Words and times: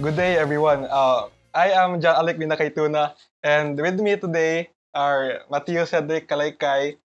Good 0.00 0.16
day, 0.16 0.40
everyone. 0.40 0.88
Uh, 0.88 1.28
I 1.52 1.76
am 1.76 2.00
John 2.00 2.16
Alec 2.16 2.40
Binakaituna, 2.40 3.12
and 3.44 3.76
with 3.76 4.00
me 4.00 4.16
today 4.16 4.72
are 4.96 5.44
Mateo 5.52 5.84
Cedric 5.84 6.24
Kalaykay, 6.24 6.96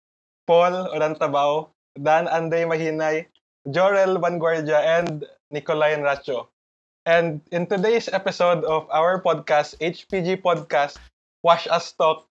Paul 0.48 0.88
Orantabao, 0.96 1.76
Dan 2.00 2.32
Anday 2.32 2.64
Mahinay, 2.64 3.28
Jorel 3.68 4.16
Vanguardia, 4.24 4.80
and 4.80 5.28
Nicolay 5.52 6.00
Racho. 6.00 6.48
And 7.04 7.44
in 7.52 7.68
today's 7.68 8.08
episode 8.08 8.64
of 8.64 8.88
our 8.88 9.20
podcast, 9.20 9.76
HPG 9.84 10.40
Podcast, 10.40 10.96
Wash 11.44 11.68
Us 11.68 11.92
Talk, 11.92 12.24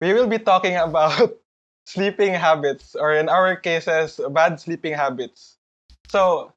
we 0.00 0.16
will 0.16 0.32
be 0.32 0.40
talking 0.40 0.80
about 0.80 1.36
sleeping 1.84 2.32
habits, 2.32 2.96
or 2.96 3.12
in 3.12 3.28
our 3.28 3.54
cases, 3.56 4.16
bad 4.32 4.56
sleeping 4.64 4.96
habits. 4.96 5.60
So, 6.08 6.56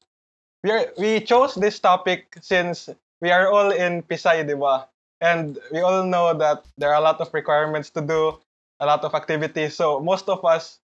we 0.66 0.72
are, 0.72 0.90
we 0.98 1.22
chose 1.22 1.54
this 1.54 1.78
topic 1.80 2.38
since 2.42 2.90
we 3.22 3.30
are 3.30 3.54
all 3.54 3.70
in 3.70 4.02
Pisay, 4.02 4.42
di 4.48 4.58
ba? 4.58 4.90
And 5.22 5.62
we 5.72 5.80
all 5.86 6.02
know 6.04 6.34
that 6.34 6.66
there 6.78 6.90
are 6.90 6.98
a 6.98 7.06
lot 7.06 7.22
of 7.22 7.30
requirements 7.34 7.94
to 7.94 8.02
do, 8.02 8.42
a 8.82 8.86
lot 8.86 9.06
of 9.06 9.14
activities. 9.14 9.76
So 9.78 10.02
most 10.02 10.28
of 10.28 10.44
us 10.44 10.82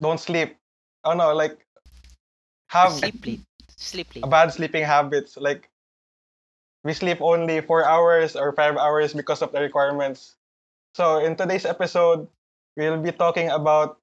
don't 0.00 0.18
sleep. 0.18 0.56
Oh 1.04 1.12
no, 1.12 1.36
like 1.36 1.60
have 2.72 2.92
Sleep 2.92 3.26
late. 3.26 3.44
Sleep 3.76 4.08
late. 4.16 4.24
bad 4.30 4.56
sleeping 4.56 4.84
habits. 4.84 5.36
Like 5.36 5.68
we 6.82 6.94
sleep 6.96 7.20
only 7.20 7.60
four 7.60 7.84
hours 7.84 8.36
or 8.36 8.52
five 8.56 8.76
hours 8.78 9.12
because 9.12 9.42
of 9.42 9.52
the 9.52 9.60
requirements. 9.60 10.34
So 10.96 11.20
in 11.20 11.36
today's 11.36 11.68
episode, 11.68 12.26
we'll 12.74 13.00
be 13.04 13.12
talking 13.12 13.50
about 13.52 14.00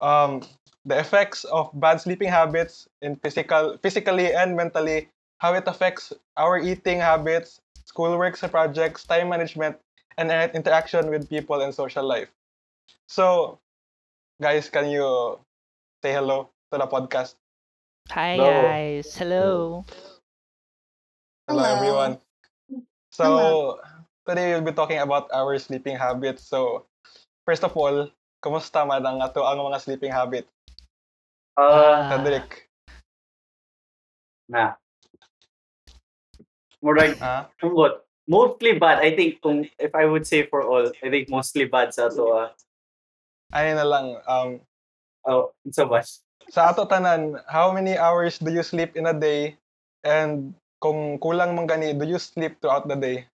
um, 0.00 0.42
the 0.84 0.98
effects 0.98 1.44
of 1.44 1.70
bad 1.74 2.00
sleeping 2.00 2.28
habits 2.28 2.88
in 3.02 3.16
physical, 3.16 3.76
physically 3.82 4.32
and 4.34 4.56
mentally, 4.56 5.08
how 5.38 5.54
it 5.54 5.64
affects 5.66 6.12
our 6.36 6.58
eating 6.58 7.00
habits, 7.00 7.60
schoolwork 7.84 8.38
projects, 8.50 9.04
time 9.04 9.28
management, 9.28 9.76
and 10.18 10.30
interaction 10.54 11.10
with 11.10 11.28
people 11.28 11.60
and 11.60 11.74
social 11.74 12.04
life. 12.06 12.28
So, 13.08 13.58
guys, 14.40 14.68
can 14.68 14.90
you 14.90 15.38
say 16.02 16.12
hello 16.12 16.50
to 16.72 16.78
the 16.78 16.86
podcast? 16.86 17.34
Hi 18.10 18.36
Hello. 18.36 18.52
guys. 18.62 19.16
Hello. 19.16 19.84
Hello, 21.48 21.62
Hello. 21.62 21.74
everyone. 21.76 22.18
So, 23.10 23.24
Hello. 23.24 23.80
today 24.28 24.52
we'll 24.54 24.64
be 24.66 24.72
talking 24.72 24.98
about 24.98 25.28
our 25.32 25.58
sleeping 25.58 25.96
habits. 25.96 26.42
So, 26.44 26.86
first 27.44 27.64
of 27.64 27.76
all, 27.76 28.10
kumusta 28.42 28.86
man 28.86 29.04
ang 29.06 29.22
ato 29.22 29.44
ang 29.44 29.58
mga 29.60 29.80
sleeping 29.80 30.12
habits? 30.12 30.53
Uh, 31.54 31.62
Ah. 31.62 32.10
Cedric, 32.10 32.66
na. 34.50 34.74
More 36.82 36.96
like, 36.98 37.16
ah? 37.22 37.48
what? 37.62 38.04
Mostly 38.28 38.76
bad. 38.76 39.00
I 39.04 39.14
think, 39.16 39.40
kung, 39.40 39.68
if 39.78 39.92
I 39.94 40.04
would 40.04 40.26
say 40.26 40.44
for 40.48 40.64
all, 40.66 40.90
I 41.00 41.08
think 41.08 41.28
mostly 41.30 41.64
bad 41.64 41.94
sa 41.94 42.08
to. 42.10 42.24
Uh, 42.24 42.50
Ano 43.54 43.70
na 43.78 43.86
lang, 43.86 44.06
um, 44.26 44.50
oh, 45.30 45.54
so 45.70 45.86
much. 45.86 46.18
sa 46.50 46.74
ato 46.74 46.84
tanan, 46.84 47.38
how 47.46 47.70
many 47.70 47.94
hours 47.96 48.36
do 48.42 48.50
you 48.50 48.66
sleep 48.66 48.98
in 48.98 49.06
a 49.06 49.14
day? 49.14 49.54
And 50.02 50.52
kung 50.82 51.22
kulang 51.22 51.54
man 51.54 51.70
gani, 51.70 51.94
do 51.94 52.04
you 52.04 52.18
sleep 52.18 52.58
throughout 52.58 52.84
the 52.90 52.98
day? 52.98 53.30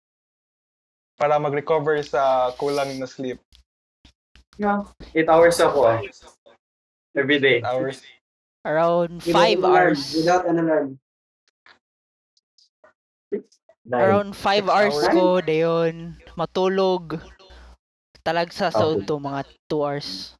Para 1.22 1.38
mag-recover 1.38 2.02
sa 2.02 2.52
kulang 2.58 2.98
na 2.98 3.06
sleep. 3.06 3.38
Yeah. 4.58 4.90
Eight 5.14 5.30
hours 5.30 5.62
ako 5.62 5.86
ah. 5.86 6.02
Every 7.18 7.42
day. 7.42 7.66
Hours. 7.66 8.06
Around 8.62 9.26
Without 9.26 9.34
5 9.34 9.58
an 9.58 9.64
alarm, 9.64 9.74
hours. 9.74 10.02
Without 10.14 10.44
an 10.46 10.58
alarm. 10.60 10.90
Nine. 13.88 14.04
Around 14.04 14.30
5 14.36 14.38
Six 14.38 14.68
hours 14.68 14.96
hours? 15.00 15.16
ko 15.16 15.24
dayon 15.40 15.96
matulog. 16.36 17.04
Talagsa 18.22 18.68
sa 18.68 18.84
Okay. 18.84 19.08
to 19.08 19.16
mga 19.18 19.42
2 19.72 19.80
hours. 19.82 20.36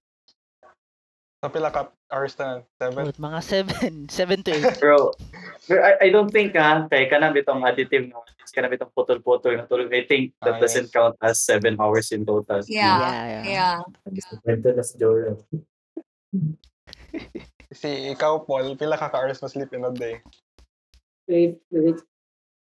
Sa 1.40 1.48
pila 1.48 1.72
ka 1.72 1.88
hours 2.12 2.36
na? 2.36 2.60
Seven? 2.76 3.04
But 3.08 3.16
mga 3.18 3.40
7, 3.40 4.12
7 4.12 4.44
to 4.46 4.52
8. 4.52 4.84
Pero, 4.84 5.16
pero 5.64 5.80
I, 5.80 5.92
I 6.06 6.08
don't 6.12 6.28
think 6.28 6.60
ah, 6.60 6.84
kay 6.92 7.08
kanang 7.08 7.32
bitong 7.32 7.64
additive 7.64 8.12
na 8.12 8.20
kanang 8.52 8.74
bitong 8.76 8.92
putol-putol 8.92 9.56
na 9.56 9.64
tulog. 9.64 9.88
I 9.96 10.04
think 10.04 10.36
that 10.44 10.58
Ah, 10.58 10.60
doesn't 10.60 10.92
count 10.92 11.16
as 11.24 11.40
seven 11.40 11.80
hours 11.80 12.12
in 12.12 12.28
total. 12.28 12.60
Yeah. 12.68 13.48
yeah. 13.48 13.80
Yeah. 13.80 13.80
Si 14.12 15.00
ikaw, 18.16 18.44
Paul, 18.44 18.76
pila 18.76 18.98
ka 18.98 19.12
ka-hours 19.12 19.42
mo 19.42 19.48
sleep 19.48 19.72
in 19.74 19.86
a 19.86 19.92
day? 19.94 20.22
Eh, 21.28 21.56
eh, 21.60 21.94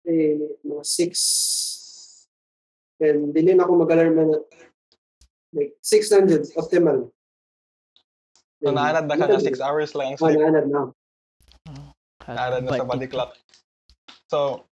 eh, 0.09 0.37
mga 0.65 0.85
six. 0.85 1.13
And 3.01 3.35
dili 3.35 3.53
na 3.53 3.69
ako 3.69 3.85
mag-alarm 3.85 4.15
na 4.17 4.41
like 5.53 5.77
600 5.83 6.57
optimal. 6.57 7.13
So, 8.65 8.73
naanad 8.73 9.05
na 9.05 9.15
ka 9.21 9.29
na 9.29 9.37
6 9.37 9.61
hours 9.61 9.93
lang 9.93 10.15
ang 10.15 10.19
Oh, 10.19 10.25
sleep. 10.25 10.41
naanad 10.41 10.67
na. 10.73 10.83
Naanad 12.25 12.63
na 12.65 12.81
sa 12.81 12.89
body 12.89 13.09
clock. 13.13 13.37
So, 14.33 14.65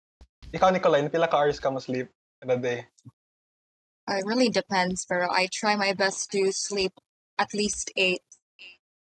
ikaw, 0.56 0.72
Nicolay, 0.72 1.04
pila 1.12 1.28
ka 1.28 1.44
hours 1.44 1.60
ka 1.60 1.68
mo 1.68 1.84
sleep 1.84 2.08
in 2.40 2.50
a 2.50 2.58
day? 2.58 2.88
It 4.12 4.26
really 4.26 4.50
depends, 4.50 5.06
pero 5.06 5.28
I 5.32 5.48
try 5.52 5.76
my 5.76 5.94
best 5.94 6.32
to 6.32 6.52
sleep 6.52 6.92
at 7.38 7.54
least 7.54 7.92
eight. 7.96 8.24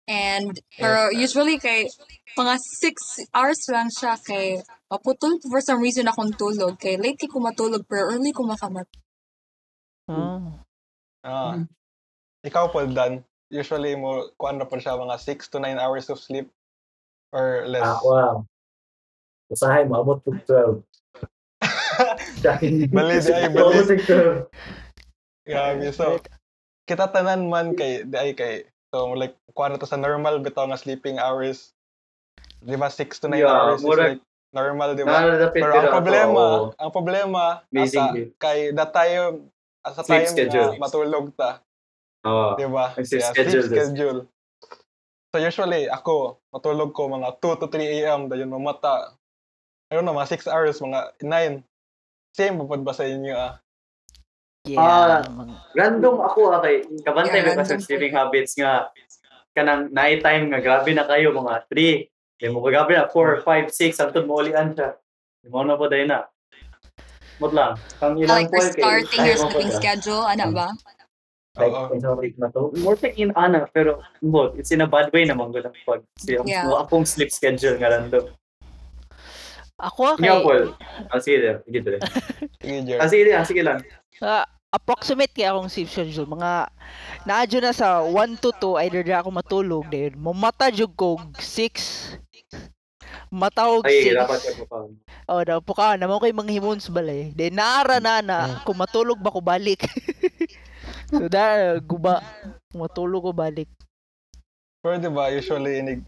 And, 0.04 0.52
pero 0.76 1.16
usually 1.16 1.56
kay, 1.60 1.88
mga 2.36 2.56
six 2.60 3.24
hours 3.32 3.62
lang 3.72 3.88
siya 3.88 4.20
kay, 4.20 4.60
maputol 4.92 5.40
for 5.48 5.64
some 5.64 5.80
reason 5.80 6.10
akong 6.12 6.36
tulog. 6.36 6.76
Kay 6.76 7.00
late 7.00 7.24
ko 7.32 7.40
matulog, 7.40 7.88
pero 7.88 8.12
early 8.12 8.36
ko 8.36 8.44
makamat. 8.44 8.88
Oh. 10.12 10.60
Ah. 11.24 11.56
Mm. 11.56 11.72
Ikaw, 12.44 12.76
Paul, 12.76 12.92
Dan, 12.92 13.24
usually 13.48 13.96
mo, 13.96 14.28
kuan 14.36 14.60
na 14.60 14.68
po 14.68 14.76
siya 14.76 15.00
mga 15.00 15.16
6 15.16 15.52
to 15.56 15.58
9 15.64 15.80
hours 15.80 16.12
of 16.12 16.20
sleep 16.20 16.52
or 17.32 17.64
less. 17.64 17.88
Ah, 17.88 18.04
wow. 18.04 18.36
Usahay, 19.48 19.88
maabot 19.88 20.20
po 20.20 20.36
12. 20.36 20.84
Bali 22.92 23.24
di 23.24 23.32
ay, 23.32 23.48
bali. 23.48 23.56
Maabot 23.56 23.88
po 23.88 23.96
12. 23.96 25.48
Grabe. 25.48 25.86
So, 25.96 26.20
kita 26.84 27.08
tanan 27.16 27.48
man 27.48 27.78
kay, 27.80 28.04
di 28.04 28.18
ay 28.20 28.36
kay, 28.36 28.68
so 28.94 29.18
like, 29.18 29.34
kuan 29.58 29.74
na 29.74 29.82
to 29.82 29.90
sa 29.90 29.98
normal 29.98 30.38
bitaw 30.38 30.70
nga 30.70 30.78
sleeping 30.78 31.18
hours. 31.18 31.74
Di 32.62 32.78
ba, 32.78 32.88
6 32.88 33.10
to 33.18 33.28
9 33.28 33.42
Yeah, 33.42 33.50
hours 33.50 33.82
is 33.82 33.90
murag- 33.90 34.22
like 34.22 34.24
normal, 34.54 34.94
di 34.94 35.02
ba? 35.02 35.50
Pero 35.50 35.74
ang 35.74 35.84
na 35.84 35.96
problema, 35.98 36.30
ako. 36.38 36.66
ang 36.78 36.92
problema, 36.94 37.42
day. 38.14 38.26
kay 38.38 38.58
that 38.72 38.94
time, 38.94 39.50
sa 39.82 40.06
Sleep 40.06 40.24
time 40.24 40.30
schedule. 40.30 40.72
nga 40.72 40.80
matulog 40.80 41.26
ta, 41.34 41.60
Oo. 42.24 42.54
di 42.56 42.70
ba? 42.70 42.94
Yeah, 42.96 43.34
schedule 43.34 43.66
sleep 43.66 43.74
schedule. 43.74 44.20
So 45.34 45.42
usually, 45.42 45.90
ako, 45.90 46.38
matulog 46.54 46.94
ko 46.94 47.10
mga 47.10 47.42
2 47.42 47.60
to 47.60 47.68
3 47.68 48.06
a.m. 48.06 48.30
Dayon 48.30 48.54
mamata. 48.54 49.18
Ayun 49.90 50.06
na, 50.06 50.14
mga 50.14 50.30
6 50.30 50.46
hours, 50.46 50.78
mga 50.78 51.18
9. 51.20 51.66
Same 52.38 52.56
po 52.56 52.70
ba 52.78 52.94
sa 52.94 53.10
inyo 53.10 53.34
ah? 53.34 53.58
Yeah. 54.64 54.80
Ah. 54.80 55.20
Random 55.76 56.24
ako 56.24 56.56
ah 56.56 56.64
kay 56.64 56.88
kabantay 57.04 57.44
Yeah, 57.44 57.52
ba 57.52 57.68
sa 57.68 57.76
sleeping 57.76 58.16
po. 58.16 58.20
habits 58.24 58.56
nga 58.56 58.96
kanang 59.52 59.92
night 59.92 60.24
time 60.24 60.48
nga 60.48 60.64
grabe 60.64 60.96
na 60.96 61.04
kayo 61.04 61.36
mga 61.36 61.68
3. 61.68 62.08
Di 62.40 62.48
mo 62.48 62.64
grabe 62.64 62.96
na 62.96 63.12
4, 63.12 63.44
5, 63.44 63.68
6 63.68 64.00
antod 64.00 64.24
mo 64.24 64.40
ulian 64.40 64.72
siya. 64.72 64.96
Di 65.44 65.52
mo 65.52 65.68
na 65.68 65.76
po 65.76 65.92
dahil 65.92 66.08
na. 66.08 66.24
Mot 67.44 67.52
lang. 67.52 67.76
Kang 68.00 68.16
ilang 68.16 68.48
Like, 68.48 68.48
po 68.48 68.64
kay 68.64 68.72
starting 68.72 69.22
your 69.28 69.36
po 69.36 69.52
sleeping 69.52 69.68
siya. 69.68 69.80
schedule, 69.84 70.24
ano 70.24 70.46
ba? 70.56 70.68
Like, 71.60 71.76
week 72.18 72.40
na 72.40 72.48
to, 72.50 72.72
More 72.80 72.96
take 72.96 73.20
in 73.20 73.36
ana 73.36 73.68
pero 73.70 74.00
mo 74.24 74.50
it's 74.56 74.72
in 74.72 74.82
a 74.82 74.88
bad 74.88 75.12
way 75.12 75.28
naman 75.28 75.52
ko 75.52 75.60
lang 75.60 75.76
pag 75.84 76.02
si 76.18 76.40
Yeah. 76.40 76.66
mo 76.66 76.80
akong 76.80 77.04
sleep 77.04 77.30
schedule 77.30 77.76
nga 77.78 77.92
random. 77.94 78.32
Ako 79.76 80.16
kay 80.16 80.32
Paul. 80.40 80.72
Ah, 81.12 81.20
sige, 81.20 81.60
sige 81.68 81.80
dire. 81.84 82.00
Sige. 82.64 82.96
Ah, 83.04 83.12
sige, 83.12 83.28
ah, 83.36 83.44
sige 83.44 83.62
lang. 83.62 83.84
ah, 84.24 84.48
approximate 84.74 85.30
kay 85.30 85.46
akong 85.46 85.70
sleep 85.70 85.86
schedule 85.86 86.26
mga 86.26 86.74
naadyo 87.30 87.62
na 87.62 87.70
sa 87.70 88.02
1 88.02 88.42
to 88.42 88.50
2 88.58 88.82
either 88.90 89.06
di 89.06 89.14
ako 89.14 89.30
matulog 89.30 89.86
din 89.94 90.18
mamata 90.18 90.74
jud 90.74 90.90
ko 90.98 91.22
6 91.38 92.18
matawag 93.30 93.86
Ay, 93.86 94.14
6 94.14 94.18
dapat. 94.18 94.40
Oh, 95.26 95.42
daw 95.42 95.58
po 95.62 95.74
ka 95.74 95.98
naman 95.98 96.22
ko'y 96.22 96.36
mga 96.36 96.54
himons 96.54 96.86
balay. 96.94 97.34
De 97.34 97.50
naara 97.50 97.98
na 97.98 98.22
na 98.22 98.62
kung 98.62 98.78
matulog 98.78 99.18
ba 99.18 99.34
ko 99.34 99.42
balik. 99.42 99.90
so 101.10 101.26
da 101.26 101.74
guba 101.82 102.22
matulog 102.78 103.26
ko 103.26 103.32
balik. 103.34 103.70
Pero 104.84 105.00
di 105.00 105.08
ba, 105.08 105.32
usually, 105.32 105.80
inig, 105.80 106.04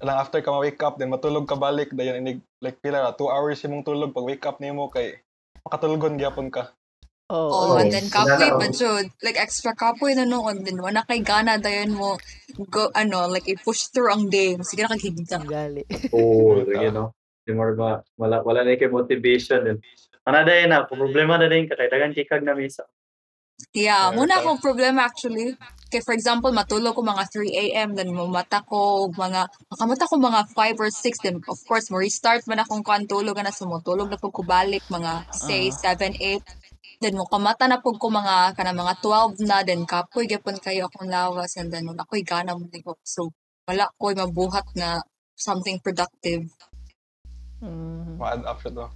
lang 0.00 0.16
after 0.16 0.40
ka 0.40 0.48
ma-wake 0.48 0.80
up, 0.80 0.96
then 0.96 1.12
matulog 1.12 1.44
ka 1.44 1.52
balik, 1.52 1.92
dayon 1.92 2.24
inig, 2.24 2.40
like 2.64 2.80
pila, 2.80 3.12
2 3.12 3.28
hours 3.28 3.60
imong 3.60 3.84
tulog, 3.84 4.16
pag 4.16 4.24
wake 4.24 4.46
up 4.48 4.56
nimo 4.56 4.88
kay, 4.88 5.20
makatulgon 5.68 6.16
gyapon 6.16 6.48
ka. 6.48 6.72
Oh, 7.32 7.72
Oh, 7.72 7.80
and 7.80 7.88
then 7.88 8.04
kapoy 8.12 8.36
Wala 8.36 8.60
pa 8.60 8.68
na- 8.68 8.76
jud. 8.76 9.06
Like 9.24 9.40
extra 9.40 9.72
kapoy 9.72 10.12
na 10.12 10.28
noon 10.28 10.60
din. 10.60 10.76
Wala 10.76 11.08
kay 11.08 11.24
gana 11.24 11.56
dayon 11.56 11.96
mo 11.96 12.20
go 12.68 12.92
ano 12.92 13.24
like 13.32 13.48
i-push 13.48 13.88
through 13.88 14.12
ang 14.12 14.28
day. 14.28 14.52
Sige 14.60 14.84
na 14.84 14.92
kagigda. 14.92 15.40
Ang 15.40 15.48
gali. 15.48 15.82
Oh, 16.12 16.60
you 16.60 16.92
know. 16.92 17.16
Di 17.44 17.52
mo 17.52 17.64
ba, 17.76 18.00
wala, 18.16 18.40
wala 18.44 18.64
na 18.64 18.76
kay 18.76 18.88
motivation 18.88 19.64
din. 19.64 19.78
Ano 20.24 20.40
dahil 20.44 20.68
na, 20.68 20.88
problema 20.88 21.36
na 21.36 21.48
din 21.48 21.68
ka, 21.68 21.76
kay 21.76 21.92
dagan 21.92 22.16
kikag 22.16 22.44
na 22.44 22.56
misa. 22.56 22.84
Yeah, 23.72 24.10
Yeah, 24.10 24.16
muna 24.16 24.40
akong 24.40 24.60
problema 24.60 25.06
actually. 25.06 25.54
Kay 25.88 26.02
for 26.02 26.12
example, 26.16 26.50
matulog 26.50 26.96
ko 26.96 27.06
mga 27.06 27.24
3 27.30 27.62
a.m. 27.64 27.88
then 27.94 28.10
mamata 28.10 28.64
ko 28.66 29.08
mga 29.14 29.46
makamata 29.70 30.10
ko 30.10 30.18
mga 30.18 30.40
5 30.52 30.82
or 30.82 30.90
6 30.90 31.24
then 31.24 31.38
of 31.38 31.58
course 31.68 31.86
mo 31.88 32.02
restart 32.02 32.42
man 32.50 32.58
akong 32.58 32.82
kuan 32.82 33.06
tulog 33.06 33.38
na 33.38 33.54
so 33.54 33.68
mo 33.68 33.78
tulog 33.78 34.10
na 34.10 34.18
pud 34.18 34.34
ko 34.34 34.42
balik 34.42 34.82
mga 34.90 35.22
say 35.30 35.70
7 35.70 36.18
8 36.18 36.42
then 37.02 37.18
mo 37.18 37.26
kamata 37.26 37.66
na 37.66 37.82
pud 37.82 37.98
ko 37.98 38.10
mga 38.10 38.54
kana 38.54 38.74
mga 38.74 38.94
12 39.02 39.48
na 39.48 39.62
then 39.66 39.82
kapoy 39.86 40.26
gyapon 40.28 40.58
kayo 40.62 40.86
akong 40.86 41.10
lawas 41.10 41.56
and 41.58 41.70
then 41.70 41.86
wala 41.86 42.02
ko'y 42.06 42.22
gana 42.22 42.54
mo 42.54 42.66
ko 42.70 42.94
so 43.02 43.30
wala 43.64 43.88
ko'y 43.96 44.14
mabuhat 44.14 44.68
na 44.76 45.00
something 45.34 45.80
productive. 45.82 46.46
Mm. 47.64 48.20
Ma-add 48.20 48.44
up 48.44 48.60
siya 48.60 48.72
to. 48.76 48.86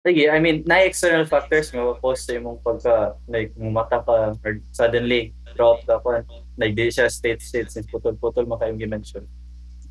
Sige, 0.00 0.32
I 0.32 0.40
mean, 0.40 0.64
na 0.64 0.80
external 0.80 1.28
factors 1.28 1.68
nga 1.76 1.84
post 2.00 2.24
sa 2.24 2.32
imong 2.32 2.64
pagka, 2.64 3.20
like, 3.28 3.52
mata 3.60 4.00
ka, 4.00 4.32
or 4.32 4.56
suddenly, 4.72 5.36
drop 5.52 5.84
the 5.84 6.00
one, 6.00 6.24
like, 6.56 6.72
di 6.72 6.88
siya 6.88 7.12
state 7.12 7.44
state 7.44 7.68
since 7.68 7.84
putol-putol 7.92 8.48
makayong 8.48 8.80
gi-mention. 8.80 9.28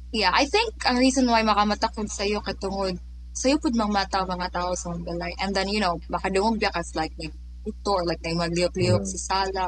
Yeah, 0.10 0.34
I 0.34 0.50
think 0.50 0.74
ang 0.90 0.98
reason 0.98 1.30
why 1.30 1.46
makamata 1.46 1.94
ko 1.94 2.02
sa 2.10 2.26
iyo 2.26 2.42
katungod 2.42 2.98
sa'yo 3.34 3.58
pud 3.62 3.76
mang 3.78 3.94
mata 3.94 4.24
ang 4.24 4.30
mga 4.32 4.50
tao 4.52 4.72
sa 4.76 4.92
mong 4.92 5.06
balay. 5.06 5.32
And 5.40 5.54
then, 5.56 5.70
you 5.70 5.80
know, 5.80 5.98
baka 6.10 6.30
dungog 6.30 6.60
biya 6.60 6.74
kas 6.74 6.94
like 6.98 7.14
nag 7.18 7.32
or 7.86 8.02
like 8.06 8.22
nag 8.26 8.38
magliyok-liyok 8.38 9.04
Mm. 9.06 9.12
sa 9.16 9.20
sala 9.20 9.62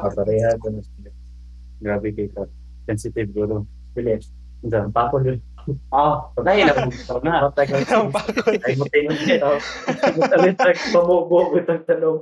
na 0.73 0.81
sila. 0.81 1.09
Grabe 1.81 2.07
kay 2.13 2.27
ka. 2.29 2.45
Sensitive 2.85 3.29
gulo. 3.33 3.65
Pili. 3.93 4.17
Diyan. 4.61 4.93
Tapon 4.93 5.25
yun. 5.25 5.39
Ah, 5.93 6.25
patay 6.33 6.65
na. 6.65 6.73
Patay 6.73 7.21
na. 7.21 7.45
Matagal 7.45 7.81
Ang 7.85 8.09
pakon. 8.09 8.57
Ay, 8.65 8.73
mo 8.81 8.85
tayo 8.89 9.09
siya. 9.13 9.45
Mutalit 10.17 10.57
na, 10.57 10.73
pamubo 10.89 11.37
ko 11.53 11.55
itong 11.61 11.85
tanong. 11.85 12.17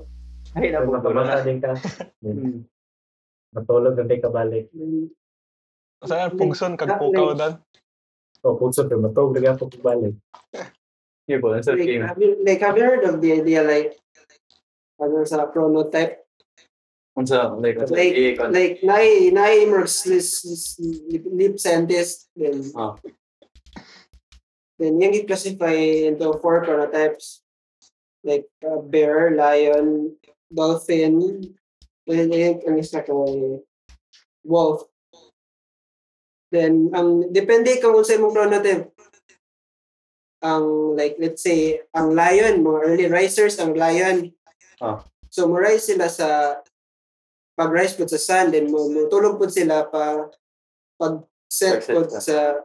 Ay, 0.59 0.75
na. 0.75 1.39
din 1.47 1.63
ka, 1.63 1.71
Hmm. 2.19 2.67
matulog 3.55 3.95
ang 3.95 4.11
di 4.11 4.19
ka 4.19 4.27
balik. 4.27 4.67
Saan 6.03 6.35
pugson 6.35 6.75
kag 6.75 6.99
pukaw 6.99 7.31
dan? 7.31 7.63
O, 8.43 8.59
puso 8.59 8.83
ko, 8.91 8.99
matulog 8.99 9.39
na 9.39 9.55
po 9.55 9.71
balik. 9.79 10.19
Po, 11.37 11.53
nasa 11.53 11.77
Like, 11.77 11.85
game. 11.85 12.01
have 12.01 12.17
you, 12.17 12.41
like, 12.41 12.61
have 12.65 12.73
you 12.73 12.85
heard 12.89 13.05
of 13.05 13.21
the 13.21 13.37
idea 13.37 13.61
like, 13.61 13.93
ano 14.97 15.21
sa 15.29 15.45
chronotype? 15.53 16.25
Unsa, 17.13 17.53
like, 17.61 17.77
unsa, 17.77 17.93
Like, 17.93 18.15
i-con- 18.17 18.49
like, 18.49 18.81
nai, 18.81 19.29
nai 19.29 19.61
emerge 19.61 20.01
this, 20.09 20.41
this 20.41 20.81
lip, 21.29 21.61
scientist, 21.61 22.33
then, 22.33 22.65
Ah. 22.73 22.97
then 24.81 24.97
yung 24.97 25.13
i-classify 25.13 26.09
into 26.09 26.33
four 26.41 26.65
prototypes, 26.65 27.45
Like, 28.19 28.51
uh, 28.67 28.83
bear, 28.83 29.31
lion, 29.31 30.11
dolphin, 30.51 31.39
then 32.03 32.27
ang 32.67 32.75
isa 32.75 32.99
ko 32.99 33.23
ay 33.23 33.63
wolf. 34.43 34.83
Then, 36.51 36.91
ang, 36.91 37.31
depende 37.31 37.79
kung 37.79 37.95
unsa 37.95 38.19
imong 38.19 38.35
chronotype. 38.35 38.91
Ang, 40.39 40.95
like, 40.95 41.19
let's 41.19 41.43
say, 41.43 41.83
ang 41.91 42.15
lion, 42.15 42.63
mga 42.63 42.79
early 42.87 43.07
risers, 43.11 43.59
ang 43.59 43.75
lion. 43.75 44.31
Ah. 44.79 45.03
So, 45.27 45.51
mo-rise 45.51 45.91
sila 45.91 46.07
sa, 46.07 46.59
pag-rise 47.59 47.99
po 47.99 48.07
sa 48.07 48.15
sun, 48.15 48.55
then 48.55 48.71
mo, 48.71 48.87
tulog 49.11 49.35
po 49.35 49.51
sila 49.51 49.83
pa, 49.91 50.31
pag-set 50.95 51.83
Pag-set 51.83 51.91
po 51.91 52.01
sa, 52.07 52.63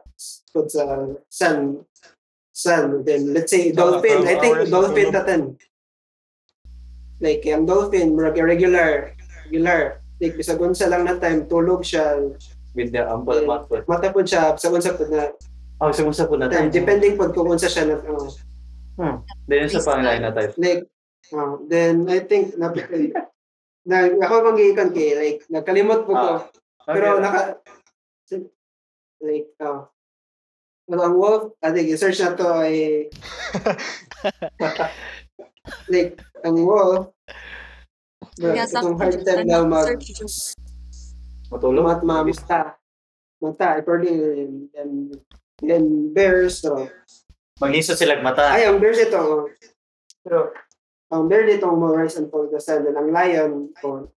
po 0.55 0.59
sa 0.71 0.83
sun. 1.27 1.83
Sun. 2.55 3.03
Then, 3.03 3.35
let's 3.35 3.51
say, 3.51 3.75
So, 3.75 3.99
dolphin. 3.99 4.23
I 4.23 4.39
12 4.39 4.41
think 4.41 4.55
dolphin 4.71 5.09
tatan. 5.11 5.41
Like, 7.19 7.43
ang 7.51 7.67
dolphin, 7.67 8.15
murag 8.15 8.39
regular. 8.39 9.11
Regular. 9.47 9.99
Like, 10.23 10.39
bisag 10.39 10.63
unsa 10.63 10.87
lang 10.87 11.03
na 11.03 11.19
time, 11.19 11.43
tulog 11.51 11.83
siya. 11.83 12.31
with 12.75 12.91
the 12.91 12.99
ample 13.07 13.35
Yeah. 13.39 13.47
amount. 13.47 13.71
of- 13.71 13.87
Mata 13.87 14.11
po 14.11 14.19
siya, 14.19 14.51
sa 14.59 14.67
unsa 14.67 14.91
po 14.95 15.07
na 15.07 15.31
Oh, 15.83 15.91
sumusa 15.91 16.27
po 16.27 16.39
na 16.39 16.47
time. 16.47 16.71
tayo. 16.71 16.75
Depending 16.79 17.19
po 17.19 17.27
kung 17.35 17.51
unsa 17.51 17.67
siya 17.67 17.91
na, 17.91 17.95
oh. 18.07 18.31
Then 19.47 19.67
sa 19.67 19.83
panglain 19.83 20.23
na 20.23 20.31
tayo. 20.31 20.55
like, 20.55 20.87
uh, 21.35 21.59
then 21.67 22.07
I 22.07 22.23
think, 22.23 22.55
na, 22.55 22.71
na, 23.89 23.95
ako 24.23 24.33
bang 24.51 24.57
giikan 24.59 24.89
kay, 24.95 25.11
like, 25.19 25.39
nagkalimot 25.51 26.07
po 26.07 26.15
ko. 26.15 26.31
Ah, 26.87 26.93
Pero 26.95 27.19
okay. 27.19 27.21
naka, 27.21 27.41
like, 29.19 29.47
oh. 29.59 29.91
Well, 30.85 31.01
ang 31.01 31.17
wolf, 31.17 31.57
I 31.65 31.73
think, 31.73 31.89
search 31.97 32.21
na 32.21 32.37
to 32.37 32.45
ay, 32.61 33.09
like, 35.91 36.21
ang 36.45 36.61
wolf, 36.61 37.09
Yeah, 38.35 38.67
itong 38.67 38.99
hard 38.99 39.23
time 39.23 39.47
daw 39.47 39.63
mag, 39.63 39.95
Matulog? 41.47 41.87
mat, 41.87 42.01
mamusta. 42.03 42.75
Mata, 43.39 43.79
according, 43.79 44.67
and, 44.75 45.15
then 45.61 46.11
bears, 46.13 46.59
so, 46.63 46.89
Maglisod 47.55 47.95
sila 47.95 48.19
mata. 48.19 48.51
ay, 48.51 48.67
ang 48.67 48.83
bears 48.83 48.99
ito, 48.99 49.15
oh. 49.15 49.47
pero, 50.23 50.51
ang 51.13 51.31
bear 51.31 51.47
dito 51.47 51.69
rise 51.71 52.19
and 52.19 52.27
fall 52.27 52.49
the 52.51 52.59
sun, 52.59 52.83
and 52.83 52.97
ang 52.99 53.09
lion, 53.13 53.71
oh, 53.85 54.11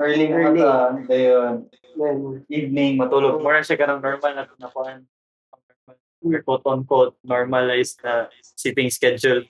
Early 0.00 0.32
nga 0.32 0.38
Early. 0.40 0.60
mata. 0.64 0.72
Ayun. 1.12 1.54
then, 2.00 2.18
Evening, 2.48 2.96
matulog. 2.96 3.44
More 3.44 3.60
siya 3.60 3.76
ka 3.76 3.84
ng 3.84 4.00
normal 4.00 4.32
na 4.32 4.48
nakuhaan. 4.56 5.04
Or 6.24 6.40
quote 6.40 6.64
on 6.64 6.88
quote, 6.88 7.16
normalized 7.20 8.00
na 8.00 8.32
sitting 8.40 8.88
schedule. 8.88 9.44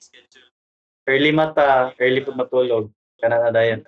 Early 1.07 1.31
mata, 1.31 1.95
early 2.03 2.19
po 2.19 2.35
matulog. 2.35 2.91
Kana 3.15 3.47
na 3.47 3.51
dayan. 3.55 3.87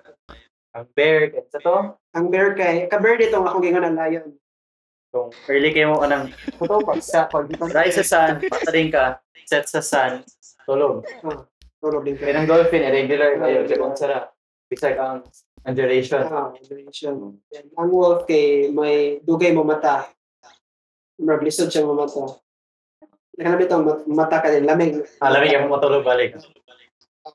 Ang 0.72 0.88
bear, 0.96 1.36
sa 1.52 1.60
to, 1.60 1.76
ang 2.16 2.26
bear 2.32 2.56
kay, 2.56 2.88
ka-bear 2.88 3.20
dito, 3.20 3.38
ang 3.38 3.46
akong 3.46 3.62
gingon 3.62 3.84
ang 3.84 4.00
lion. 4.00 4.28
Kung 5.14 5.30
early 5.46 5.70
kayo 5.70 5.94
mo 5.94 6.02
anang 6.02 6.34
Totoo 6.58 6.82
pag 6.82 6.98
sa, 6.98 7.30
pag, 7.30 7.46
rise 7.46 8.02
sa 8.02 8.04
sun, 8.04 8.42
pataring 8.42 8.90
ka, 8.90 9.22
set 9.46 9.70
sa 9.70 9.78
sun, 9.78 10.26
tulog. 10.66 11.06
Tulog 11.78 12.02
din 12.02 12.18
Kaya 12.18 12.34
kayo. 12.34 12.42
ng 12.42 12.48
dolphin, 12.50 12.82
irregular 12.82 13.38
kayo, 13.38 13.62
kaya 13.62 13.78
kung 13.78 13.94
sara. 13.94 14.26
Bisag 14.66 14.98
ang 14.98 15.22
ang 15.62 15.76
duration. 15.78 16.26
Ah, 16.26 16.50
duration. 16.58 17.38
Ang 17.78 17.88
wolf 17.88 18.26
kay 18.26 18.68
may 18.68 19.22
dugay 19.22 19.54
mo 19.54 19.62
mata. 19.62 20.10
Maglisod 21.14 21.70
siya 21.70 21.86
mo 21.86 21.94
mata. 21.94 22.42
Nakanapit 23.38 23.70
ang 23.70 23.82
mat- 23.86 24.06
mata 24.10 24.36
ka 24.42 24.50
din, 24.50 24.66
lamig. 24.66 24.98
Alam 25.22 25.40
niyo, 25.46 25.70
matulog 25.70 26.02
balik. 26.02 26.36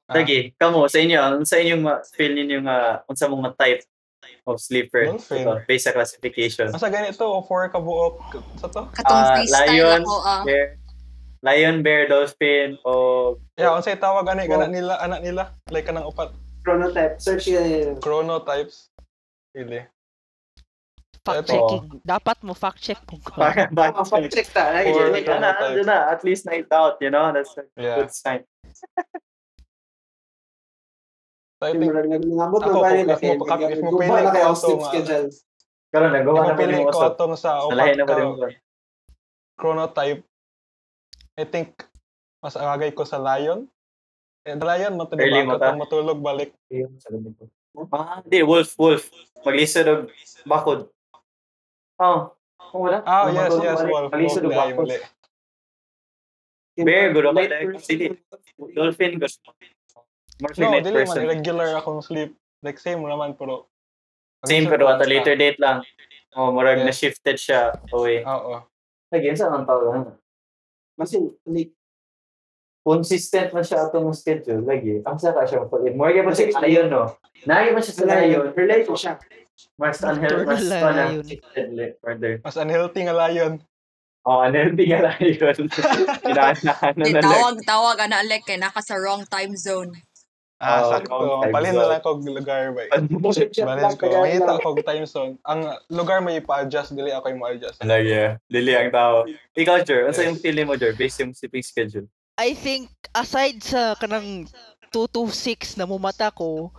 Ah. 0.05 0.19
Sige, 0.19 0.53
kamo 0.59 0.85
sa 0.85 1.01
inyo, 1.01 1.17
ang 1.17 1.41
sa 1.47 1.57
inyong 1.57 1.81
ma- 1.81 2.03
feel 2.13 2.35
ninyo 2.35 2.61
nga 2.61 3.01
unsa 3.09 3.25
mong 3.25 3.55
type 3.57 3.81
of 4.47 4.57
sleeper 4.59 5.05
Dolphin. 5.05 5.45
ito, 5.45 5.53
based 5.67 5.85
sa 5.87 5.93
classification. 5.93 6.67
Asa 6.73 6.89
ganito 6.89 7.23
o 7.23 7.41
four 7.45 7.69
kabuok 7.69 8.19
sa 8.59 8.67
to? 8.67 8.83
Katong 8.91 9.21
Ah, 9.23 9.33
freestyle 9.37 9.69
lion, 9.69 10.01
ako, 10.03 10.15
ah. 10.25 10.41
Bear, 10.43 10.65
lion, 11.45 11.75
bear, 11.85 12.03
dolphin, 12.09 12.75
o 12.83 12.91
Yeah, 13.55 13.75
unsay 13.75 13.95
tawag 13.95 14.27
ani 14.27 14.47
kana 14.47 14.67
nila 14.67 14.99
anak 14.99 15.21
nila 15.23 15.43
like 15.69 15.87
kanang 15.87 16.07
upat 16.07 16.33
Chronotype. 16.59 17.15
Search 17.23 17.47
yun. 17.47 17.95
chronotypes. 18.03 18.91
Really. 19.55 19.87
Fact 21.23 21.47
Ito. 21.47 21.51
checking. 21.55 21.85
Dapat 22.03 22.37
mo 22.43 22.51
fact 22.51 22.83
check 22.83 22.99
kung 23.07 23.23
para 23.39 23.71
ba? 23.71 23.95
Ah, 23.95 24.03
check 24.27 24.51
ta. 24.51 24.75
Jenny. 24.83 25.23
na, 25.23 25.55
ano 25.55 25.81
na, 25.87 25.97
at 26.11 26.21
least 26.27 26.43
night 26.45 26.67
out, 26.71 26.99
you 26.99 27.07
know, 27.09 27.31
that's 27.31 27.55
a 27.55 27.63
Yeah. 27.79 27.95
good 28.03 28.11
sign. 28.11 28.43
I 31.59 31.75
think 31.75 31.91
nangabot 31.91 32.63
Ako, 32.63 32.71
mo 32.71 32.79
ba 32.79 32.89
nila 32.95 33.13
if 33.13 33.21
mo- 33.21 33.43
kay 33.43 33.63
if 33.67 33.79
mo 33.83 33.99
pili 33.99 34.07
na 34.07 34.23
ko 34.23 34.31
kayo 34.31 34.47
ito, 34.47 34.55
sleep 34.55 34.79
nga. 34.79 34.87
schedule. 34.87 35.27
Karon 35.89 36.09
na 36.13 36.19
yung 36.71 36.87
ko 36.87 36.99
atong 37.03 37.35
sa 37.35 37.51
upat 37.67 37.99
na 37.99 38.05
ka 38.07 38.15
rin 38.15 38.29
chronotype. 39.59 40.23
I 41.35 41.43
think 41.43 41.83
mas 42.39 42.55
agay 42.55 42.95
ko 42.95 43.03
sa 43.03 43.19
lion. 43.19 43.67
Eh, 44.47 44.55
the 44.55 44.63
lion 44.63 44.95
matulog 44.95 45.19
Early 45.19 45.43
ako 45.43 45.55
ta? 45.59 45.75
matulog 45.75 46.19
balik. 46.23 46.55
Ah, 47.91 48.23
hindi, 48.23 48.39
wolf, 48.39 48.71
wolf. 48.79 49.11
Maglisod 49.43 49.87
og 49.87 50.01
bakod. 50.47 50.87
Oh, 51.99 52.31
kung 52.71 52.87
wala. 52.87 53.03
Ah, 53.03 53.27
yes, 53.27 53.51
yes, 53.59 53.83
wolf. 53.83 54.07
Maglisod 54.15 54.47
og 54.47 54.55
bakod. 54.55 54.87
Bear, 56.79 57.11
Dahil 57.11 57.75
person. 57.75 57.87
dili. 57.91 58.15
Dolphin, 58.71 59.19
gusto. 59.19 59.51
More 60.39 60.55
No, 60.55 60.79
dili 60.79 61.03
man 61.03 61.17
irregular 61.19 61.69
akong 61.75 61.99
sleep. 61.99 62.31
Like 62.63 62.79
same 62.79 63.03
naman 63.03 63.35
pero 63.35 63.67
Same 64.47 64.71
pero 64.71 64.87
at 64.87 65.03
a 65.03 65.07
later 65.07 65.35
date 65.35 65.59
lang. 65.59 65.83
Oh, 66.35 66.55
murag 66.55 66.79
Yeah. 66.79 66.87
na 66.87 66.95
shifted 66.95 67.35
siya 67.35 67.75
away. 67.91 68.23
Oo. 68.23 68.63
Again, 69.11 69.35
sa 69.35 69.51
ang 69.51 69.65
tawag 69.67 70.15
Kasi, 70.99 71.17
like, 71.49 71.73
Consistent 72.79 73.51
man 73.53 73.61
siya 73.61 73.85
atong 73.85 74.09
schedule 74.15 74.63
lagi. 74.63 75.03
Ang 75.03 75.19
saka 75.19 75.43
siya 75.45 75.67
pag 75.67 75.83
more 75.93 76.09
gyud 76.15 76.31
siya 76.31 76.55
sa 76.55 76.63
lion 76.63 76.87
no. 76.87 77.11
Naay 77.43 77.75
man 77.75 77.83
siya 77.83 77.95
sa 78.01 78.05
lion. 78.07 78.49
relate 78.55 78.87
ko 78.87 78.95
siya. 78.95 79.19
Mas 79.75 79.99
unhealthy 79.99 80.47
mas 80.47 80.63
pa 80.71 80.89
na 80.95 81.03
further. 81.99 82.33
Mas 82.39 82.55
unhealthy 82.55 83.01
nga 83.05 83.13
lion. 83.13 83.59
Oh, 84.23 84.41
unhealthy 84.41 84.89
nga 84.89 84.99
lang 85.05 85.19
yun. 85.21 85.67
Inaanahan 86.23 86.93
na 86.95 87.05
Di, 87.05 87.13
na 87.13 87.21
lang. 87.21 87.29
tawag, 87.29 87.55
tawag, 87.67 87.97
ana, 87.99 88.23
Alec, 88.23 88.47
kay 88.47 88.57
naka 88.57 88.79
sa 88.81 88.95
wrong 88.95 89.27
time 89.27 89.53
zone. 89.59 89.91
Ah, 90.59 90.83
Oh, 90.83 90.91
sakto. 90.91 91.15
Palin 91.55 91.71
na 91.71 91.87
lang 91.87 92.03
kog 92.03 92.19
lugar 92.21 92.75
ba. 92.75 92.83
Balin 92.91 93.95
ko. 93.95 94.11
Mangita 94.11 94.43
lang. 94.43 94.59
kog 94.59 94.83
time 94.83 95.07
zone. 95.07 95.39
Ang 95.47 95.71
lugar 95.87 96.19
mo 96.19 96.27
ipa-adjust, 96.29 96.91
dili 96.91 97.15
ako 97.15 97.31
yung 97.31 97.39
ma-adjust. 97.39 97.79
Lagi, 97.79 98.35
dili 98.45 98.75
ang 98.75 98.91
tao. 98.91 99.23
Ikaw, 99.55 99.87
Jer, 99.87 100.03
ano 100.03 100.11
sa 100.11 100.27
yung 100.27 100.35
feeling 100.35 100.67
mo, 100.67 100.75
Jer, 100.75 100.91
based 100.91 101.23
yung 101.23 101.31
sleeping 101.31 101.63
schedule? 101.63 102.07
I 102.35 102.51
think 102.51 102.91
aside 103.15 103.63
sa 103.63 103.95
kanang 103.95 104.51
2 104.91 105.07
to 105.07 105.27
6 105.27 105.79
na 105.79 105.87
mumata 105.87 106.27
ko, 106.29 106.75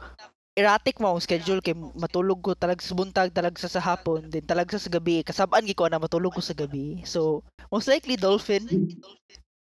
erratic 0.52 1.00
mo 1.00 1.16
ang 1.16 1.25
schedule 1.25 1.64
kay 1.64 1.72
matulog 1.96 2.44
ko 2.44 2.52
talag 2.52 2.84
sa 2.84 2.92
buntag 2.92 3.32
talag 3.32 3.56
sa 3.56 3.64
sa 3.64 3.80
hapon 3.80 4.28
din 4.28 4.42
talag 4.42 4.66
sa 4.66 4.76
sa 4.76 4.90
gabi 4.90 5.22
kasabaan 5.22 5.62
gi 5.62 5.72
ko 5.72 5.87
na 5.87 5.96
matulog 5.96 6.34
ko 6.34 6.42
sa 6.42 6.52
gabi 6.52 7.00
so 7.06 7.40
most 7.70 7.87
likely 7.87 8.18
dolphin 8.18 8.66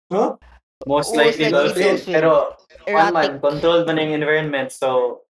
Huh? 0.07 0.39
Most 0.88 1.12
Most 1.12 1.19
likely, 1.19 1.50
likely 1.50 1.51
dolphin. 1.51 1.83
dolphin. 1.91 2.13
Pero, 2.15 2.31
erratic 2.88 3.38
man, 3.38 3.44
controlled 3.44 3.86
man 3.86 4.00
yung 4.00 4.15
environment. 4.15 4.72
So, 4.72 5.22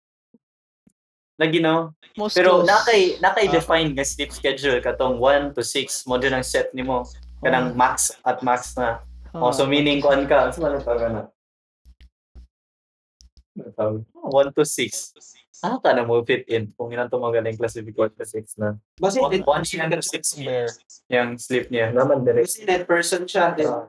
lagi 1.41 1.61
no? 1.61 1.97
most 2.17 2.37
Pero 2.37 2.65
close. 2.65 2.69
nakay 2.69 3.01
nakay 3.21 3.47
define 3.53 3.93
nga 3.93 4.05
sleep 4.05 4.33
schedule 4.33 4.81
katong 4.81 5.21
1 5.21 5.53
to 5.53 5.61
6 5.61 6.09
mo 6.09 6.17
dyan 6.17 6.41
ang 6.41 6.47
set 6.47 6.73
nimo 6.73 7.05
kanang 7.45 7.77
max 7.77 8.13
at 8.25 8.41
max 8.41 8.73
na. 8.77 9.05
Oh, 9.37 9.53
so 9.53 9.69
meaning 9.69 10.01
kuan 10.01 10.25
ka, 10.25 10.49
sa 10.49 10.65
ano 10.65 10.81
tawag 10.81 11.13
na? 11.13 11.23
Ano 13.61 13.71
tawag? 13.77 14.01
1 14.17 14.57
to 14.57 14.65
6. 14.65 15.13
Ah, 15.65 15.77
ka 15.81 15.93
na 15.93 16.05
mo 16.05 16.21
fit 16.25 16.45
in 16.49 16.73
kung 16.77 16.93
ilan 16.93 17.09
to 17.09 17.21
magaling 17.21 17.57
classification 17.57 18.13
sa 18.17 18.29
6 18.29 18.61
na. 18.61 18.69
Basi, 18.97 19.21
One, 19.21 19.41
one 19.45 19.65
siya 19.65 19.85
hanggang 19.85 20.05
6 20.05 20.41
Bear. 20.41 20.69
yung 21.13 21.37
sleep 21.37 21.69
niya. 21.69 21.93
Naman 21.93 22.25
direct. 22.25 22.49
basi 22.49 22.65
net 22.65 22.85
person 22.89 23.25
siya. 23.29 23.57
di 23.57 23.65
ba? 23.65 23.85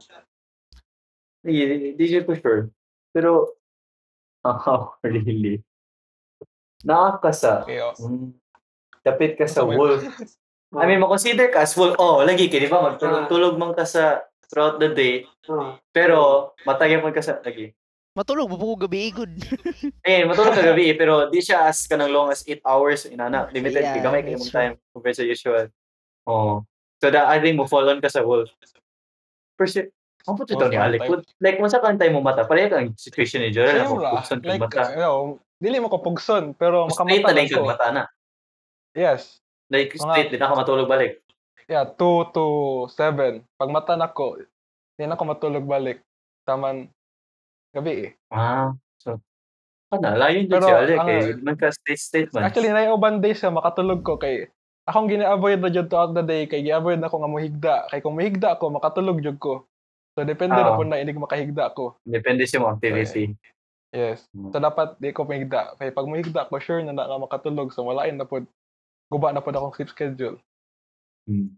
Hindi, 1.44 1.96
hindi 1.96 2.06
siya 2.08 2.24
for 2.28 2.36
sure. 2.40 2.62
Pero, 3.12 3.57
oh, 4.72 4.96
really? 5.04 5.62
Nakakasa. 6.86 7.66
Oh. 7.66 7.94
Mm. 8.00 8.32
Dapit 9.04 9.36
ka 9.36 9.46
sa 9.48 9.66
May- 9.66 9.76
wolf. 9.76 10.04
I 10.76 10.84
mean, 10.84 11.00
makonsider 11.00 11.48
ka 11.48 11.64
as 11.64 11.76
wolf. 11.80 11.96
Oh, 11.96 12.20
lagi 12.28 12.52
ka, 12.52 12.60
di 12.60 12.68
ba? 12.68 12.84
Magtulog-tulog 12.84 13.56
man 13.56 13.72
ka 13.72 13.88
sa 13.88 14.28
throughout 14.52 14.84
the 14.84 14.92
day. 14.92 15.24
Oh. 15.48 15.80
Pero, 15.96 16.52
matagyan 16.68 17.00
mo 17.00 17.12
ka 17.16 17.24
sa, 17.24 17.40
lagi. 17.40 17.72
matulog 18.18 18.50
po 18.50 18.74
gabi 18.74 19.14
good 19.14 19.30
Eh, 20.10 20.26
matulog 20.26 20.58
ka 20.58 20.66
gabi, 20.66 20.90
eh, 20.90 20.98
pero 20.98 21.30
di 21.30 21.38
siya 21.38 21.70
as 21.70 21.86
ka 21.86 21.94
ng 21.96 22.10
long 22.12 22.34
as 22.34 22.44
8 22.44 22.66
hours. 22.68 23.08
Inana, 23.08 23.48
limited. 23.56 23.86
Yeah, 23.86 23.96
Yeah, 23.96 24.04
gamay 24.04 24.26
ka 24.26 24.36
that's 24.36 24.44
yung 24.44 24.52
time 24.52 24.74
compared 24.92 25.16
sa 25.16 25.24
usual. 25.24 25.72
Oh. 26.28 26.68
So, 27.00 27.14
that, 27.14 27.32
I 27.32 27.40
think 27.40 27.56
mo 27.56 27.64
fall 27.70 27.88
on 27.88 28.04
ka 28.04 28.12
sa 28.12 28.28
wolf. 28.28 28.52
Sure. 29.64 29.88
Ang 30.28 30.36
puto 30.36 30.60
ito 30.60 30.68
ni 30.68 30.76
Alec. 30.76 31.08
Like, 31.40 31.56
kung 31.56 31.72
sa 31.72 31.80
kantay 31.80 32.12
mo 32.12 32.20
mata, 32.20 32.44
pareha 32.44 32.68
kang 32.68 32.92
situation 33.00 33.40
ni 33.40 33.56
Jorel. 33.56 33.88
Ako, 33.88 33.96
buksan 34.20 34.44
kang 34.44 34.60
like, 34.60 34.64
mata. 34.68 34.92
you 34.92 35.00
know, 35.00 35.40
dili 35.58 35.80
mo 35.80 35.88
ko 35.88 36.04
pugson, 36.04 36.52
pero 36.52 36.92
Straight 36.92 37.24
makamata 37.24 37.32
na 37.32 37.32
lang 37.32 37.38
lang 37.40 37.48
kang 37.48 37.64
ko. 37.64 37.72
mata 37.72 37.88
na. 37.96 38.04
Yes. 38.92 39.40
Like, 39.72 39.96
straight, 39.96 40.32
di 40.32 40.38
na 40.40 40.52
ka 40.52 40.60
matulog 40.60 40.92
balik. 40.92 41.24
Yeah, 41.68 41.84
2 41.84 42.32
to 42.32 42.46
7. 42.92 43.44
Pag 43.56 43.72
mata 43.72 43.96
na 43.96 44.08
ko, 44.08 44.40
hindi 44.40 45.04
na 45.04 45.16
ako 45.16 45.24
matulog 45.28 45.64
balik. 45.68 46.04
Taman, 46.48 46.88
gabi 47.76 47.94
eh. 48.08 48.12
Ah, 48.32 48.72
so, 49.00 49.20
ano, 49.92 50.16
layo 50.16 50.44
din 50.44 50.60
si 50.60 50.72
Alec 50.72 51.00
ang- 51.00 51.12
eh. 51.12 51.24
Man 51.40 51.56
ka 51.56 51.72
state 51.72 52.00
statement. 52.00 52.44
Actually, 52.44 52.72
na 52.72 52.92
uban 52.92 53.20
days 53.20 53.40
sa 53.40 53.52
makatulog 53.52 54.04
ko 54.04 54.16
kay 54.16 54.48
akong 54.88 55.12
gina-avoid 55.12 55.60
na 55.60 55.68
jud 55.68 55.92
throughout 55.92 56.16
the 56.16 56.24
day 56.24 56.48
kay 56.48 56.64
gi-avoid 56.64 57.00
na 57.00 57.12
ko 57.12 57.20
nga 57.20 57.28
mohigda. 57.32 57.76
Kay 57.92 58.00
kung 58.00 58.16
mohigda 58.16 58.56
ako, 58.56 58.72
makatulog 58.72 59.20
jud 59.20 59.36
ko. 59.36 59.68
So 60.18 60.26
depende 60.26 60.58
na 60.58 60.74
po 60.74 60.82
na 60.82 60.98
inig 60.98 61.22
makahigda 61.22 61.78
ko. 61.78 61.94
Depende 62.02 62.50
sa 62.50 62.58
mga 62.58 62.82
activity. 62.82 63.38
Yes. 63.94 64.26
Mm. 64.34 64.50
So 64.50 64.58
dapat 64.58 64.98
di 64.98 65.14
ko 65.14 65.30
mahigda. 65.30 65.78
Kay 65.78 65.94
pag 65.94 66.10
mohigda 66.10 66.50
ko, 66.50 66.58
sure 66.58 66.82
na 66.82 66.90
na 66.90 67.06
nga 67.06 67.22
makatulog. 67.22 67.70
So 67.70 67.86
walain 67.86 68.18
na 68.18 68.26
po. 68.26 68.42
Guba 69.14 69.30
na 69.30 69.46
po 69.46 69.54
akong 69.54 69.78
sleep 69.78 69.94
schedule. 69.94 70.42
Hmm. 71.30 71.54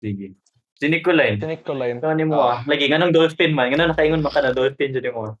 Sige. 0.00 0.32
Si 0.74 0.90
Nicolene. 0.90 1.38
Tinik 1.38 1.62
ko 1.62 1.76
line. 1.76 2.02
Ito 2.02 2.10
ni 2.16 2.26
mo 2.26 2.50
ah. 2.50 2.66
Lagi, 2.66 2.90
ganong 2.90 3.14
dolphin 3.14 3.54
man. 3.54 3.70
Ganong 3.70 3.94
nakaingon 3.94 4.24
maka 4.24 4.42
na 4.42 4.50
dolphin 4.50 4.90
dyan 4.90 5.14
mo. 5.14 5.38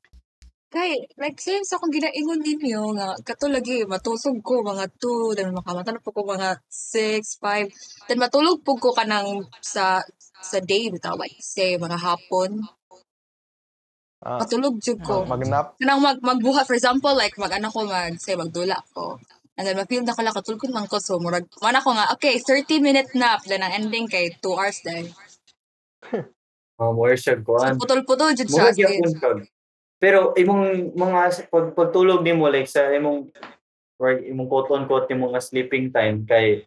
Kay, 0.74 1.06
like, 1.22 1.38
same 1.38 1.62
sa 1.62 1.78
akong 1.78 1.94
ginaingon 1.94 2.42
ninyo, 2.42 2.98
nga, 2.98 3.14
kato 3.22 3.46
lagi, 3.46 3.86
matusog 3.86 4.42
ko, 4.42 4.58
mga 4.58 4.90
2, 4.98 5.38
then 5.38 5.54
makamata 5.54 5.94
na 5.94 6.02
po 6.02 6.10
ko 6.10 6.26
mga 6.26 6.58
6, 6.66 7.38
5, 7.38 8.10
then 8.10 8.18
matulog 8.18 8.58
po 8.66 8.74
ko 8.74 8.90
kanang 8.90 9.46
sa, 9.62 10.02
sa 10.44 10.60
day, 10.60 10.92
bitaw, 10.92 11.16
like, 11.16 11.36
say, 11.40 11.80
mga 11.80 11.96
hapon, 11.96 12.60
Ah, 14.24 14.40
matulog 14.40 14.80
jud 14.80 14.96
ko. 15.04 15.28
magnap. 15.28 15.76
Kanang 15.76 16.00
mag, 16.00 16.18
magbuhat, 16.24 16.64
for 16.64 16.72
example, 16.72 17.12
like, 17.12 17.36
mag, 17.36 17.52
ano 17.52 17.68
ko, 17.68 17.84
mag, 17.84 18.16
say, 18.16 18.32
magdula 18.36 18.80
ko. 18.96 19.20
And 19.60 19.68
then, 19.68 19.76
ma-feel 19.76 20.00
na 20.00 20.16
ko 20.16 20.24
lang, 20.24 20.32
katulog 20.32 20.64
man 20.72 20.88
ko, 20.88 20.96
so, 20.96 21.20
murag, 21.20 21.44
mana 21.60 21.84
ko 21.84 21.92
nga, 21.92 22.08
okay, 22.16 22.40
30 22.40 22.80
minute 22.80 23.12
nap, 23.12 23.44
then 23.44 23.60
ang 23.60 23.76
ending 23.76 24.08
kay 24.08 24.32
2 24.40 24.56
hours 24.56 24.80
din. 24.80 25.12
Oh, 26.80 26.92
more 26.96 27.14
siya 27.20 27.36
So, 27.36 27.44
kuhan. 27.44 27.76
putol-putol 27.76 28.32
jud 28.32 28.48
siya. 28.48 28.72
Murag 28.72 28.78
yung 28.80 29.16
kag. 29.20 29.38
Pero 30.02 30.34
imong 30.36 30.92
mga 30.92 31.48
pag 31.48 31.66
pagtulog 31.72 32.20
nimo 32.20 32.50
like 32.50 32.68
sa 32.68 32.92
imong 32.92 33.30
or 33.96 34.20
imong 34.20 34.48
quote 34.50 34.68
on 34.74 34.84
quote 34.84 35.08
imong 35.08 35.32
nga 35.32 35.40
sleeping 35.40 35.88
time 35.94 36.26
kay 36.28 36.66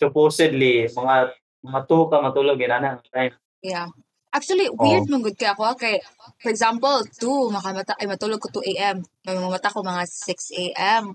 supposedly 0.00 0.88
mga 0.90 1.30
mga 1.62 1.80
tuho 1.86 2.10
ka 2.10 2.18
matulog 2.18 2.58
inana 2.58 2.98
ang 2.98 3.02
time. 3.08 3.34
Yeah. 3.62 3.86
Actually, 4.32 4.66
Oh. 4.72 4.80
weird 4.80 5.06
man 5.12 5.20
good 5.20 5.36
kay 5.36 5.52
ako. 5.52 5.62
ah, 5.62 5.76
Kay, 5.76 6.00
for 6.40 6.48
example, 6.48 7.04
2, 7.20 7.52
makamata, 7.52 7.92
ay 8.00 8.08
matulog 8.08 8.40
ko 8.40 8.48
2 8.48 8.64
a.m. 8.72 9.04
May 9.22 9.36
mamata 9.36 9.68
ko 9.68 9.84
mga 9.84 10.08
6 10.08 10.50
a.m. 10.56 11.12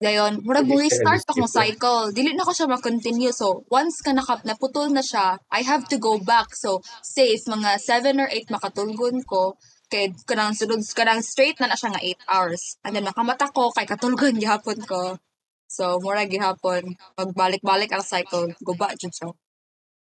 Gayon, 0.00 0.40
murag 0.42 0.64
mo 0.64 0.80
siya 0.80 0.88
restart 0.88 1.28
akong 1.28 1.44
cycle. 1.46 2.08
Dili 2.10 2.32
na 2.32 2.42
ko 2.42 2.50
siya 2.56 2.66
ma-continue. 2.66 3.30
So, 3.36 3.68
once 3.68 4.00
ka 4.00 4.10
naka, 4.16 4.40
naputol 4.48 4.88
na 4.90 5.04
siya, 5.04 5.36
I 5.52 5.60
have 5.62 5.84
to 5.92 6.00
go 6.00 6.16
back. 6.18 6.56
So, 6.56 6.80
say, 7.04 7.36
if 7.36 7.44
mga 7.46 7.76
7 7.78 8.16
or 8.16 8.26
8 8.32 8.48
makatulgon 8.50 9.20
ko, 9.28 9.54
kay 9.92 10.08
kanang 10.24 10.56
sunod, 10.56 10.80
kanang 10.96 11.20
straight 11.22 11.60
na 11.60 11.68
na 11.68 11.76
siya 11.76 11.92
nga 11.94 12.02
8 12.02 12.32
hours. 12.32 12.62
And 12.82 12.96
then, 12.96 13.04
makamata 13.06 13.52
ko, 13.52 13.70
kay 13.70 13.84
katulgon 13.86 14.40
gihapon 14.40 14.80
ko. 14.88 15.20
So, 15.68 16.00
murag 16.02 16.32
gihapon, 16.32 16.96
magbalik-balik 17.14 17.92
ang 17.94 18.02
cycle, 18.02 18.50
guba 18.64 18.90
jud 18.98 19.12
siya. 19.12 19.30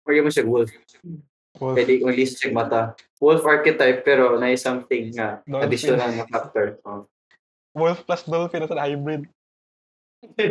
Or 0.05 0.13
mo 0.21 0.29
siya 0.29 0.45
wolf. 0.45 0.69
Wolf. 1.57 1.75
Pwede 1.75 1.99
kung 2.01 2.13
list 2.13 2.37
check 2.37 2.53
mata. 2.53 2.93
Wolf 3.17 3.41
archetype 3.41 4.05
pero 4.05 4.37
na 4.37 4.53
something 4.53 5.11
nga 5.17 5.41
Dolphin. 5.49 5.65
additional 5.65 6.11
na 6.13 6.25
factor. 6.29 6.77
Oh. 6.85 7.09
Wolf 7.75 8.05
plus 8.05 8.23
dolphin 8.23 8.63
na 8.63 8.85
hybrid. 8.85 9.25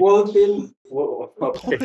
Wolfin. 0.00 0.72
Wo- 0.88 1.32
okay. 1.36 1.76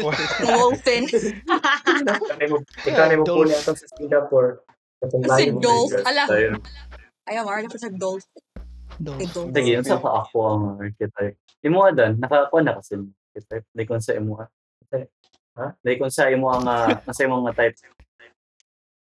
Wolfen. 0.48 1.04
Ikaw 1.12 2.48
mo, 2.48 2.58
ikaw 2.88 3.06
na 3.12 3.16
mo 3.20 3.26
po 3.28 3.44
niya 3.44 3.60
sa 3.60 3.76
Singapore. 3.76 4.64
Katong 5.04 5.24
Si 5.24 5.30
layo 5.30 5.52
mo. 5.52 5.60
Dolph. 5.60 5.94
Ala. 6.08 6.24
Ayaw, 7.28 7.44
na 7.48 7.68
ko 7.72 7.80
sa 7.80 7.92
dolphin. 7.92 8.44
Kay 9.04 9.28
dolphin. 9.32 9.56
Sige, 9.56 9.72
yun 9.80 9.84
sa 9.84 10.00
pa 10.00 10.24
ako 10.24 10.38
ang 10.48 10.64
archetype. 10.80 11.36
Imo 11.64 11.88
dan, 11.92 12.20
nakakuha 12.20 12.62
na 12.64 12.80
kasi 12.80 13.00
ng 13.00 13.12
archetype. 13.34 13.66
Dahil 13.74 13.88
kung 13.90 13.98
sa 13.98 14.14
imo 14.14 14.38
Kasi, 14.38 15.10
ha? 15.58 15.68
Dahil 15.82 15.98
kung 15.98 16.14
sa 16.14 16.30
imo 16.30 16.48
ang 16.48 16.66
uh, 16.66 16.86
nasa 17.10 17.26
imo 17.26 17.42
nga 17.42 17.58
type. 17.58 17.78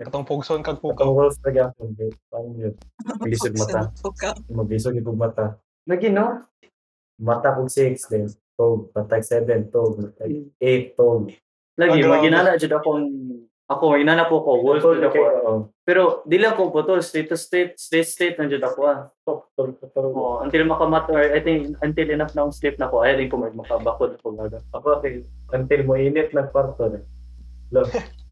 Katong 0.01 0.27
pugson 0.27 0.65
kag 0.65 0.81
Katong 0.81 0.83
pukaw. 0.83 1.13
wolf 1.13 1.37
talaga 1.39 1.71
ako. 1.71 1.93
Paano 2.27 2.51
yun? 2.57 2.75
Lisod 3.23 3.55
mata. 3.55 3.93
Mabisog 4.57 4.97
yung 4.97 5.15
mata. 5.15 5.61
Lagi, 5.87 6.09
no? 6.11 6.43
Mata 7.21 7.55
kong 7.55 7.71
6 7.71 8.11
din. 8.11 8.27
Tog. 8.57 8.91
Matag 8.91 9.23
7. 9.23 9.71
Tog. 9.71 10.03
Matag 10.03 10.33
8. 10.59 10.99
Tog. 10.99 11.31
Lagi, 11.79 11.93
Ah, 11.93 12.03
grabe. 12.03 12.13
maginana 12.19 12.59
dyan 12.59 12.75
akong 12.75 13.03
ako, 13.77 13.97
maginana 13.97 14.29
po 14.29 14.45
ko, 14.45 14.61
wolf 14.61 14.85
Tog. 14.85 15.01
dyan 15.01 15.09
ako. 15.09 15.21
Oo. 15.21 15.55
Pero, 15.83 16.03
di 16.29 16.37
lang 16.39 16.55
ko 16.55 16.71
putol, 16.71 17.01
state 17.01 17.29
to 17.33 17.37
state, 17.37 17.75
state 17.81 18.07
state, 18.07 18.37
nandiyan 18.39 18.63
ako 18.63 18.81
ah. 18.87 19.11
Oh, 19.27 20.41
until 20.45 20.63
makamat 20.69 21.09
or 21.11 21.23
I 21.23 21.41
think 21.41 21.75
until 21.81 22.09
enough 22.11 22.35
na 22.37 22.45
akong 22.47 22.57
sleep 22.57 22.77
na 22.79 22.91
ko, 22.91 23.03
I 23.03 23.17
think 23.17 23.33
ko 23.33 23.41
mag- 23.41 23.57
makabakod 23.57 24.19
ako 24.19 24.37
gaga. 24.37 24.61
Ako, 24.75 25.01
okay. 25.01 25.25
Until 25.51 25.81
mo 25.89 25.95
init, 25.99 26.31
nagparto 26.31 26.87
na. 26.87 27.01
Love. 27.73 27.93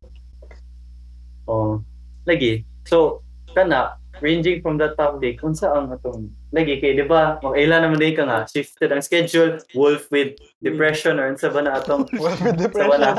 Oh, 1.51 1.83
lagi. 2.31 2.63
So, 2.87 3.27
kana, 3.51 3.99
ranging 4.23 4.63
from 4.63 4.79
that 4.79 4.95
topic, 4.95 5.43
kung 5.43 5.51
saan 5.51 5.91
atong, 5.91 6.31
lagi 6.51 6.83
kay, 6.83 6.99
di 6.99 7.07
ba, 7.07 7.39
mag-ila 7.43 7.79
naman 7.79 7.99
din 7.99 8.15
ka 8.15 8.27
nga, 8.27 8.47
shifted 8.47 8.91
ang 8.91 9.03
schedule, 9.03 9.63
wolf 9.75 10.11
with 10.11 10.35
depression 10.59 11.23
or 11.23 11.31
sa 11.39 11.51
ba 11.51 11.63
na 11.63 11.79
atong, 11.79 12.07
Wolf 12.23 12.39
with 12.43 12.59
sa 12.59 12.67
depression. 12.67 12.91
wala, 12.95 13.11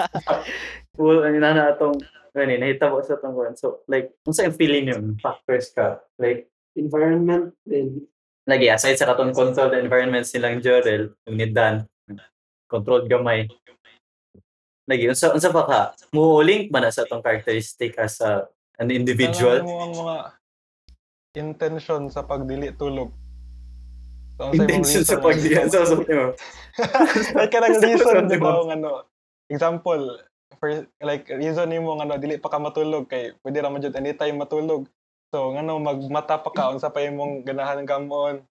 wolf, 0.99 1.21
ano 1.23 1.37
na 1.39 1.51
na 1.55 1.63
atong, 1.71 1.95
gani, 2.35 2.59
nahitabo 2.59 2.99
sa 3.03 3.15
atong 3.15 3.35
kuwan. 3.35 3.55
So, 3.55 3.87
like, 3.87 4.11
kung 4.27 4.35
saan 4.35 4.55
feeling 4.55 4.91
yung 4.91 5.15
factors 5.19 5.71
ka, 5.71 6.03
like, 6.19 6.51
Environment. 6.71 7.51
Then, 7.67 8.07
lagi, 8.47 8.71
aside 8.71 8.95
sa 8.95 9.03
katong 9.11 9.35
controlled 9.35 9.75
environments 9.75 10.31
nilang 10.31 10.63
Jorel, 10.63 11.11
yung 11.27 11.35
ni 11.35 11.51
Dan, 11.51 11.83
controlled 12.71 13.11
gamay, 13.11 13.51
Lagi, 14.89 15.07
unsa 15.07 15.31
unsa 15.31 15.53
pa 15.53 15.63
ka? 15.63 15.81
Mo 16.11 16.41
link 16.41 16.67
man 16.67 16.83
na 16.83 16.91
sa 16.91 17.05
tong 17.05 17.21
characteristic 17.21 17.95
as 18.01 18.19
a 18.19 18.49
an 18.81 18.89
individual. 18.89 19.61
Kailangan 19.61 19.71
mo 19.71 19.77
ang 19.77 19.93
mga 19.93 20.15
intention 21.37 22.01
sa 22.09 22.25
pagdili 22.25 22.73
tulog. 22.75 23.13
So, 24.41 24.49
Intention 24.57 25.05
sa 25.05 25.21
pagdiyan 25.21 25.69
sa 25.69 25.85
usap 25.85 26.01
mo. 26.01 26.33
like 27.37 27.53
kanang 27.53 27.77
reason 27.77 28.25
di 28.25 28.41
mo. 28.41 28.49
ba 28.49 28.51
ang 28.57 28.71
ano 28.73 28.89
example 29.53 30.17
for 30.57 30.81
like 30.97 31.29
reason 31.29 31.69
nga 31.69 31.93
ano 32.01 32.17
dili 32.17 32.41
pa 32.41 32.49
ka 32.49 32.57
matulog 32.57 33.05
kay 33.05 33.37
pwede 33.45 33.61
ra 33.61 33.69
man 33.69 33.85
jud 33.85 33.93
anytime 33.93 34.41
matulog 34.41 34.89
so 35.29 35.53
ngano 35.53 35.77
magmata 35.77 36.41
pa 36.41 36.49
ka 36.49 36.73
unsa 36.73 36.89
pa 36.89 37.05
imong 37.05 37.45
ganahan 37.45 37.85
gamon 37.85 38.41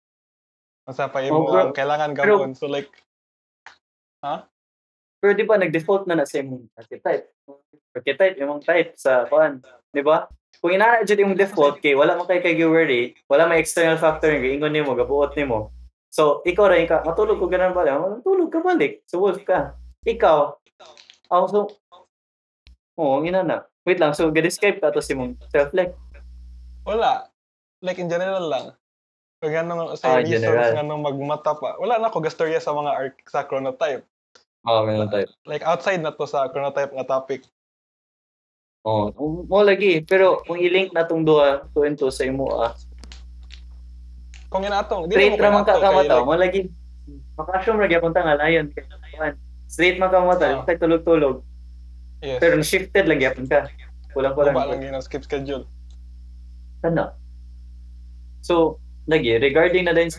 unsa 0.86 1.10
pa 1.10 1.26
Oh, 1.26 1.26
imong 1.26 1.46
bro. 1.50 1.58
ang 1.58 1.74
kailangan 1.74 2.14
Pero- 2.14 2.38
gamon 2.38 2.54
so 2.54 2.70
like 2.70 2.92
Pero 5.18 5.32
di 5.34 5.42
ba 5.42 5.58
nag-default 5.58 6.06
na 6.06 6.16
na 6.16 6.24
sa 6.24 6.38
imong 6.38 6.70
archetype? 6.78 7.34
Archetype 7.98 8.38
imong 8.38 8.62
type 8.62 8.94
sa 8.94 9.26
kuan, 9.26 9.58
di 9.90 10.06
ba? 10.06 10.30
Kung 10.62 10.70
inana 10.70 11.02
jud 11.02 11.18
imong 11.18 11.36
default 11.36 11.82
kay 11.82 11.98
wala 11.98 12.14
man 12.14 12.28
kay 12.30 12.38
kay 12.40 12.56
worry, 12.62 13.16
wala 13.26 13.48
may 13.48 13.58
external 13.58 13.96
factor 13.98 14.28
nga 14.30 14.48
ingon 14.48 14.70
nimo 14.70 14.92
gabuot 14.94 15.34
nimo. 15.34 15.72
So 16.10 16.42
ikaw 16.42 16.66
ra 16.68 16.78
ka 16.84 17.06
matulog 17.06 17.38
ko 17.38 17.46
ganan 17.46 17.70
balik, 17.72 17.94
matulog 18.22 18.50
ka 18.50 18.58
balik. 18.60 19.06
So 19.06 19.22
wolf 19.22 19.40
ka. 19.46 19.78
Ikaw. 20.04 20.58
Ako 21.30 21.44
so 21.46 21.60
Oo, 23.00 23.24
ina 23.24 23.40
na. 23.40 23.64
Wait 23.88 23.96
lang, 23.96 24.12
so 24.12 24.28
ga-describe 24.28 24.76
ka 24.76 24.92
to 24.92 25.00
si 25.00 25.16
mong 25.16 25.38
self-like. 25.48 25.96
wala 26.84 27.28
like 27.80 28.00
in 28.00 28.08
general 28.08 28.44
lang 28.44 28.72
Ah, 29.40 29.48
anong 29.48 29.96
sa 29.96 30.20
general. 30.20 30.72
nga 30.76 30.84
nung 30.84 31.00
magmata 31.00 31.56
pa 31.56 31.76
wala 31.80 31.96
na 31.96 32.08
ako 32.12 32.20
gastorya 32.20 32.60
sa 32.60 32.76
mga 32.76 32.92
arc 32.92 33.16
sa 33.24 33.44
chronotype 33.48 34.04
Oo, 34.68 34.84
ganun 34.84 35.08
type. 35.08 35.32
like 35.48 35.64
outside 35.64 36.00
na 36.04 36.12
to 36.12 36.28
sa 36.28 36.48
chronotype 36.52 36.92
nga 36.92 37.08
topic 37.08 37.44
Oo, 38.80 39.12
oh, 39.12 39.44
mo 39.44 39.60
lagi. 39.60 40.00
Pero 40.08 40.40
kung 40.48 40.56
i-link 40.56 40.96
na 40.96 41.04
tong 41.04 41.20
duha, 41.20 41.68
two 41.76 41.84
and 41.84 42.00
two 42.00 42.08
sa 42.08 42.24
imo 42.24 42.48
ah, 42.48 42.72
kung 44.50 44.66
inatong 44.66 45.06
straight 45.06 45.38
mo 45.38 45.40
naman 45.40 45.62
ka 45.62 45.78
kamata, 45.78 46.20
mo 46.20 46.34
lagi. 46.34 46.66
Makasyon 47.38 47.78
ra 47.78 47.86
gyapon 47.86 48.12
ta 48.12 48.20
nga 48.20 48.36
layon 48.36 48.68
kay. 48.68 48.84
Straight 49.70 49.96
man 49.96 50.10
ka 50.10 50.20
mata, 50.20 50.46
Ah. 50.50 50.62
kay 50.66 50.74
tulog-tulog. 50.76 51.46
yes 52.20 52.36
Pero 52.36 52.58
shifted 52.60 53.06
lang 53.06 53.22
gyapon 53.22 53.46
ka. 53.46 53.70
Kulang-kulang. 54.10 54.52
baba 54.52 54.74
lang 54.74 54.82
yun 54.82 54.92
ang 54.92 55.04
skip 55.06 55.22
schedule 55.22 55.70
Ano? 56.82 57.14
So, 58.42 58.82
lagi, 59.06 59.38
regarding 59.38 59.86
na 59.86 59.94
din 59.94 60.10
sa 60.10 60.18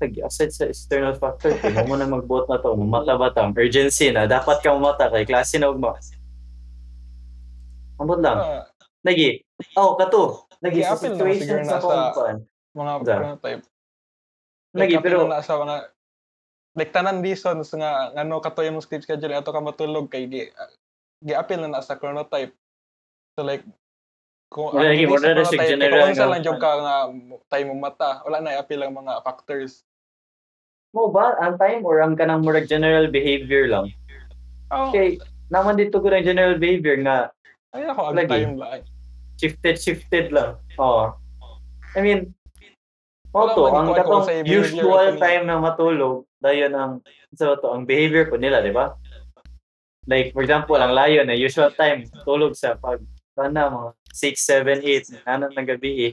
lagi, 0.00 0.18
aside 0.24 0.50
sa 0.50 0.64
external 0.66 1.14
factor, 1.14 1.52
kung 1.54 1.86
mo 1.86 1.94
na 1.94 2.08
mag-vote 2.08 2.48
na 2.48 2.58
to, 2.58 2.72
mamata 2.72 3.14
ba 3.14 3.30
ta, 3.30 3.46
urgency 3.46 4.10
na, 4.10 4.24
dapat 4.26 4.58
ka 4.58 4.72
mamata 4.72 5.06
kay 5.06 5.22
klase 5.22 5.60
na 5.60 5.70
ugma. 5.70 5.94
Ambot 8.00 8.18
lang. 8.18 8.38
Ah, 8.40 8.64
Lagi, 9.00 9.44
oh, 9.76 9.96
kato. 9.96 10.48
Lagi, 10.60 10.80
sa 10.82 10.96
situation 10.96 11.64
sa 11.64 11.80
kuan. 11.80 12.44
Mga 12.72 12.92
Da. 13.02 13.14
chronotype 13.18 13.64
Lagi, 14.70 14.94
like, 14.94 15.02
pero, 15.02 15.26
apil 15.26 15.30
na 15.34 15.42
sa 15.42 15.58
mga 15.58 15.76
like 16.78 16.92
tanan 16.94 17.18
reasons 17.18 17.74
nga 17.74 18.14
ngano 18.14 18.38
kato 18.38 18.62
yung 18.62 18.78
sleep 18.78 19.02
schedule 19.02 19.34
ato 19.34 19.50
ka 19.50 19.58
matulog 19.58 20.06
kay 20.06 20.30
gi 20.30 20.46
gi-appeal 21.26 21.66
na 21.66 21.74
na 21.74 21.82
sa 21.82 21.98
chronotype 21.98 22.54
so 23.34 23.42
like 23.42 23.66
kung 24.50 24.70
Wala 24.74 24.90
lagi, 24.90 25.06
wala 25.06 25.30
na 25.30 25.42
siya 25.42 25.58
chronotype, 25.58 25.70
general 25.74 25.98
kung 25.98 26.10
unsa 26.14 26.22
nga- 26.22 26.30
lang 26.30 26.42
jud 26.42 26.58
ka 26.58 26.70
nga 26.78 26.96
time 27.50 27.66
mo 27.68 27.76
mata 27.76 28.10
wala 28.22 28.38
na 28.38 28.54
i-appeal 28.54 28.82
ang 28.86 28.94
mga 28.94 29.12
factors 29.26 29.82
mo 30.90 31.06
ba, 31.06 31.38
ang 31.38 31.54
time 31.54 31.86
or 31.86 32.02
ang 32.02 32.18
kanang 32.18 32.42
murag 32.42 32.66
general 32.66 33.06
behavior 33.06 33.66
lang? 33.70 33.90
oh 34.70 34.90
Okay, 34.90 35.18
naman 35.50 35.74
dito 35.74 35.98
ko 35.98 36.06
ng 36.06 36.22
general 36.22 36.58
behavior 36.58 36.98
nga 37.02 37.30
ay 37.74 37.86
ako 37.86 38.00
ang 38.10 38.16
Lagi. 38.18 38.30
time 38.30 38.54
lang 38.54 38.82
shifted, 39.40 39.80
shifted 39.80 40.26
lang. 40.30 40.60
Oo. 40.76 41.16
I 41.96 42.04
mean, 42.04 42.28
Oto, 43.30 43.70
ang 43.70 43.94
katong 43.94 44.26
sa 44.26 44.34
usual 44.42 45.14
time 45.14 45.46
na 45.46 45.62
matulog, 45.62 46.26
dayon 46.42 46.74
ang 46.74 46.92
so 47.38 47.54
to, 47.62 47.70
ang 47.70 47.86
behavior 47.86 48.26
po 48.26 48.34
nila, 48.34 48.58
di 48.58 48.74
ba? 48.74 48.98
Like, 50.10 50.34
for 50.34 50.42
example, 50.42 50.74
ang 50.74 50.90
lion 50.90 51.30
na 51.30 51.38
usual 51.38 51.70
time, 51.78 52.10
tulog 52.26 52.58
sa 52.58 52.74
pag, 52.74 52.98
sana, 53.38 53.70
mga 53.70 53.88
6, 54.10 54.82
7, 54.82 55.22
8, 55.22 55.30
ano 55.30 55.46
ng 55.46 55.68
gabi 55.70 56.10
eh. 56.10 56.12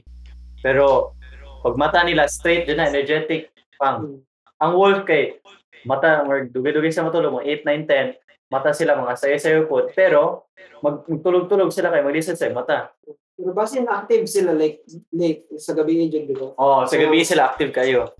Pero, 0.61 1.17
pag 1.65 1.73
mata 1.73 2.05
nila 2.05 2.29
straight, 2.29 2.69
yun 2.69 2.77
na, 2.77 2.85
energetic, 2.85 3.49
pang. 3.81 4.21
Ang 4.61 4.71
wolf 4.77 5.01
kay, 5.09 5.41
mata, 5.89 6.21
or 6.21 6.45
dugay-dugay 6.45 6.93
sa 6.93 7.01
matulog, 7.01 7.41
mga 7.41 7.65
8, 7.65 8.13
9, 8.13 8.13
10, 8.13 8.53
mata 8.53 8.69
sila 8.77 8.93
mga 8.93 9.17
sayo-sayo 9.17 9.65
po. 9.65 9.89
Pero, 9.97 10.53
mag, 10.85 11.01
magtulog-tulog 11.09 11.73
sila 11.73 11.89
kay 11.89 12.05
mag-listen 12.05 12.37
sa 12.37 12.45
mata. 12.53 12.93
Pero 13.37 13.53
base 13.53 13.77
na 13.85 14.01
active 14.01 14.25
sila 14.25 14.51
like 14.57 14.81
like 15.13 15.45
sa 15.61 15.77
gabi 15.77 16.09
yun, 16.09 16.25
di 16.25 16.33
ba? 16.33 16.57
Oo, 16.57 16.89
sa 16.89 16.97
gabi 16.97 17.21
sila 17.21 17.53
active 17.53 17.69
kayo. 17.69 18.17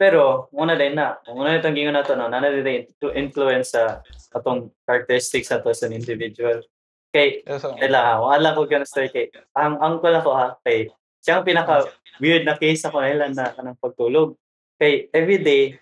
Pero, 0.00 0.48
muna 0.50 0.80
din 0.80 0.96
na. 0.96 1.20
Muna 1.28 1.60
itong 1.60 1.76
gingon 1.76 1.92
na 1.92 2.00
to, 2.00 2.16
no, 2.16 2.26
nana 2.26 2.48
din 2.48 2.88
to 2.98 3.12
influence 3.12 3.76
sa 3.76 4.00
atong 4.32 4.72
characteristics 4.88 5.52
na 5.52 5.60
to 5.60 5.70
sa 5.76 5.92
individual. 5.92 6.64
Kay, 7.12 7.44
Yes, 7.44 7.68
oh. 7.68 7.76
kaya 7.76 7.90
lang, 7.92 8.16
wala 8.22 8.56
ko 8.56 8.64
ganun 8.64 8.88
story 8.88 9.12
kay, 9.12 9.28
ang 9.52 9.76
uncle 9.76 10.14
ako 10.14 10.30
ha, 10.32 10.56
kay, 10.64 10.88
siya 11.20 11.42
ang 11.42 11.44
pinaka 11.44 11.90
weird 12.22 12.48
na 12.48 12.56
case 12.56 12.80
ako 12.86 13.02
nila 13.02 13.28
na 13.34 13.52
kanang 13.52 13.76
pagtulog. 13.76 14.38
Kay, 14.80 15.12
everyday, 15.12 15.76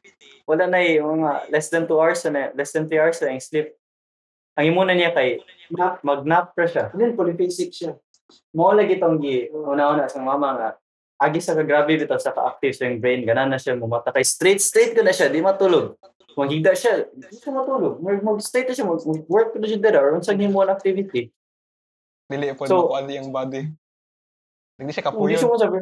wala 0.51 0.67
na 0.67 0.83
yung 0.83 1.23
mga 1.23 1.53
less 1.55 1.71
than 1.71 1.87
2 1.87 1.95
hours 1.95 2.19
na, 2.27 2.51
less 2.59 2.75
than 2.75 2.91
3 2.91 2.99
hours 2.99 3.21
na 3.23 3.37
yung 3.39 3.45
sleep. 3.45 3.71
Ang 4.59 4.75
imuna 4.75 4.99
niya 4.99 5.15
kay, 5.15 5.39
Nap. 5.71 6.03
mag-nap 6.03 6.59
pa 6.59 6.67
siya. 6.67 6.91
Ano 6.91 7.07
yun, 7.07 7.15
polyphasic 7.15 7.71
siya. 7.71 7.95
Mo 8.53 8.73
lagi 8.77 9.01
tong 9.01 9.21
gi 9.21 9.49
una-una 9.53 10.09
sa 10.09 10.21
mama 10.21 10.49
nga 10.57 10.71
agi 11.19 11.43
sa 11.43 11.59
kagrabe 11.59 11.99
bitaw 11.99 12.17
sa 12.23 12.31
ka-active 12.31 12.75
sa 12.79 12.87
yung 12.87 13.03
brain. 13.03 13.27
Ganan 13.27 13.51
na 13.51 13.59
siya 13.59 13.75
mumata. 13.75 14.15
Kay 14.15 14.23
straight 14.23 14.63
straight 14.63 14.95
ko 14.95 15.03
na 15.03 15.11
siya 15.11 15.27
di 15.27 15.43
matulog. 15.43 15.99
Magigda 16.39 16.71
siya 16.79 17.11
di 17.11 17.35
siya 17.35 17.51
matulog. 17.51 17.99
Mag, 17.99 18.23
mag 18.23 18.39
straight 18.39 18.71
na 18.71 18.75
siya 18.79 18.87
mag, 18.87 19.03
mag 19.03 19.23
work 19.27 19.51
ko 19.51 19.59
na 19.59 19.67
siya 19.67 19.83
dira 19.83 19.99
or 19.99 20.15
unsa 20.15 20.39
mo 20.39 20.63
ang 20.63 20.71
activity. 20.71 21.35
Dili 22.31 22.55
po 22.55 22.71
So- 22.71 22.95
so, 22.95 23.03
yung 23.11 23.35
body. 23.35 23.67
Hindi 24.79 24.95
siya 24.95 25.03
hindi 25.03 25.11
kapuyon 25.11 25.39
siya 25.43 25.51
masabi. 25.51 25.79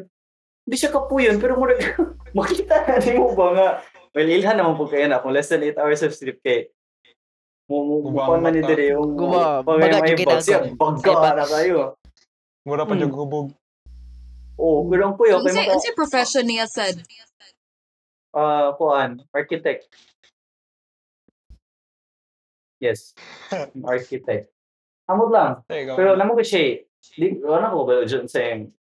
Hindi 0.64 0.76
siya 0.80 0.90
kapuyon 0.96 1.36
pero 1.36 1.52
murag 1.60 1.80
makita 2.38 2.74
na 2.88 2.96
di 2.96 3.12
mo 3.12 3.36
ba 3.36 3.46
nga? 3.52 3.68
Well 4.16 4.32
ilhan 4.32 4.56
naman 4.56 4.80
po 4.80 4.88
kayo 4.88 5.04
na 5.04 5.20
kung 5.20 5.36
less 5.36 5.52
than 5.52 5.60
8 5.60 5.76
hours 5.76 6.00
of 6.00 6.16
sleep 6.16 6.40
kay 6.40 6.72
mo 7.68 7.84
mo 7.84 7.94
mo 8.08 8.24
ang 8.24 8.40
man 8.40 8.56
ni 8.56 8.64
dire 8.64 8.96
yung 8.96 9.18
Guba, 9.18 9.60
baga 9.60 10.00
may 10.00 10.14
yung 10.16 10.24
bugs 10.24 10.46
siya 10.48 10.64
baga 10.78 11.34
na 11.34 11.44
kayo 11.44 11.98
mura 12.66 12.82
pa 12.82 12.98
Hmm. 12.98 13.06
jud 13.06 13.14
hubog 13.14 13.46
oh 14.58 14.82
pero 14.90 15.02
ang 15.06 15.14
puyo 15.14 15.38
kay 15.40 15.54
Unsa 15.54 15.62
maka 15.62 15.74
unsa 15.78 15.90
profession 15.94 16.44
niya 16.44 16.66
said? 16.66 16.98
ah 18.34 18.74
kuan 18.74 19.22
architect 19.32 19.86
yes 22.82 23.14
architect 23.92 24.52
amot 25.08 25.30
lang 25.32 25.62
pero 25.68 26.18
naman 26.18 26.36
ko 26.36 26.42
siya 26.44 26.60
eh. 26.60 26.74
di 27.16 27.38
wala 27.40 27.70
ko 27.72 27.86
ba 27.86 28.02
dyan 28.04 28.26
sa 28.26 28.42
yung 28.42 28.74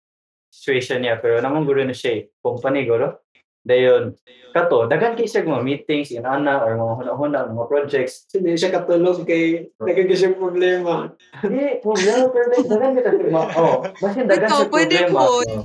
situation 0.48 1.04
niya 1.04 1.20
pero 1.20 1.38
naman 1.38 1.62
guro 1.68 1.84
na 1.84 1.94
siya 1.94 2.24
eh. 2.24 2.32
company 2.42 2.88
guro 2.88 3.23
dayon 3.64 4.12
kato 4.54 4.86
dagan 4.86 5.16
kay 5.18 5.26
siya 5.26 5.42
mga 5.42 5.64
meetings 5.64 6.12
in 6.14 6.22
ana 6.22 6.62
or 6.62 6.76
mga 6.78 6.94
huna-huna 7.00 7.50
mga 7.50 7.66
projects 7.66 8.28
Hindi 8.30 8.54
siya 8.54 8.70
katulog 8.70 9.24
kay 9.26 9.72
nagkagay 9.82 10.14
siya 10.14 10.36
problema. 10.36 11.10
Hindi, 11.42 11.80
problema 11.82 12.30
pero 12.30 12.44
dagan 12.62 12.94
kita 12.94 13.10
problema. 13.10 13.40
Oh, 13.58 13.82
basta 13.98 14.20
dagan 14.22 14.48
Ikaw, 14.48 14.58
siya 14.60 14.70
problema. 14.70 15.18
po. 15.18 15.24
Oh. 15.42 15.62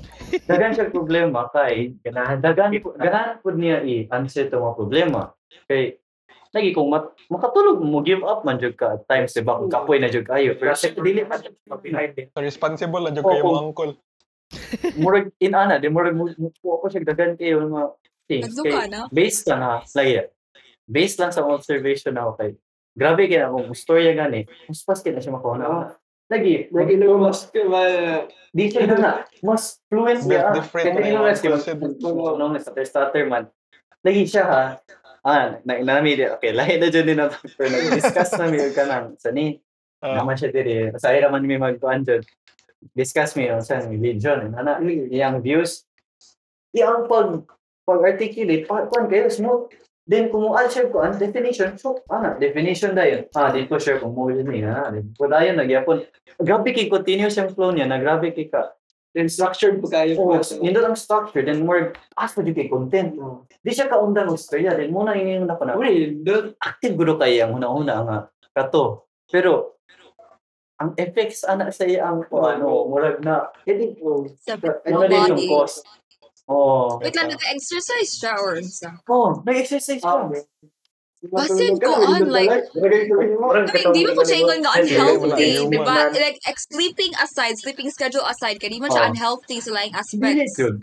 Dagan 0.47 0.71
siya 0.73 0.88
problema 0.89 1.41
kay 1.53 1.73
ganahan 2.01 2.39
dagan 2.41 2.69
po 2.81 2.89
ganahan 2.97 3.35
po 3.43 3.47
niya 3.53 3.83
i-answer 3.85 4.49
to 4.49 4.57
mga 4.57 4.75
problema. 4.79 5.21
Kay 5.69 5.99
lagi 6.49 6.73
kung 6.73 6.89
mat, 6.89 7.13
makatulog 7.29 7.77
mo 7.85 8.01
give 8.01 8.25
up 8.25 8.41
man 8.41 8.57
jud 8.57 8.73
ka 8.73 8.97
at 8.97 9.05
times 9.05 9.38
diba 9.38 9.53
kung 9.53 9.69
kapoy 9.69 10.01
na 10.01 10.09
jud 10.09 10.25
kayo 10.25 10.57
pero 10.57 10.73
siya 10.73 10.97
dili 10.97 11.21
man 11.21 11.38
responsible 12.41 13.05
lang 13.05 13.13
jud 13.13 13.21
kayo 13.21 13.45
mga 13.45 13.65
uncle 13.69 13.93
murag 15.01 15.32
in 15.41 15.53
ana 15.55 15.77
di 15.82 15.88
murag 15.89 16.15
mo 16.15 16.29
po 16.62 16.82
ako 16.82 16.86
siya 16.91 17.08
dagan 17.08 17.34
kayo 17.39 17.65
mga 17.65 17.84
things 18.29 18.45
Nagduka 18.53 18.69
kay 18.69 18.88
na? 18.89 19.01
based 19.10 19.45
lang 19.49 19.62
ha 19.62 19.75
lagi 19.95 20.13
based 20.89 21.17
lang 21.17 21.32
sa 21.34 21.45
observation 21.45 22.13
na 22.13 22.29
ako 22.29 22.34
kay 22.38 22.51
grabe 22.93 23.23
kaya 23.29 23.49
kung 23.49 23.69
storya 23.73 24.13
gani 24.13 24.45
mas 24.69 24.82
pas 24.86 24.99
kaya 25.01 25.17
na 25.17 25.21
siya 25.23 25.34
makahuna 25.34 25.97
lagi 26.29 26.69
Lagi 26.69 26.93
lumas 27.01 27.49
ka 27.49 27.65
ba? 27.65 27.82
Di 28.53 28.69
siya 28.69 28.86
na 28.86 29.25
mas 29.41 29.82
fluent 29.89 30.21
niya. 30.29 30.53
different 30.53 30.86
Kasi 30.93 31.10
na 31.10 31.58
concept. 31.58 31.82
nung 32.38 32.53
sa 32.62 32.71
starter 32.86 33.25
man. 33.25 33.49
Lagi 34.05 34.29
siya 34.29 34.45
ha. 34.45 34.63
Ah, 35.25 35.60
na 35.65 35.82
inami 35.82 36.15
di. 36.15 36.25
Okay, 36.29 36.53
lahi 36.55 36.79
na 36.79 36.88
dyan 36.88 37.05
din 37.05 37.17
na 37.19 37.27
pero 37.58 37.67
nag-discuss 37.67 38.39
na 38.39 38.47
mi 38.47 38.62
ka 38.71 38.86
nang 38.88 39.17
sa 39.19 39.34
ni. 39.34 39.58
Ah. 39.99 40.21
Naman 40.21 40.38
siya 40.39 40.53
diri. 40.53 40.93
Sa 40.95 41.12
ira 41.12 41.27
man 41.34 41.43
mi 41.43 41.58
magkuan 41.60 42.05
dyan. 42.05 42.23
Discuss 42.95 43.35
mi 43.35 43.47
yung 43.47 43.61
sa 43.63 43.83
religion. 43.83 44.55
Ana, 44.55 44.79
iyang 44.83 45.43
views. 45.43 45.83
Iyang 46.71 47.07
pag 47.11 47.43
pag-articulate, 47.83 48.69
pag 48.69 48.87
kuan 48.93 49.09
kayo 49.09 49.27
smooth. 49.27 49.73
Then 50.09 50.33
kung 50.33 50.49
mo 50.49 50.57
share 50.65 50.89
ko 50.89 51.05
ang 51.05 51.21
definition, 51.21 51.77
so 51.77 52.01
ana 52.09 52.33
definition 52.41 52.97
da 52.97 53.05
yun. 53.05 53.29
Ah, 53.37 53.53
dito 53.53 53.77
share 53.77 54.01
ko 54.01 54.09
mo 54.09 54.33
yun 54.33 54.49
eh. 54.49 54.65
Ha? 54.65 54.89
Ko 55.13 55.29
dayon 55.29 55.61
nagyapon. 55.61 56.01
Grabe 56.41 56.73
kay 56.73 56.89
continuous 56.89 57.37
yung 57.37 57.53
flow 57.53 57.69
niya, 57.69 57.85
na 57.85 58.01
grabe 58.01 58.33
kay 58.33 58.49
ka. 58.49 58.73
Then 59.13 59.29
structured 59.29 59.81
pa 59.85 60.01
kayo 60.01 60.17
Oh, 60.21 60.37
po. 60.37 60.41
nindot 60.61 60.85
ang 60.85 60.97
structure, 60.97 61.41
then 61.45 61.61
more 61.65 61.93
as 62.17 62.33
pa 62.33 62.41
di 62.41 62.53
kay 62.57 62.69
content. 62.69 63.17
Oh. 63.21 63.45
Di 63.61 63.73
siya 63.73 63.85
kaundan 63.89 64.29
og 64.33 64.37
storya, 64.41 64.73
then 64.77 64.89
muna 64.93 65.13
yung 65.17 65.45
na 65.45 65.57
ko 65.57 65.65
na. 65.65 65.77
Uy, 65.77 66.21
dot. 66.25 66.57
Active 66.61 66.93
gudo 66.97 67.17
kay 67.17 67.41
ang 67.41 67.53
una-una 67.57 67.93
nga 68.05 68.17
kato. 68.53 69.09
Pero 69.29 69.77
ang 70.79 70.95
effects 70.95 71.43
ana 71.43 71.69
sa 71.69 71.83
iya 71.83 72.07
ang 72.07 72.23
Oh, 72.31 72.43
ano, 72.43 72.87
murag 72.87 73.19
na 73.19 73.51
Hindi 73.63 73.99
po. 73.99 74.23
Sa 74.39 74.55
ano 74.55 75.03
din 75.03 75.19
yung 75.27 75.35
body. 75.35 75.47
cost. 75.47 75.83
Oh. 76.49 76.97
Wait 76.97 77.13
lang, 77.13 77.29
nag-exercise 77.29 78.15
siya 78.15 78.33
or 78.39 78.57
sa? 78.63 78.97
Oh, 79.05 79.43
nag-exercise 79.43 80.01
Ah, 80.01 80.25
ka. 80.25 80.41
Basin 81.19 81.75
ko 81.77 81.91
on, 81.93 82.31
like- 82.31 82.71
Parang 82.71 83.67
Pero 83.67 83.91
hindi 83.91 84.07
mo 84.07 84.15
ko 84.15 84.23
siya 84.23 84.39
ingon 84.39 84.59
nga 84.63 84.71
unhealthy, 84.79 85.51
di 85.67 85.77
ba? 85.77 86.07
Like, 86.09 86.39
ex- 86.47 86.65
sleeping 86.71 87.11
aside, 87.19 87.59
sleeping 87.59 87.91
schedule 87.91 88.23
aside, 88.23 88.55
di 88.57 88.79
man 88.79 88.87
siya 88.87 89.03
Oh. 89.03 89.11
unhealthy 89.11 89.59
sa 89.59 89.75
laing 89.75 89.91
Dili 89.91 89.99
aspects. 89.99 90.55
yun. 90.57 90.79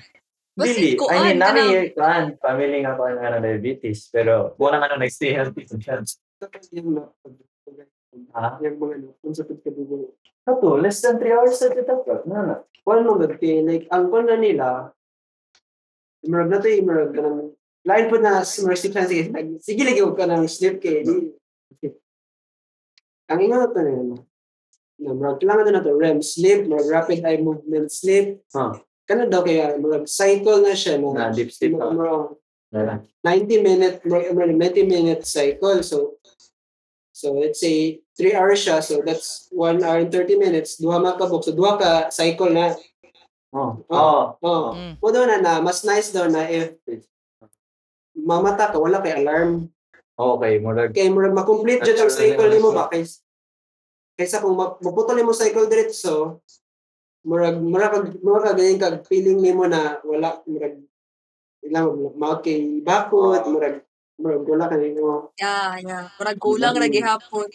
Basin 0.54 0.76
Dili. 0.76 0.92
ko 0.94 1.08
I 1.08 1.16
mean, 1.18 1.36
on, 1.36 1.38
nami 1.40 1.60
kanang- 1.60 1.92
kan, 1.96 2.24
family 2.38 2.78
nga 2.84 2.92
pa 2.94 3.04
nga 3.10 3.28
ng 3.34 3.42
diabetes. 3.42 4.12
Pero, 4.12 4.52
wala 4.56 4.76
nga 4.76 4.92
nang 4.92 5.00
nag-stay 5.00 5.32
healthy 5.32 5.64
sa 5.64 5.80
chance. 5.80 6.20
Yung 8.16 8.24
na. 8.32 8.40
Ha? 8.40 8.48
Yung 8.64 8.76
mga 8.80 8.94
ano, 8.96 9.08
kung 9.20 9.36
sa 9.36 9.44
pagkabugo. 9.44 10.16
Kato, 10.42 10.68
less 10.80 11.04
than 11.04 11.20
3 11.20 11.36
hours 11.36 11.60
sa 11.60 11.68
dapat. 11.68 12.24
Na 12.24 12.38
na. 12.40 12.54
Wala 12.86 13.02
nung 13.02 13.18
kay 13.36 13.60
like 13.66 13.84
ang 13.90 14.08
kon 14.08 14.30
na 14.30 14.38
nila 14.38 14.94
imarag 16.22 16.50
na 16.50 16.62
to 16.62 16.70
imarag 16.70 17.10
ka 17.10 17.20
ng 17.22 17.50
lain 17.86 18.04
po 18.10 18.16
na 18.18 18.42
mga 18.42 18.74
sleep 18.78 18.94
science 18.94 19.10
sige 19.62 19.82
lagi 19.82 20.02
ko 20.02 20.14
ka 20.14 20.26
ng 20.26 20.46
sleep 20.46 20.78
kay 20.78 21.02
di 21.02 21.34
ang 23.26 23.38
ingon 23.42 23.58
na 23.58 23.70
to 23.70 23.78
na 23.82 23.90
ano 23.90 24.14
na 25.02 25.10
marag 25.18 25.38
kailangan 25.42 25.66
na 25.74 25.82
to 25.82 25.92
REM 25.98 26.18
sleep 26.22 26.70
marag 26.70 26.86
rapid 26.90 27.26
eye 27.26 27.42
movement 27.42 27.90
sleep 27.90 28.38
Ha. 28.54 28.78
kana 29.06 29.26
daw 29.26 29.42
kaya 29.42 29.74
marag 29.82 30.06
cycle 30.06 30.62
na 30.62 30.74
siya 30.78 30.98
no 31.02 31.10
Na 31.10 31.34
deep 31.34 31.50
sleep 31.50 31.74
ka. 31.74 31.90
marag 31.90 32.38
Na. 32.70 33.02
90 33.26 33.66
minute 33.66 33.98
marag 34.06 34.54
90 34.54 34.86
minute 34.86 35.22
cycle 35.26 35.82
so 35.82 36.18
so 37.16 37.32
let's 37.32 37.64
say 37.64 37.96
3 38.20 38.36
hours 38.36 38.60
siya 38.60 38.84
so 38.84 39.00
that's 39.00 39.48
1 39.48 39.80
hour 39.80 40.04
and 40.04 40.12
30 40.12 40.36
minutes 40.36 40.76
duha 40.76 41.00
mga 41.00 41.16
kabuk 41.16 41.40
so 41.40 41.56
duha 41.56 41.80
ka 41.80 42.12
cycle 42.12 42.52
na 42.52 42.76
Oh. 43.56 43.80
Oh. 43.88 43.96
Oh. 43.96 44.24
Oo. 44.44 44.70
Mm. 44.76 44.94
O 45.00 45.08
daw 45.08 45.24
na 45.24 45.40
na, 45.40 45.54
mas 45.64 45.80
nice 45.80 46.12
daw 46.12 46.28
na 46.28 46.44
if 46.44 46.76
mamata 48.12 48.68
ka, 48.68 48.76
wala 48.76 49.00
kay 49.00 49.16
alarm. 49.16 49.72
Okay, 50.12 50.60
murag. 50.60 50.92
Kaya 50.92 51.08
murag 51.08 51.36
makomplete 51.36 51.88
dyan 51.88 52.04
ang 52.04 52.12
cycle 52.12 52.52
nimo 52.52 52.72
ba? 52.76 52.92
Kaysa, 52.92 53.24
kaysa 54.16 54.44
kung 54.44 54.56
ma- 54.56 54.76
maputol 54.80 55.20
mo 55.24 55.32
cycle 55.32 55.68
diretso, 55.68 56.44
murag 57.24 57.56
murag 57.60 57.92
kag 57.96 58.06
murag 58.20 58.44
kag 58.52 58.56
ganyan 58.60 58.80
kag 58.80 59.04
feeling 59.08 59.40
nimo 59.40 59.64
na 59.64 60.00
wala 60.04 60.40
murag 60.44 60.80
ilang 61.64 61.96
mouth 62.16 62.44
kay 62.44 62.80
bakod, 62.84 63.44
murag 63.48 63.85
murag 64.16 64.44
wala 64.48 64.66
ka 64.68 64.76
nimo. 64.76 65.30
Yeah, 65.36 65.76
yeah. 65.80 66.04
Parang 66.16 66.38
kulang 66.40 66.76
na 66.76 66.88
gihapon. 66.88 67.48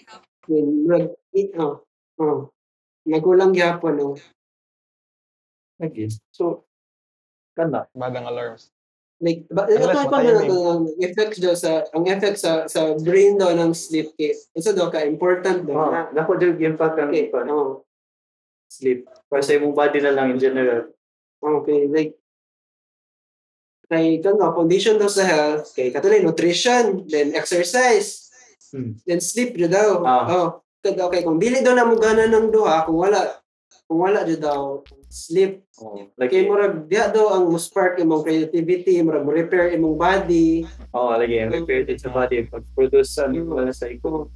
Murag 0.47 1.15
it 1.33 1.51
oh. 1.57 1.81
Oh. 2.21 2.49
Nagulang 3.07 3.53
gyapon 3.53 3.97
no. 3.97 4.07
Lagi. 5.81 6.13
So 6.29 6.65
Kana. 7.57 7.89
Badang 7.97 8.29
alarms. 8.29 8.69
like 9.21 9.45
ba, 9.53 9.69
Unless 9.69 9.85
ito 9.85 9.97
ko 10.01 10.09
matayin 10.09 10.33
na 10.33 10.41
ang 10.49 10.83
effects 10.97 11.37
daw 11.37 11.53
sa 11.53 11.85
ang 11.93 12.09
effect 12.09 12.37
sa 12.41 12.65
sa 12.65 12.97
brain 12.97 13.37
daw 13.37 13.53
ng 13.53 13.69
sleep 13.73 14.17
case. 14.17 14.49
Isa 14.57 14.73
daw 14.73 14.89
ka 14.89 15.01
important 15.05 15.65
daw 15.65 15.77
Oh, 15.77 15.89
na. 15.93 16.09
nako 16.09 16.41
jud 16.41 16.57
impact 16.57 16.97
ang 16.97 17.13
Okay. 17.13 17.29
ipan. 17.29 17.45
Oh, 17.49 17.85
Sleep. 18.71 19.03
Para 19.27 19.43
sa 19.43 19.53
imong 19.53 19.75
body 19.75 19.99
na 19.99 20.15
lang 20.15 20.31
in 20.33 20.39
general. 20.41 20.89
okay. 21.41 21.85
Like 21.85 22.17
kay 23.91 24.23
kang 24.23 24.39
foundation 24.39 24.95
daw 24.95 25.11
sa 25.11 25.27
health, 25.27 25.75
kay 25.75 25.91
katulad 25.91 26.23
nutrition, 26.23 27.03
then 27.05 27.35
exercise, 27.35 28.31
Hmm. 28.71 28.95
then 29.03 29.19
sleep 29.19 29.59
jud 29.59 29.67
daw. 29.67 29.99
Ah. 30.01 30.23
Oh, 30.25 30.47
kada 30.79 31.03
okay 31.03 31.21
kung 31.21 31.35
dili 31.35 31.59
daw 31.59 31.75
na 31.75 31.83
mo 31.83 31.99
gana 31.99 32.23
ng 32.23 32.47
duha 32.49 32.87
kung 32.87 32.97
wala 32.97 33.35
kung 33.83 33.99
wala 33.99 34.23
jud 34.23 34.39
daw 34.39 34.79
sleep 35.05 35.67
Oh. 35.77 35.99
kay 36.15 36.15
Lagi. 36.15 36.47
murag 36.47 36.87
diha 36.87 37.11
daw 37.11 37.35
ang 37.35 37.51
mo 37.51 37.59
spark 37.59 37.99
imong 37.99 38.23
creativity 38.23 38.95
murag 39.01 39.27
mo 39.27 39.29
repair 39.29 39.75
imong 39.75 39.99
body 39.99 40.63
Oh, 40.89 41.11
lagi 41.11 41.35
ang 41.37 41.51
repair 41.51 41.83
din 41.83 41.99
sa 41.99 42.07
body 42.09 42.47
pag 42.47 42.63
produce 42.71 43.11
sa 43.11 43.27
wala 43.27 43.69
sa 43.71 43.91
iko. 43.91 44.31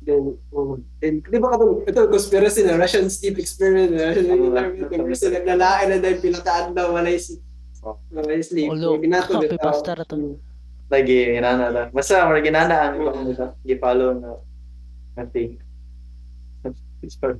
Then, 0.00 0.34
oh, 0.50 0.82
then, 0.98 1.22
di 1.22 1.38
ba 1.38 1.54
katong, 1.54 1.86
ito, 1.86 2.10
conspiracy 2.10 2.66
na 2.66 2.74
Russian 2.74 3.06
sleep 3.06 3.38
experiment, 3.38 3.94
na 3.94 4.10
Russian 4.10 4.34
Oo, 4.34 4.50
experiment, 4.50 5.06
kasi 5.06 5.24
naglalain 5.30 5.86
na 5.86 5.96
dahil 6.02 6.18
pilataan 6.18 6.74
daw, 6.74 6.90
walay, 6.90 7.22
si- 7.22 7.38
Oh. 7.82 7.98
walay 8.14 8.42
sleep. 8.42 8.70
Binato, 9.02 9.34
happy 9.42 9.50
bitaw. 9.50 9.74
pasta 9.74 9.98
to. 10.06 10.14
Mm. 10.14 10.36
Lagi 10.92 11.18
ginana 11.34 11.66
lang. 11.72 11.88
Basta 11.90 12.22
mura 12.28 12.40
ginana 12.44 12.76
ang 12.90 12.94
ibang 13.00 13.20
nila. 13.26 13.46
Gi-follow 13.66 14.10
na 14.22 14.30
nothing. 15.18 15.58
Sorry. 17.10 17.38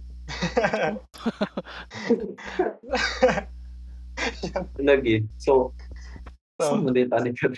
Lagi. 4.83 5.22
So, 5.44 5.72
So, 6.62 6.78
saan 6.78 6.87
mo 6.87 6.90
din 6.94 7.11
tani 7.11 7.35
ka 7.35 7.50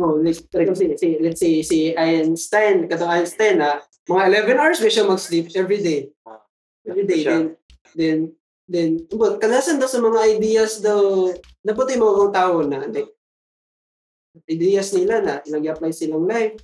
Oh, 0.00 0.16
like, 0.24 0.40
like, 0.56 0.72
si, 0.72 0.96
si, 0.96 1.08
let's 1.20 1.36
say, 1.36 1.60
si 1.60 1.92
Einstein, 1.92 2.88
katong 2.88 3.12
Einstein, 3.12 3.60
na 3.60 3.82
mga 4.08 4.48
11 4.48 4.60
hours 4.62 4.80
ba 4.80 4.88
siya 4.88 5.04
mag-sleep 5.04 5.52
every 5.52 5.84
day. 5.84 6.08
Every 6.88 7.04
day. 7.04 7.28
Then, 7.28 7.42
then, 7.92 8.18
then, 8.64 8.90
but, 9.12 9.36
kadasan 9.36 9.76
daw 9.76 9.90
sa 9.90 10.00
mga 10.00 10.40
ideas 10.40 10.80
daw, 10.80 11.28
naputi 11.62 11.94
mo 11.98 12.14
kong 12.14 12.34
tao 12.34 12.62
na, 12.66 12.86
like, 12.86 13.10
ideas 14.48 14.92
nila 14.96 15.22
na, 15.22 15.34
ilang 15.46 15.64
i-apply 15.64 15.92
silang 15.92 16.26
life. 16.26 16.56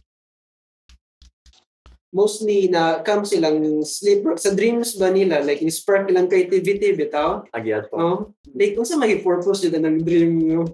Mostly 2.08 2.72
na 2.72 3.04
come 3.04 3.28
silang 3.28 3.84
sleep 3.84 4.24
sa 4.40 4.56
dreams 4.56 4.96
ba 4.96 5.12
nila 5.12 5.44
like 5.44 5.60
ni-spark 5.60 6.08
ilang 6.08 6.24
creativity 6.24 6.96
bitaw 6.96 7.44
Lagi 7.52 7.76
ato. 7.76 7.92
oh 7.92 8.18
like 8.56 8.72
kung 8.72 8.88
sa 8.88 8.96
magi 8.96 9.20
purpose 9.20 9.60
jud 9.60 9.76
ang 9.76 10.00
dream 10.00 10.40
mo 10.40 10.64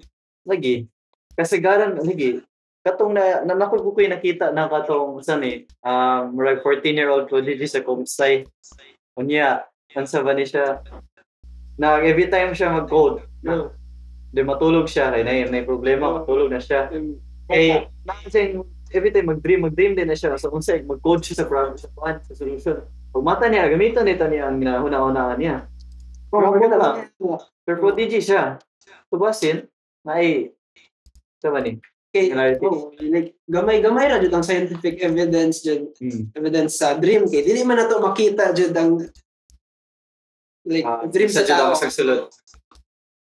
Lagi. 0.47 0.87
Kasagaran, 1.35 1.99
lagi. 1.99 2.45
Katong 2.85 3.17
na, 3.17 3.43
na 3.43 3.57
naku 3.57 3.81
ko 3.81 3.97
ko'y 3.97 4.13
nakita 4.13 4.53
na 4.53 4.69
katong, 4.69 5.25
saan 5.25 5.41
eh, 5.43 5.65
um, 5.81 6.37
murag 6.37 6.61
14-year-old 6.61 7.33
prodigy 7.33 7.65
sa 7.65 7.81
Kumsay. 7.81 8.45
Unya, 9.17 9.65
ansa 9.97 10.21
ba 10.21 10.37
ni 10.37 10.45
siya? 10.45 10.85
Na 11.81 11.97
every 12.05 12.29
time 12.29 12.53
siya 12.53 12.77
mag-code, 12.77 13.25
no 13.43 13.73
di 14.35 14.43
matulog 14.43 14.91
siya, 14.91 15.15
kaya 15.15 15.23
na 15.23 15.47
may 15.47 15.63
problema, 15.63 16.11
matulog 16.11 16.51
na 16.51 16.59
siya. 16.59 16.91
Eh, 17.47 17.87
nakasing 18.03 18.67
every 18.91 19.15
time 19.15 19.31
mag-dream, 19.31 19.63
mag-dream 19.63 19.95
din 19.95 20.11
na 20.11 20.19
siya. 20.19 20.35
So, 20.35 20.51
mag-code 20.51 21.23
siya 21.23 21.43
sa 21.43 21.47
problem, 21.47 21.79
sa 21.79 21.87
plan, 21.95 22.19
sa 22.27 22.35
solution. 22.35 22.83
Pag 23.15 23.23
mata 23.23 23.47
niya, 23.47 23.71
gamitan 23.71 24.03
nito 24.03 24.27
niya 24.27 24.51
ang 24.51 24.59
ginahuna-unaan 24.59 25.39
niya. 25.39 25.57
oh, 26.35 26.43
Grabe 26.43 26.67
wala. 26.67 26.77
lang. 26.77 26.95
Pero 27.63 27.77
prodigy 27.79 28.19
siya. 28.19 28.59
Tubasin, 29.07 29.71
na 30.03 30.19
ay, 30.19 30.51
sa 31.39 31.55
ba 31.55 31.63
ni? 31.63 31.79
Okay, 32.15 32.31
oh, 32.63 32.95
like 33.11 33.35
gamay-gamay 33.51 34.07
ra 34.07 34.23
jud 34.23 34.31
ang 34.31 34.47
scientific 34.47 35.03
evidence 35.03 35.67
jud 35.67 35.91
Hmm. 35.99 36.31
evidence 36.39 36.79
sa 36.79 36.95
dream 36.95 37.27
kay 37.27 37.43
dili 37.43 37.67
man 37.67 37.75
nato 37.75 37.99
makita 37.99 38.55
jud 38.55 38.71
ang 38.71 39.03
like 40.63 40.87
Ah, 40.87 41.03
dream 41.11 41.27
sa 41.27 41.43
tao. 41.43 41.75
sulod. 41.75 42.31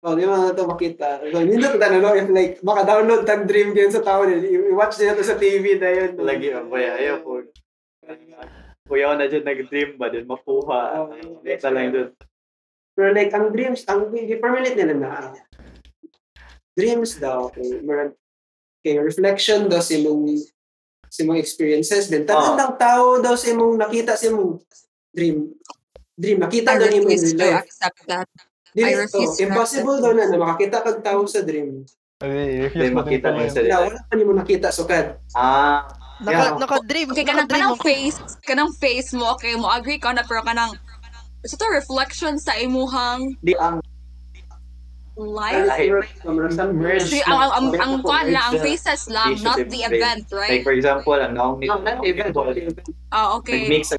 Oh, 0.01 0.17
di 0.17 0.25
man 0.25 0.49
nato 0.49 0.65
makita. 0.65 1.21
So, 1.29 1.45
nindot 1.45 1.77
ta 1.77 1.93
no 1.93 2.17
if 2.17 2.25
like 2.33 2.57
maka 2.65 2.89
download 2.89 3.21
tag 3.21 3.45
dream 3.45 3.77
game 3.77 3.93
sa 3.93 4.01
tao 4.01 4.25
i- 4.25 4.73
i-watch 4.73 4.97
nila 4.97 5.13
to 5.13 5.21
sa 5.21 5.37
TV 5.37 5.77
dayon. 5.77 6.17
Lagi, 6.17 6.49
ang 6.49 6.73
baya, 6.73 6.97
ayaw 6.97 7.21
po. 7.21 7.45
Kuya 8.89 9.13
na 9.13 9.29
dyan 9.29 9.45
nag-dream 9.45 10.01
ba, 10.01 10.09
din 10.09 10.25
makuha. 10.25 11.05
Oh, 11.05 11.13
Ito 11.45 11.69
lang 11.69 11.93
dun. 11.93 12.09
Pero 12.97 13.13
like 13.13 13.29
ang 13.29 13.53
dreams 13.53 13.85
ang 13.85 14.09
i-permanent 14.09 14.73
nila 14.73 14.93
na 14.97 15.11
dreams 16.75 17.21
daw 17.21 17.53
kay 17.53 17.79
marag 17.85 18.17
kay 18.81 18.97
reflection 18.99 19.69
daw 19.69 19.79
sa 19.79 19.95
imong 19.95 20.39
sa 21.11 21.19
imong 21.23 21.39
experiences 21.39 22.07
then 22.07 22.23
tanan 22.23 22.55
lang 22.55 22.73
tao 22.79 23.19
daw 23.19 23.35
sa 23.35 23.51
imong 23.51 23.75
nakita 23.79 24.15
sa 24.15 24.31
imong 24.31 24.59
dream 25.11 25.51
dream 26.15 26.39
nakita 26.39 26.79
daw 26.79 26.87
to 26.87 26.99
real 27.03 27.15
life 27.35 27.67
accept 27.67 27.99
that. 28.07 28.27
Dili, 28.71 28.87
I 28.87 29.03
refuse 29.03 29.35
to 29.35 29.43
impossible 29.51 29.99
daw 29.99 30.11
na 30.15 30.31
na 30.31 30.37
makakita 30.39 30.79
kag 30.79 30.99
tao 31.03 31.27
sa 31.27 31.43
dream 31.43 31.83
Ay, 32.21 32.69
refuse 32.69 32.93
mo 32.93 33.03
makita 33.03 33.33
din 33.33 33.43
mo 33.43 33.51
sa 33.51 33.59
wala 33.65 33.77
wala 33.91 33.99
pa 34.07 34.13
nimo 34.15 34.31
nakita 34.31 34.67
sukad 34.71 35.19
Ah, 35.35 35.89
Naka, 36.21 36.37
Yeah. 36.37 36.57
naka-dream. 36.61 37.07
Okay, 37.11 37.25
kanang 37.25 37.49
kanang 37.49 37.81
face, 37.81 38.21
kanang 38.45 38.69
face 38.77 39.09
mo, 39.17 39.33
okay, 39.33 39.57
mo 39.57 39.73
agree 39.73 39.97
ka 39.97 40.13
na, 40.13 40.21
pero 40.21 40.45
kanang, 40.45 40.77
sa 41.41 41.57
to 41.57 41.65
reflection 41.73 42.37
sa 42.37 42.53
imuhang, 42.61 43.33
di 43.41 43.57
ang. 43.57 43.81
Live. 45.17 45.65
Merge. 46.71 47.19
Ang, 47.27 47.37
ang, 47.51 47.67
ang, 47.77 47.93
fan 48.01 48.31
lang, 48.31 48.45
ang 48.47 48.57
faces 48.63 49.11
lang, 49.11 49.37
not 49.43 49.59
the 49.59 49.81
event, 49.85 50.23
Like 50.31 50.39
right? 50.39 50.61
for 50.63 50.73
example, 50.73 51.13
ang 51.13 51.35
naong 51.35 51.61
not 51.61 51.99
event. 52.05 52.33
Ah, 53.11 53.35
okay. 53.37 53.67
Nag-mix 53.67 53.93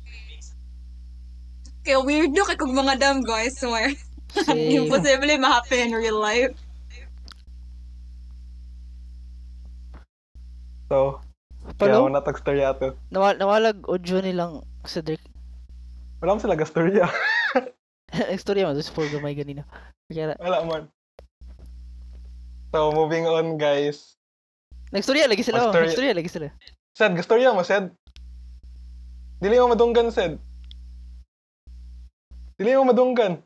Kaya 1.83 1.99
weird 2.01 2.31
no 2.31 2.47
kay 2.47 2.55
kung 2.55 2.75
mga 2.79 2.95
dam 3.03 3.19
guys, 3.27 3.59
swear. 3.59 3.91
Same. 4.33 4.89
Imposible 4.89 5.37
ma-happen 5.37 5.79
in 5.79 5.93
real 5.93 6.17
life. 6.17 6.57
So, 10.89 11.21
kaya 11.79 11.97
Palo, 11.97 12.09
mo 12.09 12.13
na 12.13 12.21
storya 12.25 12.73
ato. 12.73 12.97
nawal 13.09 13.37
nawalag 13.41 13.81
audio 13.89 14.21
nilang 14.21 14.65
Cedric. 14.85 15.21
Wala 16.21 16.33
mo 16.37 16.41
sila 16.41 16.57
gastorya. 16.57 17.09
Istorya 18.29 18.69
mo, 18.69 18.77
sa 18.77 18.93
Paul 18.93 19.09
gamay 19.09 19.33
ganina. 19.33 19.65
Kaya, 20.09 20.37
Wala 20.37 20.65
man. 20.69 20.85
So, 22.73 22.93
moving 22.93 23.25
on, 23.25 23.57
guys. 23.57 24.17
nagstorya 24.93 25.25
lagi 25.25 25.41
sila, 25.41 25.65
oh. 25.65 25.73
Mastorya- 25.73 25.89
nagstorya 25.89 26.13
lagi 26.13 26.29
sila. 26.29 26.49
Sed, 26.93 27.13
gastorya 27.17 27.49
mo, 27.57 27.65
Sed. 27.65 27.89
Dili 29.41 29.57
mo 29.57 29.73
madunggan, 29.73 30.13
Sed. 30.13 30.37
Dili 32.61 32.77
mo 32.77 32.93
madunggan. 32.93 33.41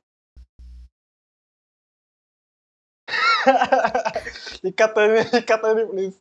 Na 4.97 5.03
ni, 5.09 5.21
ikat 5.41 5.61
na 5.63 5.71
ni, 5.75 5.85
please. 5.87 6.19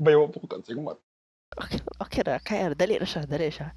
Bayo 0.00 0.28
po 0.32 0.40
ka 0.48 0.60
sa 0.64 0.72
mat. 0.80 0.98
Okay, 1.60 1.80
okay 2.00 2.22
na, 2.24 2.40
kaya 2.40 2.72
na, 2.72 2.76
dali 2.78 2.96
na 2.96 3.04
siya, 3.04 3.26
dali 3.26 3.52
siya. 3.52 3.74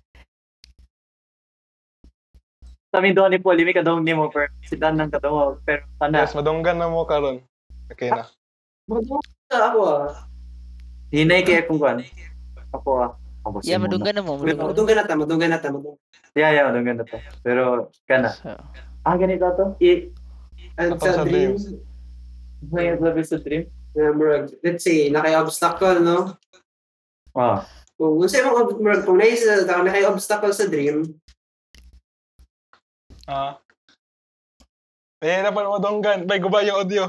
Kami 2.94 3.10
doon 3.18 3.34
ni 3.34 3.42
Paul, 3.42 3.58
limi 3.58 3.74
ka 3.74 3.82
daw 3.82 3.98
ni 3.98 4.14
mo, 4.14 4.30
pero 4.30 4.54
si 4.70 4.78
Dan 4.78 5.02
nang 5.02 5.10
katawa, 5.10 5.58
pero 5.66 5.82
ano, 5.98 6.14
Yes, 6.14 6.38
madunggan 6.38 6.78
na 6.78 6.94
mo 6.94 7.10
karon. 7.10 7.42
Okay 7.90 8.14
na. 8.14 8.30
Ako 9.50 9.80
ah. 9.90 10.30
hinay 11.10 11.42
kaya 11.42 11.66
kung 11.66 11.82
kuhan. 11.82 12.06
Ako 12.70 12.90
ah. 13.02 13.12
Ako 13.44 13.66
Yeah, 13.66 13.82
madunggan 13.82 14.14
na 14.14 14.22
mo, 14.22 14.38
madunggan. 14.38 15.02
Na 15.02 15.10
ta, 15.10 15.18
madunggan 15.18 15.50
na 15.50 15.58
ta, 15.58 15.74
madunggan. 15.74 15.98
Yeah, 16.38 16.54
yeah, 16.54 16.70
madunggan 16.70 17.02
na 17.02 17.06
to. 17.10 17.18
Pero, 17.42 17.90
kana. 18.06 18.30
So, 18.30 18.54
Ah, 19.04 19.16
ganito 19.16 19.44
to? 19.46 19.66
I, 19.80 20.10
And 20.74 20.98
Ako 20.98 21.06
sa 21.06 21.14
sa 21.14 21.24
dreams, 21.24 21.70
may 22.66 22.98
sabi 22.98 23.22
sa 23.22 23.38
dream? 23.38 23.70
murag, 23.94 24.50
let's 24.66 24.82
say, 24.82 25.12
nakay-obstacle, 25.14 26.02
no? 26.02 26.34
Ah, 27.32 27.62
Kung 27.94 28.18
kung 28.18 28.26
sa 28.26 28.42
imong 28.42 28.58
ob- 28.58 28.80
murag, 28.82 29.06
kung 29.06 29.22
naisa, 29.22 29.62
nakay-obstacle 29.62 30.50
sa 30.50 30.66
dream, 30.66 31.14
Ah. 33.24 33.56
Eh, 35.24 35.40
dapat 35.40 35.64
madunggan. 35.64 36.28
Bay, 36.28 36.36
gubay 36.36 36.68
yung 36.68 36.84
audio. 36.84 37.08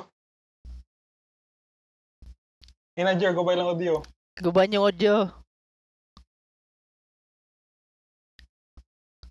Inajer, 2.95 3.35
gubay 3.35 3.59
lang 3.59 3.67
audio. 3.67 3.99
guban 4.37 4.71
yung 4.71 4.87
audio. 4.87 5.27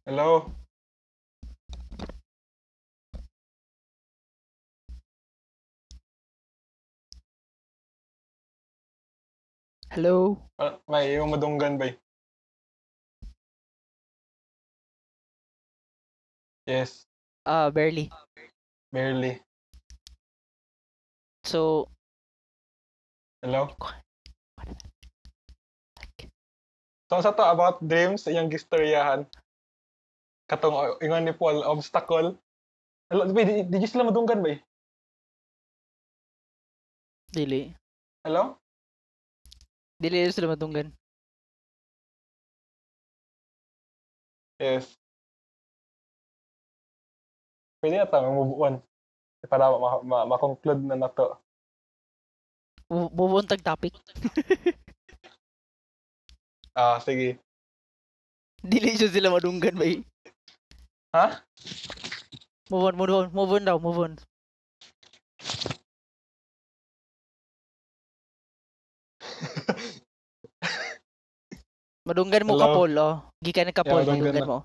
Hello? 0.04 0.52
Hello? 9.94 10.42
Ah, 10.58 10.82
May, 10.90 11.14
yung 11.14 11.30
madunggan, 11.30 11.78
bay. 11.78 11.94
Yes, 16.66 17.06
Ah, 17.46 17.70
barely. 17.70 18.10
barely. 18.90 19.38
So, 21.46 21.94
Hello? 23.46 23.70
So, 27.14 27.22
sa 27.22 27.38
to 27.38 27.46
about 27.46 27.78
dreams, 27.86 28.26
iyang 28.26 28.50
gistoryahan. 28.50 29.30
Katong 30.50 30.74
uh, 30.74 30.98
ingon 31.06 31.30
ni 31.30 31.38
Paul, 31.38 31.62
obstacle. 31.62 32.34
Hello, 33.14 33.30
di, 33.30 33.46
di, 33.46 33.78
di 33.78 33.86
sila 33.86 34.10
madunggan, 34.10 34.42
bay. 34.42 34.58
dili. 37.30 37.70
Hello? 38.26 38.63
Dili 40.04 40.28
sila 40.36 40.52
matunggan. 40.52 40.92
Yes. 44.60 45.00
Pwede 47.80 48.04
na 48.04 48.08
tayo 48.12 48.36
move 48.36 48.60
on. 48.60 48.76
Para 49.48 49.72
ma- 49.72 50.04
ma- 50.04 50.28
ma-conclude 50.28 50.84
na 50.84 51.00
na 51.00 51.08
to. 51.08 51.40
Move 52.92 53.40
on 53.40 53.48
tag 53.48 53.64
topic. 53.64 53.96
Ah, 56.74 56.98
sige. 56.98 57.38
Dili 58.66 58.98
siya 58.98 59.14
sila 59.14 59.30
madunggan 59.30 59.78
ba. 59.78 59.86
Ha? 61.14 61.26
Move 62.74 62.90
on, 62.90 62.96
move 62.98 63.14
on, 63.14 63.28
move 63.30 63.54
on 63.54 63.62
daw, 63.70 63.78
move 63.78 64.02
on. 64.02 64.14
Madunggan 72.04 72.44
mo 72.44 72.60
Hello? 72.60 72.64
ka 72.64 72.68
Paul, 72.76 72.92
oh. 73.00 73.16
Gikan 73.40 73.72
ka 73.72 73.84
Yeah, 73.84 73.92
Paul, 73.96 74.04
madunggan 74.04 74.20
madunggan 74.28 74.44
na. 74.44 74.52
mo. 74.52 74.60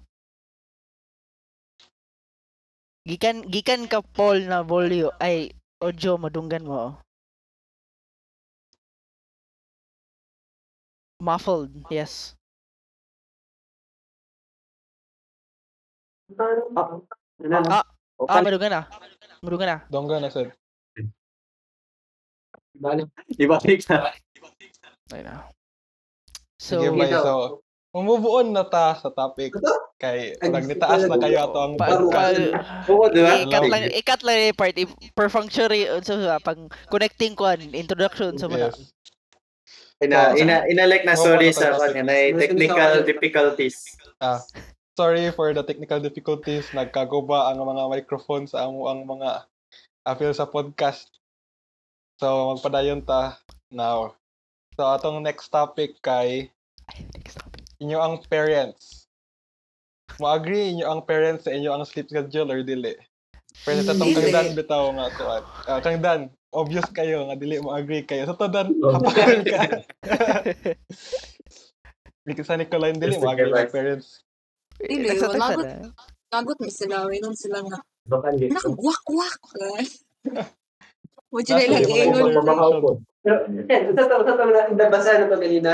Gikan 3.07 3.37
gikan 3.47 3.83
ka 3.87 4.03
Paul 4.03 4.51
na 4.51 4.67
volyo 4.67 5.15
ay 5.23 5.55
audio 5.79 6.19
madunggan 6.19 6.67
mo. 6.67 6.75
oh. 6.75 6.93
Muffled, 11.23 11.71
yes. 11.91 12.35
Ah, 16.39 17.87
okay. 18.19 18.35
ah 18.35 18.43
madunggan 18.43 18.71
na. 18.75 18.83
Madunggan 19.47 19.69
na. 19.71 19.79
Dongga 19.87 20.19
na, 20.19 20.31
sir. 20.31 20.51
balik. 22.79 23.11
Ibalik 23.39 23.83
na. 23.91 24.11
Ayun 25.15 25.27
na. 25.27 25.58
So, 26.59 26.83
Sige, 26.83 26.91
bay. 26.93 27.15
So, 27.15 27.63
move 27.95 28.27
on 28.27 28.51
na 28.51 28.67
ta 28.67 28.99
sa 28.99 29.15
topic. 29.15 29.55
Kay, 29.99 30.35
Ay, 30.39 30.51
pag 30.51 30.67
nitaas 30.67 31.07
na 31.07 31.19
kayo 31.19 31.39
ato 31.41 31.59
ang 31.59 31.75
pa, 31.75 31.87
pa, 31.87 31.95
podcast. 31.97 32.39
Oo, 32.87 33.11
di 33.11 33.19
ba? 33.19 33.35
ikat 33.43 33.65
lang 33.67 33.83
ikat 33.91 34.21
lang 34.23 34.37
yung 34.45 34.59
part 34.59 34.77
i- 34.77 34.95
per 35.11 35.27
functionary 35.27 35.91
so 36.07 36.23
sa 36.23 36.39
pang 36.39 36.71
connecting 36.87 37.35
ko 37.35 37.51
introduction 37.75 38.39
sa 38.39 38.47
mga 38.47 38.71
Yes. 38.71 38.95
Ina, 39.99 40.31
So, 40.31 40.39
ina, 40.39 40.57
inalek 40.71 41.03
na 41.03 41.19
Oo, 41.19 41.27
sorry 41.27 41.51
pa- 41.51 41.59
sa 41.59 41.75
pa- 41.75 41.91
kanya 41.91 42.03
na 42.07 42.15
technical 42.39 43.03
difficulties. 43.03 43.77
Ah, 44.23 44.39
sorry 44.95 45.27
for 45.35 45.51
the 45.51 45.67
technical 45.67 45.99
difficulties. 45.99 46.71
Nagkaguba 46.71 47.51
ang 47.51 47.59
mga 47.59 47.91
microphone 47.91 48.47
sa 48.47 48.71
amo 48.71 48.87
ang 48.87 49.03
mga 49.03 49.43
appeal 50.07 50.31
sa 50.31 50.47
podcast. 50.47 51.11
So, 52.23 52.55
magpadayon 52.55 53.03
ta 53.03 53.43
now. 53.75 54.15
So, 54.79 54.87
atong 54.87 55.27
next 55.27 55.51
topic 55.51 55.99
kay 56.07 56.55
inyo 57.83 57.99
ang 57.99 58.23
parents. 58.31 59.11
Mo-agree 60.23 60.71
inyo 60.71 60.87
ang 60.87 61.03
parents 61.03 61.51
sa 61.51 61.51
inyo 61.51 61.75
ang 61.75 61.83
sleep 61.83 62.07
schedule 62.07 62.47
or 62.55 62.63
dili? 62.63 62.95
Pero 63.67 63.83
sa 63.83 63.99
tong 63.99 64.15
kang 64.15 64.31
Dan 64.31 64.55
bitaw 64.55 64.95
nga 64.95 65.11
kuan. 65.19 65.43
Ah, 65.67 65.83
kang 65.83 65.99
Dan, 65.99 66.31
obvious 66.55 66.87
kayo 66.95 67.27
nga 67.27 67.35
dili 67.35 67.59
mo 67.59 67.75
agree 67.75 68.07
kayo. 68.07 68.23
Sa 68.31 68.39
to 68.39 68.47
Dan, 68.47 68.71
kapal 68.79 69.43
ka. 69.51 69.83
Because 72.31 72.47
sa 72.47 72.55
Nicoline 72.55 73.03
dili 73.03 73.19
mo 73.19 73.35
agree 73.35 73.51
ang 73.51 73.75
parents. 73.75 74.23
Dili, 74.79 75.11
Nagsatag 75.11 75.43
lagot. 75.43 75.67
Lagot 76.31 76.59
mo 76.63 76.71
sila, 76.71 77.03
wainon 77.11 77.35
sila 77.35 77.67
nga. 77.67 77.83
Nakagwak-wak. 78.47 79.43
Mo 81.29 81.45
iyo, 81.45 81.53
mga 81.85 82.73
ingon. 82.81 83.05
Yan, 83.25 83.83
sa 83.93 84.05
to, 84.05 84.17
sa 84.21 84.33
to, 84.35 84.45
na- 84.47 84.71
nabasa 84.71 85.17
na 85.17 85.27
to 85.27 85.37
kanina. 85.37 85.73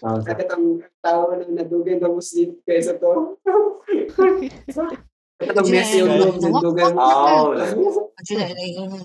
Ah, 0.00 0.20
Sakit 0.20 0.48
ang 0.48 0.64
tao 1.00 1.32
na 1.32 1.46
nadugay 1.46 1.96
na 1.96 2.08
muslim 2.08 2.58
kaysa 2.62 2.96
to. 2.96 3.40
Katong 5.34 5.68
messy 5.68 5.98
yung 5.98 6.14
loob 6.14 6.36
ng 6.38 6.54
dugan. 6.60 6.92
Oh, 6.94 7.50
Mo 7.52 8.20
dyan 8.22 8.54
ilang 8.54 8.70
ingon. 8.70 9.04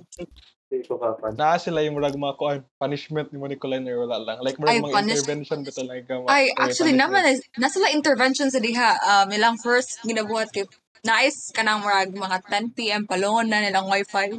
Hindi 0.69 0.85
ko 0.85 1.01
kapan. 1.01 1.33
Naa 1.33 1.57
sila 1.57 1.81
yung 1.81 1.97
murag 1.97 2.13
mga 2.13 2.37
kuan 2.37 2.61
punishment 2.77 3.33
ni 3.33 3.41
mo 3.41 3.49
Nicoline 3.49 3.89
or 3.89 4.05
wala 4.05 4.21
lang. 4.21 4.37
Like 4.39 4.61
murag 4.61 4.69
Ay, 4.69 4.79
mga 4.79 4.93
punish- 4.93 5.17
intervention 5.17 5.59
bitaw 5.65 5.83
lang 5.83 5.97
ikaw. 5.97 6.19
Ay, 6.29 6.45
or 6.47 6.61
actually 6.61 6.93
naman, 6.93 7.25
eh, 7.25 7.41
nasa 7.57 7.81
lang 7.81 7.97
intervention 7.97 8.53
sa 8.53 8.61
diha. 8.61 8.89
Um, 9.01 9.33
ilang 9.33 9.57
first 9.57 9.97
ginabuhat 10.05 10.53
kay 10.53 10.69
Nice 10.99 11.51
ka 11.51 11.63
nang 11.63 11.79
marag 11.79 12.11
mga 12.11 12.37
10 12.43 12.75
p.m. 12.75 13.03
palungon 13.03 13.47
na 13.47 13.59
nilang 13.59 13.87
wifi. 13.87 14.35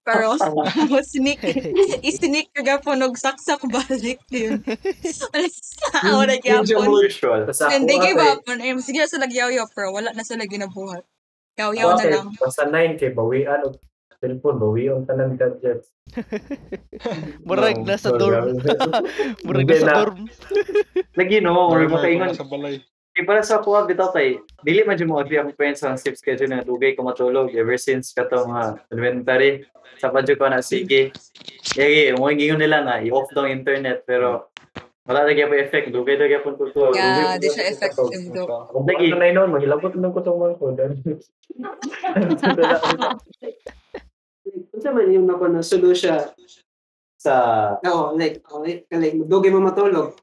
Pero, 0.00 0.32
mo 0.90 0.98
sneak, 1.00 1.44
i-sneak 2.00 2.48
ka 2.50 2.62
gapon 2.62 3.00
og 3.00 3.14
saksak 3.14 3.60
balik 3.66 4.20
yun. 4.28 4.64
Ako 6.00 6.24
na 6.24 6.36
gyapon. 6.36 6.88
mo- 6.88 7.04
Usual. 7.04 7.44
Basta 7.44 7.68
ako 7.68 7.72
And 7.72 7.84
they 7.84 7.98
gave 7.98 8.16
ate. 8.16 8.32
up 8.32 8.44
on 8.46 8.60
him. 8.60 8.80
Sige 8.80 8.98
na 8.98 9.06
sila 9.06 9.24
nagyaw 9.24 9.52
pero 9.70 9.92
wala 9.92 10.12
na 10.12 10.24
sila 10.24 10.44
ginabuhat. 10.44 11.04
Yaw-yaw 11.56 11.90
na 11.94 12.04
lang. 12.08 12.26
Basta 12.34 12.64
9 12.64 12.96
kay 12.96 13.12
bawian 13.12 13.60
og 13.64 13.76
cellphone, 14.16 14.56
bawian 14.56 15.04
tanan 15.04 15.36
gadgets. 15.36 15.92
Murag 17.46 17.80
No, 17.80 17.84
nasa 17.86 18.08
no, 18.10 18.18
dorm. 18.18 18.56
Murag 19.44 19.64
Hindi 19.64 19.76
na. 19.80 19.92
dorm. 19.94 20.18
Lagi 21.16 21.36
no, 21.40 21.52
or 21.68 21.80
Normal 21.80 22.00
makaingon. 22.00 22.32
sa 22.32 22.44
balay. 22.44 22.80
Kaya 23.20 23.28
para 23.36 23.44
sa 23.44 23.60
kuha 23.60 23.84
bitaw 23.84 24.16
kay 24.16 24.40
dili 24.64 24.80
man 24.80 24.96
jud 24.96 25.04
mo 25.04 25.20
agree 25.20 25.36
ako 25.36 25.52
friends 25.52 25.84
ang 25.84 26.00
sleep 26.00 26.16
schedule 26.16 26.56
na 26.56 26.64
dugay 26.64 26.96
ko 26.96 27.04
matulog 27.04 27.52
ever 27.52 27.76
since 27.76 28.16
katong 28.16 28.48
nga 28.48 28.80
elementary. 28.88 29.68
Sa 30.00 30.08
padyo 30.08 30.40
ko 30.40 30.48
na 30.48 30.64
sige. 30.64 31.12
Kaya 31.60 32.16
mo 32.16 32.32
gingon 32.32 32.64
nila 32.64 32.80
nga 32.80 33.04
i-off 33.04 33.28
daw 33.36 33.44
ang 33.44 33.60
internet 33.60 34.08
pero 34.08 34.48
wala 35.04 35.28
lagi 35.28 35.44
pa 35.44 35.52
effect 35.52 35.92
dugay 35.92 36.16
lagi 36.16 36.40
po 36.40 36.56
tulog. 36.56 36.96
Yeah, 36.96 37.36
Dugay 37.36 37.44
di 37.44 37.52
po 37.52 37.60
siya 37.60 37.68
effective 37.76 38.24
do. 38.32 38.48
Kung 38.72 38.88
bakit 38.88 39.12
na 39.12 39.28
noon, 39.36 39.52
maghilabot 39.52 39.92
ng 39.92 40.14
kutong 40.16 40.40
mga 40.40 40.56
ko. 40.56 40.72
Unsa 44.72 44.96
man 44.96 45.12
yung 45.12 45.28
nako 45.28 45.44
na 45.52 45.60
solution? 45.60 46.24
Sa 47.20 47.36
Oo, 47.84 48.16
like, 48.16 48.40
oh, 48.48 48.64
like, 48.64 48.88
like, 48.88 49.12
dugay 49.28 49.52
mo 49.52 49.60
matulog. 49.60 50.16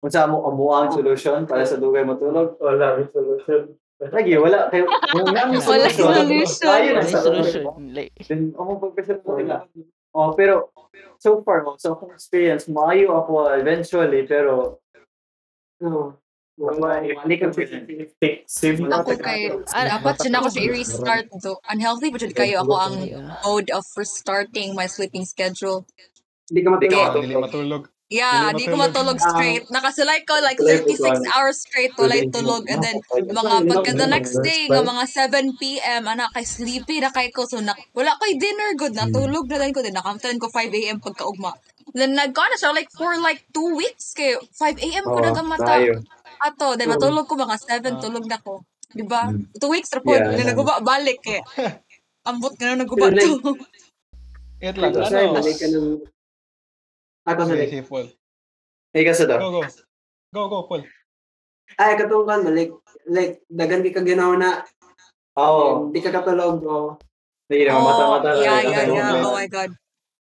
Unsa 0.00 0.24
mo 0.28 0.44
amo 0.48 0.64
ang 0.72 0.92
solution 0.92 1.44
para 1.44 1.64
sa 1.64 1.76
dugay 1.76 2.04
matulog? 2.04 2.56
Wala, 2.60 2.96
may 3.00 3.06
solution. 3.12 3.76
Lagi 4.00 4.32
wala 4.40 4.72
kay 4.72 4.80
wala 5.12 5.40
may 5.52 5.60
Wala 5.60 5.88
solution. 5.92 6.08
solution. 6.08 6.68
Ayun 6.72 6.96
sa 7.04 7.20
solution. 7.20 7.62
Then 8.24 8.56
ako 8.56 8.70
pagpasal 8.80 9.20
mo 9.20 9.36
nila. 9.36 9.56
Oh, 10.16 10.32
pero 10.34 10.72
so 11.20 11.44
far, 11.44 11.62
oh, 11.68 11.76
sa 11.78 11.92
akong 11.94 12.16
experience, 12.16 12.66
maayo 12.66 13.14
ako 13.14 13.52
eventually, 13.54 14.24
pero 14.26 14.80
wala, 16.60 17.00
Wala 17.00 17.00
Ako 19.00 19.16
ka 19.16 19.24
kay, 19.24 19.48
Ah, 19.72 19.96
dapat 19.96 20.14
siya 20.20 20.30
na 20.32 20.38
ako 20.44 20.48
siya 20.52 20.62
i-restart 20.68 21.28
do. 21.40 21.56
Unhealthy 21.72 22.12
pa 22.12 22.20
jud 22.20 22.36
kayo 22.36 22.60
ako 22.60 22.74
ang 22.76 22.94
mode 23.40 23.72
of 23.72 23.84
restarting 23.96 24.76
my 24.76 24.84
sleeping 24.84 25.24
schedule. 25.24 25.88
Hindi 26.52 26.60
ka 26.60 26.68
Hindi 27.16 27.32
ka 27.32 27.40
matulog. 27.48 27.82
Ah. 28.10 28.18
Yeah, 28.18 28.50
Hindi 28.50 28.66
di 28.66 28.66
ko 28.66 28.74
matulog. 28.74 29.14
matulog 29.14 29.18
straight. 29.22 29.64
Nakasulay 29.70 30.26
ko 30.26 30.34
like 30.42 30.58
Tulay 30.58 30.82
ko 30.82 30.98
36 30.98 30.98
ba? 30.98 31.30
hours 31.30 31.62
straight 31.62 31.94
walay 31.94 32.26
tulog 32.26 32.66
and 32.66 32.82
then 32.82 32.98
mga 33.14 33.70
pagka 33.70 33.92
the 33.94 34.08
next 34.10 34.34
day 34.42 34.66
nga 34.66 34.82
mga 34.82 35.04
7 35.06 35.54
p.m. 35.62 36.02
ana 36.10 36.26
kay 36.34 36.42
sleepy 36.42 36.98
na 36.98 37.14
kay 37.14 37.30
ko 37.30 37.46
so 37.46 37.62
na, 37.62 37.70
wala 37.94 38.10
ko'y 38.18 38.34
dinner 38.34 38.74
good 38.74 38.98
natulog 38.98 39.46
na 39.46 39.62
din 39.62 39.70
ko 39.70 39.78
din 39.78 39.94
nakamtan 39.94 40.42
ko 40.42 40.50
5 40.50 40.74
a.m. 40.74 40.98
pagkaugma. 40.98 41.54
Then 41.94 42.18
nagka 42.18 42.42
na 42.50 42.58
siya 42.58 42.74
like 42.74 42.90
for 42.90 43.14
like 43.22 43.46
2 43.54 43.78
weeks 43.78 44.10
kay 44.18 44.34
5 44.34 44.58
a.m. 44.58 45.04
ko 45.06 45.14
Oh, 45.14 45.22
nagamata. 45.22 45.78
tayo. 45.78 46.02
Ato, 46.42 46.74
then 46.74 46.90
matulog 46.90 47.30
ko 47.30 47.38
mga 47.38 47.62
7 47.62 48.02
tulog 48.02 48.26
na 48.26 48.42
ko. 48.42 48.66
Di 48.90 49.06
ba? 49.06 49.30
Mm. 49.30 49.54
2 49.54 49.70
weeks 49.70 49.94
ra 49.94 50.02
po 50.02 50.10
Yeah, 50.10 50.34
yeah, 50.34 50.34
yeah. 50.34 50.46
naguba 50.50 50.82
balik 50.82 51.22
kay 51.22 51.38
ambot 52.26 52.58
nga 52.58 52.74
na 52.74 52.82
naguba 52.82 53.06
to. 53.14 53.38
Lang, 54.60 54.90
Ito 54.92 54.98
sa'yo, 55.06 55.30
ano? 55.30 55.40
Balik 57.34 57.38
ka 57.38 57.44
ng... 57.44 57.48
Ako 57.48 57.50
sa 57.50 57.54
Sige, 57.54 57.62
like, 57.62 57.72
si 57.72 57.82
Paul. 57.86 58.06
Hey, 58.90 59.02
kasi 59.06 59.22
daw. 59.26 59.38
Go, 59.38 59.48
go. 59.50 59.60
Go, 60.30 60.42
go, 60.48 60.58
Paul. 60.66 60.82
ay, 61.78 61.92
katong 61.94 62.26
kan, 62.26 62.40
like, 62.50 62.74
like, 63.06 63.34
dagan 63.46 63.86
di 63.86 63.94
ka 63.94 64.02
ginawa 64.02 64.34
na, 64.34 64.50
Oo. 65.38 65.88
di 65.94 66.02
ka 66.02 66.10
katulog, 66.10 66.58
o, 66.66 66.98
Hindi 67.46 67.66
na 67.66 67.78
mata-mata. 67.78 68.28
Oh, 68.34 68.42
yeah, 68.42 68.62
lang. 68.62 68.70
yeah, 68.70 68.84
yeah. 68.86 69.10
Like- 69.10 69.26
Oh 69.26 69.34
my 69.34 69.48
God. 69.50 69.70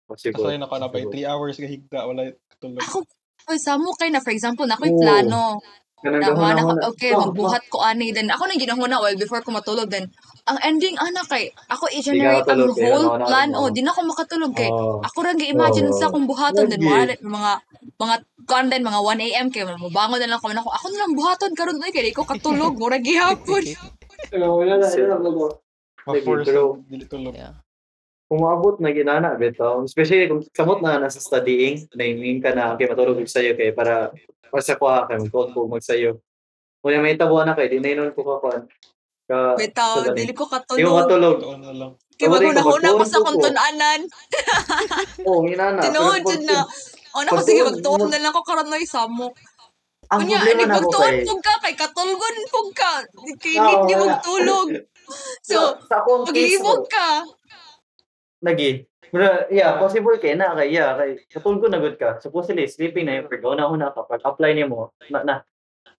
Possible. 0.04 0.46
Kasay 0.46 0.58
na 0.58 0.66
ka 0.66 0.76
na 0.78 0.90
ba? 0.90 0.98
3 0.98 1.24
hours 1.26 1.56
ka 1.58 1.66
higda, 1.66 1.98
wala 2.06 2.22
tulog. 2.58 2.82
Ako, 2.82 3.02
Oy, 3.44 3.58
samo 3.60 3.92
kay 4.00 4.08
na, 4.08 4.24
for 4.24 4.32
example, 4.32 4.64
na 4.64 4.74
ako'y 4.74 4.94
Oo. 4.94 5.00
plano. 5.02 5.60
Ganun 6.04 6.20
Na, 6.20 6.36
ko, 6.36 6.72
na. 6.76 6.84
okay, 6.92 7.16
Oh, 7.16 7.32
magbuhat 7.32 7.64
ko 7.72 7.80
ani. 7.80 8.12
Then, 8.12 8.28
ako 8.28 8.44
na 8.44 8.60
ginahuna, 8.60 9.00
well, 9.00 9.16
before 9.16 9.40
ko 9.40 9.56
matulog, 9.56 9.88
then, 9.88 10.12
ang 10.44 10.60
ending, 10.60 11.00
ana 11.00 11.24
kay, 11.24 11.48
ako 11.72 11.88
i-generate 11.88 12.44
ang 12.44 12.60
kaya 12.68 12.92
whole 12.92 13.08
ka 13.08 13.24
plan. 13.24 13.48
mo. 13.56 13.64
Oh, 13.64 13.68
di 13.72 13.80
na 13.80 13.88
ako 13.88 14.12
makatulog 14.12 14.52
kay. 14.52 14.68
Oo. 14.68 15.00
Ako 15.00 15.18
rin 15.24 15.40
gi-imagine 15.40 15.88
Oo. 15.88 15.96
sa 15.96 16.12
akong 16.12 16.28
buhaton. 16.28 16.68
Then, 16.68 16.84
Lagi. 16.84 17.16
mga, 17.24 17.24
mga, 17.24 17.52
mga, 17.96 18.68
din, 18.68 18.84
mga 18.84 19.00
1 19.00 19.26
a.m. 19.32 19.46
kay, 19.48 19.64
mabangon 19.64 20.20
na 20.20 20.28
lang 20.28 20.38
ako. 20.44 20.52
Ako, 20.52 20.70
ako 20.76 20.86
na 20.92 20.98
lang 21.00 21.12
buhaton 21.16 21.52
karon 21.56 21.80
oy, 21.80 21.88
kay 21.88 22.04
di 22.04 22.12
ko 22.12 22.28
katulog. 22.28 22.76
Mura 22.76 23.00
gihapon. 23.00 23.64
o, 24.44 24.60
wala 24.60 24.76
na, 24.76 24.84
wala 24.84 25.16
na. 25.16 25.48
Ma-force 26.04 26.52
dili 26.84 27.08
tulog. 27.08 27.32
Yeah. 27.32 27.63
Kung 28.24 28.40
na 28.80 28.90
ginana, 28.90 29.36
bitaw. 29.36 29.84
Especially 29.84 30.26
kung 30.26 30.40
samot 30.50 30.80
na 30.80 30.96
nasa 30.96 31.20
studying, 31.20 31.84
naingin 31.92 32.40
ka 32.40 32.56
na, 32.56 32.72
okay, 32.72 32.88
matulog 32.88 33.20
ko 33.20 33.28
sa'yo, 33.28 33.52
kay 33.54 33.70
para, 33.76 34.10
para 34.48 34.62
sa 34.64 34.80
kuha, 34.80 35.04
kay 35.06 35.20
magkuhan 35.20 35.52
ko 35.52 35.68
magsayo. 35.68 36.10
Kung 36.80 37.00
may 37.04 37.16
tabuan 37.20 37.44
na 37.46 37.56
kay, 37.56 37.68
di 37.68 37.78
na 37.80 37.92
yun 37.92 38.12
ko. 38.16 38.24
Ka, 39.24 39.56
Bitaw, 39.56 40.04
sa 40.04 40.12
galing. 40.12 40.16
dili 40.20 40.32
ko 40.36 40.44
Di 40.44 40.52
ko 40.52 40.56
katulog. 40.56 40.96
matulog. 41.00 41.36
Tuon 41.40 41.60
na 41.64 41.72
lang. 41.72 41.92
Kay 42.14 42.28
maghuna-huna 42.28 42.88
ko 42.92 43.04
sa 43.04 43.18
magtuon 43.18 43.24
akong 43.24 43.36
ko. 43.40 43.44
tunanan. 43.48 44.00
Oo, 45.24 45.40
ginana. 45.48 45.80
Tinuod 45.80 46.20
Pero 46.20 46.28
dyan 46.28 46.42
na. 46.44 46.58
O 47.14 47.18
na 47.22 47.30
ko, 47.30 47.36
Pag- 47.40 47.46
sige, 47.48 47.60
magtuon 47.64 48.08
na 48.12 48.18
lang 48.20 48.34
ko 48.36 48.42
karon 48.44 48.68
oy, 48.68 48.84
samo. 48.84 49.32
Ang 50.12 50.20
Kunya, 50.28 50.36
problema 50.44 50.60
di 50.60 50.64
na 50.68 50.74
ako 50.76 50.80
magtuon 50.84 51.08
kay, 51.08 51.24
pug 51.24 51.40
ka 51.40 51.54
kay 51.64 51.74
katulgon 51.74 52.36
pug 52.52 52.68
ka. 52.76 52.92
Di 53.24 53.32
kay 53.40 53.56
Oo, 53.56 53.64
need 53.64 53.80
di 53.84 53.94
wala. 53.94 54.02
magtulog. 54.08 54.68
So, 55.44 55.76
sa 55.84 56.00
akong 56.00 56.24
case 56.32 56.56
ka. 56.88 57.08
Lagi. 58.44 58.84
Pero, 59.08 59.46
yeah, 59.48 59.78
possible 59.80 60.18
kay 60.20 60.36
na, 60.36 60.52
kay, 60.58 60.74
yeah, 60.74 60.92
kay, 60.98 61.22
katulog 61.30 61.70
na 61.70 61.80
good 61.80 61.96
ka. 61.96 62.20
Supposedly, 62.20 62.68
sleeping 62.68 63.08
na 63.08 63.22
yung 63.22 63.30
pag 63.30 63.40
na 63.40 63.70
una 63.70 63.88
ka, 63.94 64.04
pag 64.04 64.20
apply 64.20 64.52
niya 64.52 64.68
mo, 64.68 64.92
na, 65.08 65.24
na. 65.24 65.36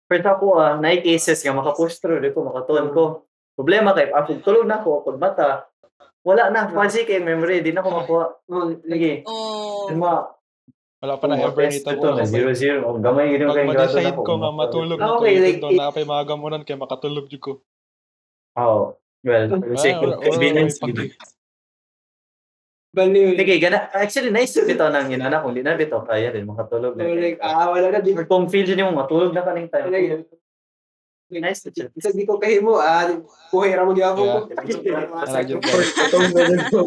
Pero 0.05 0.21
sa 0.21 0.37
ako, 0.37 0.45
ah, 0.61 0.75
na 0.77 0.93
cases 1.01 1.41
nga, 1.41 1.55
makapush 1.55 1.97
through, 1.97 2.21
di 2.21 2.35
ko, 2.35 2.45
makatuon 2.45 2.93
ko. 2.93 3.25
Problema 3.57 3.95
kay, 3.95 4.11
ah, 4.13 4.21
pag 4.21 4.43
tulog 4.45 4.67
na 4.67 4.83
ako, 4.83 5.07
pag 5.07 5.17
mata, 5.17 5.49
wala 6.27 6.51
na, 6.51 6.69
fancy 6.69 7.07
kay 7.07 7.23
memory, 7.23 7.63
di 7.63 7.71
na 7.73 7.81
ako 7.81 7.89
makuha. 8.03 8.25
Oh, 8.51 8.67
Lagi. 8.83 9.23
Oh. 9.25 9.89
Mga, 9.89 10.35
Wala 11.05 11.21
pa 11.21 11.25
na 11.29 11.37
ever 11.37 11.69
nito 11.69 11.85
ito, 11.85 12.07
na 12.17 12.25
zero, 12.25 12.49
zero. 12.57 12.79
Oh, 12.89 12.97
gamay, 12.97 13.29
yun 13.29 13.47
Pag 13.47 13.61
kay 13.61 13.65
ma-decide 13.69 14.17
ko 14.17 14.33
nga 14.41 14.51
matulog 14.51 14.97
na 14.97 15.21
Okay, 15.21 15.37
to, 15.37 15.43
like, 15.43 15.61
like, 15.61 15.77
na 15.77 15.93
pay 15.93 16.03
mga 16.03 16.23
gamunan 16.25 16.63
kay 16.65 16.75
makatulog 16.75 17.29
jud 17.29 17.41
ko. 17.43 17.53
Oo. 18.57 18.97
Well, 19.25 19.45
for 19.49 19.69
the 19.69 19.77
sake 19.77 19.97
Ah, 19.97 21.34
baliw. 22.95 23.35
Sige, 23.35 23.55
gana, 23.59 23.91
actually, 23.91 24.31
nice 24.31 24.55
to 24.55 24.63
bitaw 24.63 24.87
ng 24.87 25.11
ginana. 25.11 25.43
Kung 25.43 25.51
di 25.51 25.59
na 25.59 25.75
bitaw, 25.75 26.07
kaya 26.07 26.31
rin, 26.31 26.47
makatulog 26.47 26.95
So, 26.95 27.03
na. 27.03 27.11
like, 27.11 27.39
ah, 27.43 27.67
wala 27.67 27.91
na, 27.91 27.99
di, 27.99 28.15
Or 28.15 28.23
kung 28.23 28.47
feel 28.47 28.63
mo, 28.79 28.95
matulog 28.95 29.35
na 29.35 29.43
kaning 29.43 29.67
time. 29.67 29.91
like, 29.91 30.23
Nice 31.25 31.65
to 31.65 31.73
chat. 31.73 31.89
isa 31.97 32.13
di 32.13 32.23
ko 32.23 32.37
kahimo, 32.37 32.77
ah, 32.79 33.09
buhay 33.51 33.73
ra 33.73 33.83
ko. 33.83 33.91
Wala 33.91 35.41
jud 35.43 35.59
ka. 35.59 35.73
Itong 36.05 36.29
ganun 36.31 36.61
ko, 36.69 36.79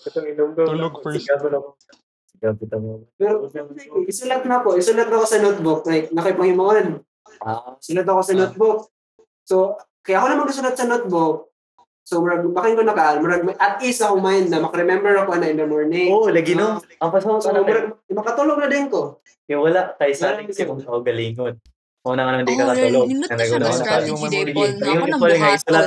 Itong 0.00 0.26
inom 0.32 0.50
ko. 0.56 0.60
Tulog 0.64 0.94
first. 1.04 1.28
Na 1.28 1.36
ko. 1.60 1.76
Kita 2.40 2.76
mo. 2.80 3.04
Pero, 3.20 3.44
isulat 4.08 4.48
na 4.48 4.64
ako, 4.64 4.80
isulat 4.80 5.12
na 5.12 5.16
ako 5.20 5.26
sa 5.28 5.38
notebook, 5.44 5.84
like, 5.84 6.08
nakipanghimongan. 6.08 7.04
Ah, 7.44 7.76
Sulat 7.78 8.08
ako 8.08 8.20
sa 8.24 8.32
Ah. 8.32 8.40
notebook. 8.48 8.78
So, 9.44 9.76
kaya 10.00 10.24
ako 10.24 10.26
naman 10.32 10.46
gusulat 10.48 10.74
sa 10.74 10.88
notebook. 10.88 11.49
So, 12.10 12.18
murag, 12.18 12.42
bakin 12.42 12.74
ko 12.74 12.82
nakaal, 12.82 13.22
murag, 13.22 13.46
at 13.54 13.78
ease 13.86 14.02
ako 14.02 14.18
mind 14.18 14.50
na 14.50 14.58
makaremember 14.58 15.14
ako 15.14 15.38
na 15.38 15.46
in 15.46 15.54
the 15.54 15.62
morning. 15.62 16.10
Oo, 16.10 16.26
lagi 16.26 16.58
no. 16.58 16.82
Ang 16.98 17.10
pasahod 17.14 17.38
So, 17.38 17.54
na 17.54 17.62
murag, 17.62 17.94
makatulog 18.10 18.58
na 18.58 18.66
din 18.66 18.90
ko. 18.90 19.22
Kaya 19.46 19.62
wala, 19.62 19.94
kay 19.94 20.10
sa 20.10 20.34
atin 20.34 20.50
kasi 20.50 20.66
kung 20.66 20.82
ako 20.82 21.06
galingon. 21.06 21.54
Una 22.02 22.26
nga 22.26 22.32
naman 22.34 22.50
di 22.50 22.58
ka 22.58 22.64
Oh, 22.66 22.70
katulog. 22.74 23.06
nindot 23.06 23.30
na 23.30 23.36
Na 23.38 23.44
siya 23.46 23.58
na 23.62 23.70
strategy 23.70 24.10
Yung 24.10 24.26
day. 24.26 24.42
Paul. 24.50 24.70
Na 24.74 24.86
ako 24.90 24.90
Yung 24.90 25.06
nang 25.06 25.22
yung 25.22 25.30
buhaton. 25.30 25.86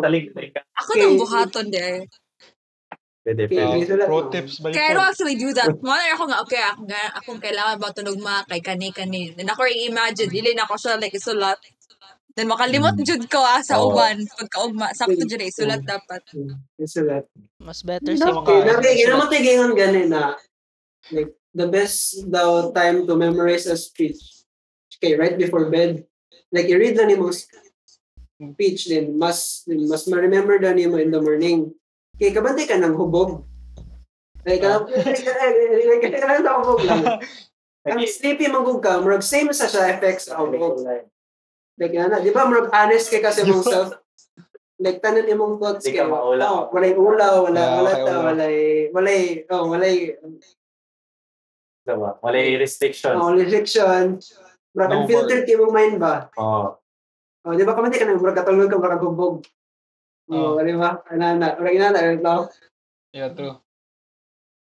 Mga. 0.00 0.48
Ako 0.80 0.90
nang 0.96 1.16
buhaton 1.20 1.66
de. 1.68 1.86
Pwede, 3.20 3.42
Okay. 3.44 3.56
pwede. 3.60 3.76
Isulat 3.84 4.06
pro 4.08 4.20
tips 4.32 4.54
ba 4.64 4.66
Kaya 4.72 4.88
don't 4.96 5.08
actually 5.12 5.36
do 5.36 5.50
that. 5.52 5.68
Mga 5.68 6.04
ako 6.16 6.24
nga, 6.32 6.38
okay, 6.40 6.62
ako 6.64 6.80
nga, 6.88 7.02
akong 7.20 7.40
kailangan 7.44 7.76
ba 7.76 7.92
tunog 7.92 8.16
ma 8.24 8.40
kay 8.48 8.64
kani-kani. 8.64 9.36
Then 9.36 9.52
ako 9.52 9.68
i-imagine, 9.68 10.32
dili 10.32 10.56
na 10.56 10.64
ako 10.64 10.80
siya 10.80 10.96
like 10.96 11.12
isulat. 11.12 11.60
Then 12.38 12.46
makalimot 12.46 12.94
Mm. 12.94 13.02
jud 13.02 13.22
ko 13.26 13.42
ah, 13.42 13.58
sa 13.66 13.82
Oo. 13.82 13.90
uban. 13.90 14.22
Pagkaugma, 14.38 14.94
sakto 14.94 15.26
jud 15.26 15.42
eh, 15.42 15.50
isulat 15.50 15.82
dapat. 15.82 16.22
Isulat. 16.78 17.26
Mas 17.58 17.82
better 17.82 18.14
sa 18.14 18.30
mga. 18.30 18.78
Okay, 18.78 18.94
ginaman 19.02 19.26
tayo 19.26 19.42
ganyan 19.42 19.74
gani 19.74 20.02
na, 20.06 20.38
like, 21.10 21.34
the 21.50 21.66
best 21.66 22.22
daw 22.30 22.70
time 22.70 23.10
to 23.10 23.18
memorize 23.18 23.66
a 23.66 23.74
speech. 23.74 24.46
Okay, 24.94 25.18
right 25.18 25.34
before 25.34 25.66
bed. 25.66 26.06
Like, 26.54 26.70
i-read 26.70 26.94
na 26.94 27.10
ni 27.10 27.18
mo 27.18 27.34
speech, 27.34 28.86
then 28.86 29.18
mas, 29.18 29.66
mas 29.66 30.06
ma-remember 30.06 30.62
na 30.62 30.70
ni 30.78 30.86
mo 30.86 31.02
in 31.02 31.10
the 31.10 31.18
morning. 31.18 31.74
Okay, 32.14 32.30
kabantay 32.30 32.70
ka 32.70 32.78
ng 32.78 32.94
hubog. 32.94 33.42
Like, 34.46 34.62
uh, 34.62 34.86
like, 34.94 35.26
like, 35.26 36.06
like, 36.06 36.22
like, 36.22 36.46
sa 36.46 36.54
hubog 36.62 36.86
lang. 36.86 37.02
Ang 37.90 38.06
sleepy 38.06 38.46
manggug 38.46 38.78
ka, 38.78 39.02
murag 39.02 39.26
same 39.26 39.50
sa 39.50 39.66
siya 39.66 39.90
effects 39.98 40.30
sa 40.30 40.38
hubog. 40.38 40.86
Like, 41.78 41.94
ano, 41.94 42.18
di 42.18 42.34
ba, 42.34 42.42
murag 42.50 42.74
honest 42.74 43.06
kay 43.06 43.22
kasi 43.22 43.46
mong 43.46 43.62
self. 43.62 43.94
Like, 44.78 44.98
tanan 44.98 45.26
imong 45.30 45.62
thoughts 45.62 45.86
kay, 45.86 46.02
oh, 46.02 46.34
walay 46.74 46.94
ulaw, 46.94 47.46
wala, 47.46 47.62
Ah, 47.62 47.74
wala 47.78 47.90
okay, 47.94 48.02
ta, 48.06 48.14
walay, 48.22 48.56
walay, 48.94 49.22
oh, 49.50 49.64
walay, 49.70 49.96
Diba? 51.88 52.20
Wala 52.20 52.36
yung 52.36 52.60
restrictions. 52.60 53.16
oh, 53.16 53.32
restriction. 53.32 54.20
Murag 54.76 54.90
No 54.92 54.96
unfiltered 55.02 55.48
kay 55.48 55.56
mong 55.56 55.72
mind 55.74 55.96
ba? 55.96 56.28
Oo. 56.36 56.76
Oh, 57.46 57.54
di 57.54 57.64
ba, 57.64 57.72
kamante 57.72 57.96
ka 57.96 58.04
na, 58.04 58.18
murag 58.18 58.36
katulog 58.36 58.68
ka, 58.68 58.76
murag 58.76 59.02
hubog. 59.06 59.36
Oo, 60.28 60.60
di 60.60 60.74
ba? 60.76 61.00
Anana, 61.08 61.56
wala 61.56 61.70
inana, 61.72 61.98
ano 61.98 62.20
tao? 62.20 62.40
Yeah, 63.14 63.32
true. 63.32 63.56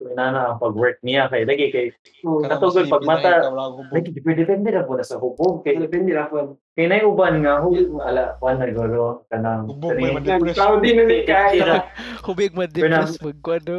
Na 0.01 0.33
ang 0.33 0.57
pag-work 0.57 0.97
niya 1.05 1.29
kay 1.29 1.45
lagi 1.45 1.69
kay 1.69 1.87
Katugod, 2.25 2.89
pag 2.89 3.05
na 3.05 3.09
mata- 3.21 3.53
lagi 3.93 4.17
depende 4.17 4.73
na 4.73 4.89
po 4.89 4.97
na 4.97 5.05
sa 5.05 5.21
hubog 5.21 5.61
kay 5.61 5.77
depende 5.77 6.17
ra 6.17 6.25
po. 6.25 6.57
kay 6.73 6.89
nay 6.89 7.05
uban 7.05 7.45
nga 7.45 7.61
hubog 7.61 8.01
ala 8.01 8.41
kwan 8.41 8.57
na 8.57 8.73
guro 8.73 9.29
kanang 9.29 9.69
Hubog, 9.69 10.01
may 10.01 10.17
ma-depress. 10.17 10.57
Cloudy 10.57 10.91
na 10.97 11.03
ni 11.05 11.19
kaya. 11.29 11.53
Tira. 11.53 11.77
Hubig 12.27 12.57
ma-depress 12.57 13.21
magkwano. 13.21 13.77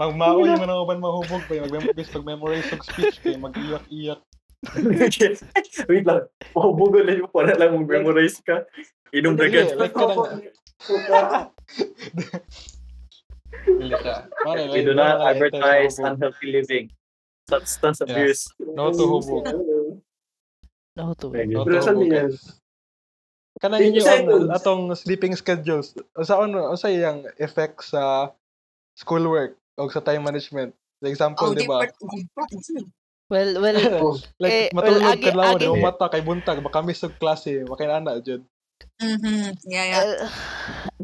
Magmaoy 0.00 0.56
man 0.56 0.72
ang 0.72 0.80
uban 0.88 1.04
mahubog 1.04 1.44
pa 1.44 1.60
mag-memorize 1.60 2.08
pag 2.08 2.24
memorize 2.24 2.72
og 2.72 2.80
speech 2.80 3.20
kay 3.20 3.36
mag-iyak-iyak. 3.36 4.20
Wait 5.88 6.04
lang. 6.08 6.28
Mahubugon 6.56 7.04
lang 7.04 7.20
yung 7.24 7.32
para 7.32 7.52
lang 7.56 7.76
memorize 7.76 8.40
ka. 8.40 8.64
Inom 9.12 9.36
na 9.36 9.48
Dili, 9.48 9.68
We 13.66 14.80
do 14.82 14.94
not 14.94 15.18
ka 15.18 15.26
advertise 15.30 15.98
unhealthy 15.98 16.48
living. 16.52 16.86
Substance 17.48 17.98
Yeah. 18.00 18.10
abuse. 18.12 18.42
No 18.58 18.90
to 18.90 19.04
hubog. 19.04 19.44
No 20.94 21.14
to. 21.18 21.26
Lagi. 21.30 21.50
No 21.50 21.64
to 21.66 22.04
yan? 22.04 22.30
Kanang 23.60 23.82
inyo 23.82 24.00
ang 24.00 24.48
atong 24.48 24.82
sleeping 24.94 25.36
schedules. 25.36 25.92
Sa 26.22 26.40
ano 26.40 26.72
sa 26.78 26.88
iyang 26.88 27.26
effect 27.36 27.84
sa 27.84 28.32
schoolwork 28.96 29.58
o 29.76 29.90
sa 29.90 30.00
time 30.00 30.24
management. 30.24 30.72
For 31.00 31.08
example, 31.08 31.50
Oh, 31.50 31.56
di 31.56 31.66
ba? 31.68 31.84
Well, 33.30 33.62
well, 33.62 33.78
like 34.42 34.52
Eh, 34.52 34.68
matulog 34.74 35.00
well, 35.00 35.06
ka 35.06 35.16
agi- 35.16 35.36
lang, 35.36 35.54
agi- 35.56 35.80
mata 35.80 36.06
kay 36.10 36.20
buntag, 36.20 36.58
baka 36.60 36.82
miss 36.82 37.04
og 37.04 37.14
klase, 37.16 37.62
makinana 37.62 38.18
jud. 38.18 38.42
Mhm. 39.00 39.56
Yeah, 39.64 39.84
yeah. 39.86 40.02
uh, 40.04 40.28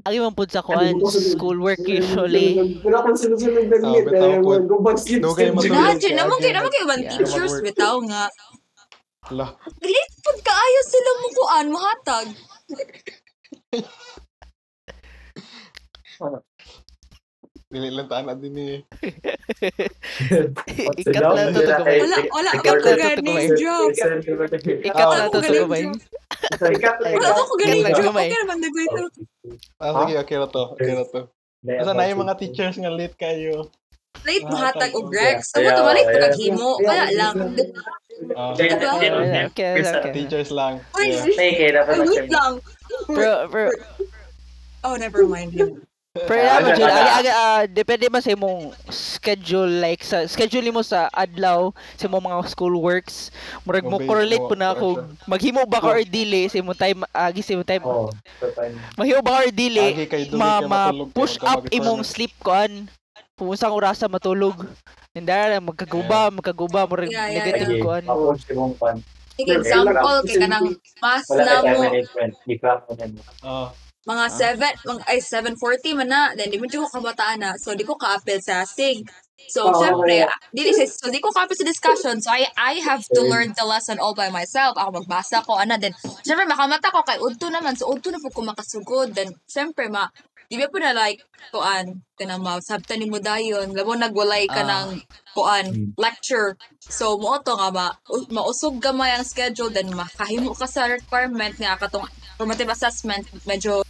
agi 0.05 0.21
man 0.21 0.37
pud 0.37 0.53
sa 0.53 0.61
kuan 0.61 1.01
schoolwork 1.09 1.81
usually. 1.83 2.77
Wala 2.85 3.01
kang 3.03 3.17
sunod-sunod 3.17 3.73
na 3.73 3.77
Ah, 3.81 3.93
limit. 3.97 4.13
bitaw 4.13 4.31
eh, 4.31 4.41
mga 4.41 4.61
Gubag 4.69 4.97
sleep 5.01 5.21
Dugay 5.25 5.49
schedule. 5.49 5.57
matulog. 5.57 5.81
Imagine, 5.81 6.15
naman 6.15 6.37
kayo, 6.39 6.53
naman 6.53 6.71
kayo 6.71 6.85
man 6.85 7.01
Yeah. 7.01 7.13
teachers, 7.17 7.55
bitaw 7.65 7.97
nga. 8.05 8.25
Lah, 9.33 9.51
Late 9.83 10.15
pud 10.23 10.39
kaayo 10.39 10.81
sila 10.87 11.11
mo 11.19 11.29
kuan, 11.35 11.67
mahatag. 11.73 12.27
Dili 17.77 17.93
lang 17.93 18.09
taana 18.09 18.33
din 18.33 18.53
ni. 18.57 18.69
Ikat 20.97 21.23
lang 21.29 21.53
to 21.53 21.61
to 21.61 21.73
gabay. 21.77 22.01
Wala, 22.01 22.17
wala 22.33 22.51
ka 22.57 22.71
ko 22.73 22.89
to 22.89 22.93
ganing 22.97 23.53
joke. 23.61 23.93
Ikat 24.81 24.97
Ah, 24.97 25.13
lang 25.13 25.29
to 25.29 25.39
to 25.45 25.53
na 25.53 25.69
Wala 25.69 26.73
ikat. 26.73 26.97
ko 27.37 27.55
ganing 27.61 27.85
joke. 27.93 28.17
Okay 28.17 28.39
naman 28.41 28.57
na 28.65 28.69
ito. 28.73 29.03
Ah, 29.77 29.93
sige, 30.01 30.13
okay 30.17 30.37
na 30.41 30.49
to. 30.49 30.63
Okay 30.73 30.93
na 30.97 31.05
to. 31.05 31.21
Asa 31.67 31.93
na 31.93 32.09
yung 32.09 32.21
mga 32.25 32.35
teachers 32.41 32.77
nga 32.81 32.89
late 32.89 33.17
kayo? 33.21 33.69
Late 34.25 34.49
mahatag 34.49 34.91
Mahatag, 34.91 34.93
og 34.97 35.07
Greg. 35.13 35.37
yeah. 35.37 35.45
Sa 35.45 35.57
mo 35.61 35.69
yeah. 35.69 35.77
ko 36.09 36.19
kaghimo. 36.25 36.69
Wala 36.81 37.05
lang. 37.13 37.35
Ah, 38.33 38.57
Okay, 38.57 38.73
okay, 38.73 39.13
okay. 39.45 40.13
teachers 40.17 40.49
lang. 40.49 40.81
Wait 40.97 41.21
lang. 42.33 42.53
Pero, 43.13 43.45
pero, 43.53 43.69
Oh, 44.87 44.95
never 44.97 45.27
mind. 45.27 45.53
Pero 46.25 46.41
Ah, 46.41 46.57
naman 46.59 46.73
dyan, 46.73 46.89
aga- 46.89 46.97
aga, 46.97 47.13
aga, 47.21 47.33
ah, 47.35 47.63
depende 47.69 48.09
man 48.09 48.25
sa 48.25 48.33
imong 48.33 48.73
schedule, 48.89 49.69
like, 49.77 50.01
sa 50.01 50.25
schedule 50.25 50.73
mo 50.73 50.81
sa 50.81 51.13
adlaw, 51.13 51.69
sa 52.01 52.09
imong 52.09 52.25
mga 52.25 52.49
school 52.49 52.75
works, 52.81 53.29
murag 53.63 53.85
mo 53.85 54.01
correlate 54.01 54.41
mo, 54.41 54.51
po 54.51 54.55
na 54.57 54.73
kung 54.73 54.97
maghimo 55.27 55.69
ba 55.69 55.79
ka 55.79 55.93
or 55.93 56.01
dili 56.03 56.49
sa 56.49 56.57
imong 56.57 56.79
time, 56.79 57.01
agi 57.13 57.45
sa 57.45 57.53
imong 57.53 57.69
time, 57.69 57.85
time. 57.85 58.75
mahimo 58.97 59.21
ba 59.21 59.33
ka 59.37 59.41
or 59.45 59.53
dili, 59.53 59.87
Agi 59.93 60.07
kay 60.09 60.23
dugay 60.25 60.41
ma, 60.41 60.51
kay 60.57 60.67
ma 60.67 60.81
matulog 60.89 61.09
kay 61.11 61.17
push 61.17 61.35
magka 61.37 61.51
up 61.53 61.63
imong 61.69 62.01
sleep 62.01 62.33
kuan? 62.41 62.73
Pumusang 63.37 63.77
orasa 63.77 64.09
matulog? 64.09 64.57
Nindara 65.13 65.61
magkaguba, 65.61 66.33
magkaguba 66.33 66.89
mo 66.89 66.95
rin 66.97 67.13
Yeah, 67.13 67.29
yeah, 67.29 67.45
negative 67.45 67.85
pan. 68.77 69.05
Like 69.37 69.53
example, 69.61 70.17
kay 70.25 70.37
kanang 70.41 70.67
mas 71.05 71.25
Wala 71.29 71.43
na 71.45 71.53
ka 71.53 71.61
time 71.61 71.77
mo 71.77 71.85
management. 71.85 72.33
Di 72.49 72.55
ka 72.57 72.81
mo. 72.89 73.21
Ah, 73.45 73.69
mga 74.07 74.25
7, 74.31 74.87
mga, 74.87 75.01
ay 75.11 75.19
7.40 75.19 75.99
man 75.99 76.09
na, 76.09 76.21
then 76.39 76.49
di 76.51 76.59
mo 76.63 76.67
ko 76.71 76.87
kabataan 76.89 77.43
na, 77.43 77.51
so 77.59 77.75
di 77.75 77.83
ko 77.83 77.99
ka-appeal 77.99 78.39
sa 78.41 78.63
SIG. 78.63 79.03
So, 79.47 79.71
Oo, 79.71 79.79
syempre, 79.79 80.27
yeah. 80.27 80.31
di, 80.51 80.71
so 80.91 81.07
di 81.11 81.19
ko 81.23 81.31
ka-appeal 81.31 81.59
sa 81.59 81.67
discussion, 81.71 82.19
so 82.23 82.31
I 82.35 82.47
I 82.59 82.79
have 82.83 83.03
to 83.15 83.23
learn 83.23 83.55
the 83.55 83.63
lesson 83.67 83.99
all 84.03 84.15
by 84.15 84.31
myself. 84.31 84.75
Ako 84.79 85.03
magbasa 85.03 85.43
ko, 85.47 85.59
ana, 85.59 85.79
then, 85.79 85.95
syempre, 86.27 86.47
makamata 86.47 86.91
ko 86.91 87.03
kay 87.07 87.19
Udto 87.23 87.47
naman, 87.51 87.75
so 87.79 87.87
Udto 87.91 88.11
na 88.11 88.19
po 88.23 88.31
ko 88.35 88.43
makasugod, 88.47 89.15
then, 89.15 89.31
syempre, 89.47 89.87
ma, 89.91 90.07
di 90.51 90.59
ba 90.59 90.67
po 90.71 90.79
na 90.83 90.95
like, 90.95 91.23
kuan, 91.55 92.03
kanang 92.19 92.43
ma, 92.43 92.59
sabta 92.59 92.95
ni 92.99 93.07
mo 93.07 93.19
dayon, 93.23 93.71
labo 93.75 93.95
nagwalay 93.95 94.47
ka 94.51 94.63
Ah. 94.67 94.87
ng, 94.87 94.99
kuan, 95.35 95.67
Hmm. 95.67 95.91
lecture. 95.99 96.55
So, 96.83 97.19
mo 97.19 97.39
to 97.43 97.55
nga, 97.59 97.71
ma, 97.75 97.87
mausog 98.31 98.79
gamay 98.83 99.15
ang 99.15 99.27
schedule, 99.27 99.71
then 99.71 99.91
makahimo 99.91 100.55
ka 100.55 100.67
sa 100.67 100.87
requirement 100.91 101.55
nga, 101.59 101.75
katong 101.79 102.07
formative 102.39 102.71
assessment, 102.71 103.27
medyo 103.47 103.83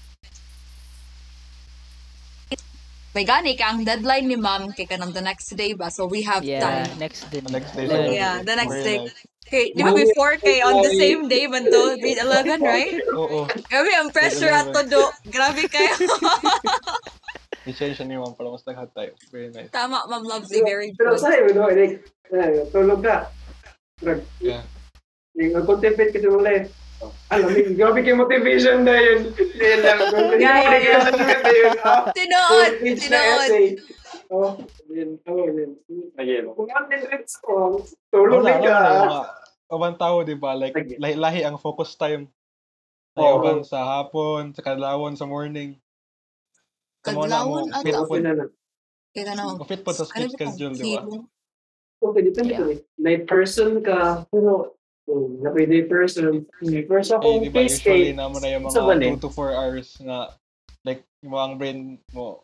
may 3.17 3.25
gani 3.25 3.57
ka 3.57 3.73
ang 3.73 3.81
deadline 3.81 4.29
ni 4.29 4.37
ma'am 4.37 4.69
kay 4.77 4.85
kanang 4.85 5.17
the 5.17 5.25
next 5.25 5.49
day 5.57 5.73
ba 5.73 5.89
so 5.89 6.05
we 6.05 6.21
have 6.21 6.45
Yeah, 6.45 6.61
time 6.61 7.01
next 7.01 7.25
din. 7.33 7.49
next 7.49 7.73
day. 7.73 7.89
Like, 7.89 8.13
yeah 8.13 8.45
the 8.45 8.53
next 8.53 8.77
day 8.85 9.01
okay 9.49 9.73
di 9.73 9.81
ba 9.81 9.97
before 9.97 10.37
kay 10.37 10.61
on 10.61 10.85
the 10.85 10.93
same 10.93 11.25
day 11.25 11.49
man 11.49 11.65
to 11.65 11.81
grade 12.05 12.21
11 12.21 12.61
right 12.61 13.01
Oo. 13.17 13.49
grabe 13.73 13.93
ang 13.97 14.13
pressure 14.13 14.53
ato 14.53 14.85
do 14.85 15.01
grabe 15.33 15.65
kayo 15.73 15.97
I-change 17.67 17.99
ni 18.07 18.15
ma'am 18.15 18.31
para 18.39 18.47
mas 18.47 18.63
naghat 18.63 18.95
tayo. 18.95 19.11
Very 19.35 19.51
nice. 19.51 19.75
tama 19.75 20.07
ma'am 20.07 20.23
lovely 20.23 20.63
very 20.63 20.95
Pero 20.95 21.19
good 21.19 21.27
sa'yo, 21.27 21.51
no? 21.51 21.67
Like, 21.67 21.99
eh, 22.31 22.63
tulog 22.71 23.03
ka. 23.03 23.27
Yeah. 24.39 24.63
Yung 25.35 25.67
contemplate 25.67 26.15
ka 26.15 26.23
sa 26.23 26.31
ulit. 26.31 26.71
Alam 26.71 26.86
mo, 27.03 27.39
grabe 27.77 27.99
kayo 28.01 28.17
motivation 28.17 28.85
na 28.87 28.95
yun. 28.97 29.21
Yan 29.61 29.81
lang. 29.85 29.99
Na 30.41 30.53
yun, 30.81 31.03
ah. 31.85 32.09
tinood 32.17 32.75
na 32.81 32.93
tinood. 32.97 33.51
Oh, 34.33 34.59
yun. 34.91 35.11
Oh, 35.29 35.45
yun. 35.47 35.71
Nag-yelo. 36.17 36.57
Kung 36.57 36.67
yung 36.67 36.89
reads 36.91 37.35
ko, 37.39 37.79
tulog 38.11 38.43
Wala, 38.43 38.59
ka. 38.59 38.79
ibang 39.71 39.97
tao, 40.01 40.25
di 40.25 40.35
ba? 40.35 40.57
Like, 40.57 40.75
lahi-lahi 40.99 41.47
ang 41.47 41.61
focus 41.61 41.95
time. 41.95 42.27
Like, 43.15 43.29
Oo. 43.33 43.39
uban 43.41 43.61
sa 43.63 43.81
hapon, 44.01 44.53
sa 44.53 44.61
kadlawon, 44.65 45.15
sa 45.17 45.25
morning. 45.29 45.79
Na 47.07 47.15
Kadlawon 47.15 47.71
ato. 47.71 47.83
fit 47.87 47.95
Okay 47.95 48.09
po. 48.11 48.15
na 48.19 48.33
kay 49.17 49.25
Fit 49.65 49.81
po 49.81 49.91
sa 49.97 50.05
ano 50.05 50.29
schedule, 50.29 50.75
di 50.77 50.93
ba? 50.99 51.01
Okay, 51.97 52.23
depende 52.29 52.53
ko 52.53 52.65
eh. 52.69 52.79
Night 53.01 53.25
person 53.25 53.81
ka, 53.81 54.29
pero 54.29 54.76
kung 55.07 55.39
na 55.39 55.55
day 55.55 55.87
person, 55.87 56.43
first 56.85 57.11
Eh, 57.11 57.17
ako 57.17 57.27
di 57.41 57.49
ba, 57.49 57.63
case 57.63 57.79
usually 57.79 58.11
kay 58.11 58.13
naman 58.13 58.41
na 58.43 58.49
yung 58.51 58.67
Sa 58.69 58.83
mga 58.83 58.89
bali. 58.91 59.07
2 59.15 59.23
to 59.23 59.31
4 59.31 59.55
hours 59.55 59.89
na 60.03 60.17
like, 60.83 61.07
yung 61.23 61.33
mga 61.33 61.49
brain 61.57 61.79
mo 62.11 62.43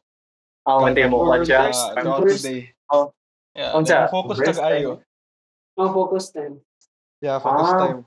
Ah, 0.63 0.79
hindi 0.79 1.03
mo 1.05 1.27
Or 1.27 1.43
adjust. 1.43 1.75
first- 1.75 1.91
uh, 1.91 1.95
throughout 1.99 2.23
the 2.23 2.27
first- 2.31 2.47
day. 2.47 2.61
Oh. 2.87 3.11
Yeah, 3.53 3.75
Unsa? 3.75 4.07
then 4.07 4.15
focus 4.15 4.37
Rest 4.39 4.63
ka 4.63 4.71
ayo. 4.71 4.91
ang 5.75 5.91
focus 5.91 6.25
time. 6.31 6.55
Yeah, 7.19 7.43
focus 7.43 7.69
Ah. 7.69 7.79
time. 7.83 8.01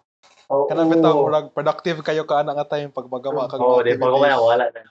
Oo. 0.48 0.64
Kana 0.66 0.88
bitaw 0.88 1.14
murag 1.20 1.52
productive 1.52 2.00
kayo 2.00 2.24
ka 2.24 2.40
ana 2.40 2.56
nga 2.56 2.64
time 2.66 2.96
pag 2.96 3.12
magama 3.12 3.44
kag 3.46 3.60
Oo, 3.60 3.84
di 3.84 3.92
pa 3.94 4.08
ko 4.08 4.16
na 4.16 4.32
activities. 4.32 4.48
wala 4.48 4.66
na. 4.72 4.82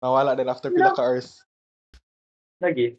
Mawala 0.00 0.30
din 0.32 0.48
after 0.48 0.70
pila 0.72 0.96
ka 0.96 1.02
hours. 1.04 1.44
Lagi. 2.62 2.96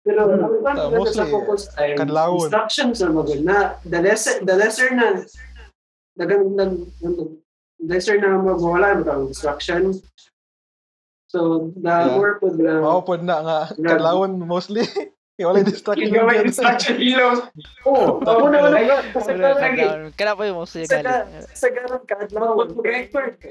Pero 0.00 0.20
Hmm. 0.24 0.64
ang 0.64 0.78
Ah, 0.80 0.88
uh, 0.88 0.90
mostly, 0.96 1.20
sa 1.20 1.28
focus 1.28 1.68
time, 1.70 1.96
kadlawon. 1.96 2.40
instructions 2.40 2.96
na 2.98 3.08
magod 3.10 3.40
na 3.42 3.56
the 3.84 4.00
lesser 4.00 4.40
the 4.40 4.54
lesser 4.54 4.88
na 4.90 5.20
dagang 6.16 6.56
nag 6.56 6.72
lesser 7.78 8.16
na 8.16 8.36
magwala 8.36 8.96
mo 8.96 9.02
kang 9.04 9.24
instruction. 9.28 9.92
So 11.28 11.70
the 11.76 11.84
Yeah. 11.86 12.16
more 12.16 12.36
pod 12.36 12.56
na 12.56 12.80
Mao 12.80 13.00
pod 13.00 13.22
na 13.22 13.36
nga 13.40 13.58
Yeah. 13.72 13.88
kadlawon 13.92 14.40
mostly. 14.40 14.82
Wala 15.40 15.64
distraction. 15.64 16.12
Ikaw 16.12 16.24
may 16.28 16.36
dyan. 16.36 16.48
instruction 16.52 16.96
ilaw. 17.00 17.32
Oo, 17.88 18.20
ako 18.20 18.44
na 18.52 18.58
wala. 18.60 19.00
Kasi 19.08 19.32
ka 19.32 19.56
lagi. 19.56 19.84
Kaya 20.12 20.36
pa 20.36 20.42
yung 20.44 20.60
mga 20.60 20.68
suya 20.68 20.84
Sa 20.84 20.96
galing. 21.00 21.48
sa 21.56 21.66
ganun 21.72 22.02
ka, 22.04 22.14
adlaw 22.20 22.60
mag-record 22.60 23.40
ka. 23.40 23.48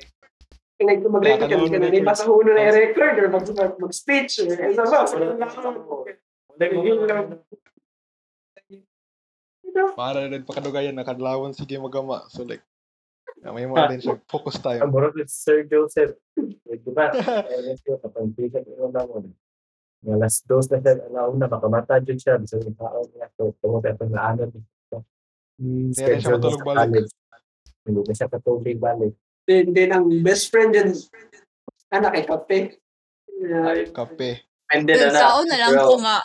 Kaya 0.77 1.01
kung 1.01 1.13
mag-record 1.17 1.49
ka, 1.49 1.57
na 1.57 1.81
record. 1.81 1.93
nabasa 1.97 2.29
ko 2.29 2.45
na 2.45 2.61
i-record 2.61 3.13
or 3.17 3.27
mag- 3.33 3.57
mag- 3.57 3.79
mag-speech 3.81 4.33
or 4.37 4.53
ano 4.53 4.85
ba. 4.85 5.01
Para 9.95 10.27
rin 10.27 10.43
pakadugayan 10.43 10.95
na 10.95 11.07
kadlawon 11.07 11.55
sige 11.55 11.79
magama. 11.79 12.27
So 12.27 12.43
like 12.43 12.63
yeah, 13.39 13.55
may 13.55 13.63
mga 13.63 13.95
din 13.95 14.01
siya 14.03 14.15
focus 14.27 14.59
time. 14.59 14.83
Ang 14.83 14.91
burot 14.91 15.15
ni 15.15 15.23
Sir 15.27 15.63
Joseph. 15.63 16.19
Eh, 16.67 16.77
Di 16.79 16.91
ba? 16.91 17.11
Eh, 17.51 17.61
let's 17.63 17.81
go, 17.83 17.95
kapag 17.99 18.35
bisa 18.35 18.59
ko 18.63 18.91
na 18.91 19.07
mo. 19.07 19.23
Nga 20.03 20.15
last 20.15 20.47
dose 20.47 20.67
na 20.71 20.79
siya, 20.79 20.99
alaw 21.11 21.35
na, 21.35 21.47
makamata 21.47 21.99
dyan 21.99 22.19
siya. 22.19 22.35
Bisa 22.39 22.59
yung 22.59 22.75
tao 22.75 23.03
niya. 23.11 23.27
So, 23.35 23.51
tumuti 23.59 23.91
ako 23.91 24.03
na 24.11 24.31
ano. 24.31 24.51
Hindi 25.59 25.91
na 25.91 26.19
siya 26.19 26.35
matulog 26.39 26.63
balik. 26.63 27.07
Hindi 27.83 27.99
na 28.03 28.13
siya 28.15 28.27
katulog 28.31 28.79
balik. 28.79 29.13
Then, 29.43 29.65
then 29.75 29.91
ang 29.91 30.07
best 30.23 30.51
friend 30.53 30.71
din, 30.71 30.95
anak 31.91 32.15
kay 32.15 32.25
kape. 32.27 32.59
Kape. 33.91 34.29
Depende 34.69 34.93
Dun 34.93 35.09
na 35.09 35.41
na. 35.41 35.57
lang 35.57 35.73
ko 35.81 35.95
nga, 35.97 36.17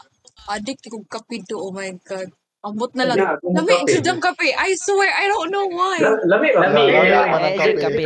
addict 0.51 0.85
ko 0.89 1.01
kape 1.09 1.41
do, 1.49 1.57
oh 1.59 1.73
my 1.73 1.93
god. 2.05 2.29
Ambot 2.65 2.89
na 2.97 3.05
lang. 3.05 3.21
Yeah, 3.21 3.37
kung 3.45 3.61
Lami, 3.61 3.77
kape. 3.85 3.93
jud 3.93 4.09
ang 4.09 4.21
kape. 4.25 4.49
I 4.57 4.73
swear, 4.73 5.13
I 5.13 5.29
don't 5.29 5.53
know 5.53 5.69
why. 5.69 6.01
Lami, 6.01 6.49
Lami, 6.57 6.83
lami. 6.97 7.21
Lami 7.53 7.77
kape. 7.77 8.05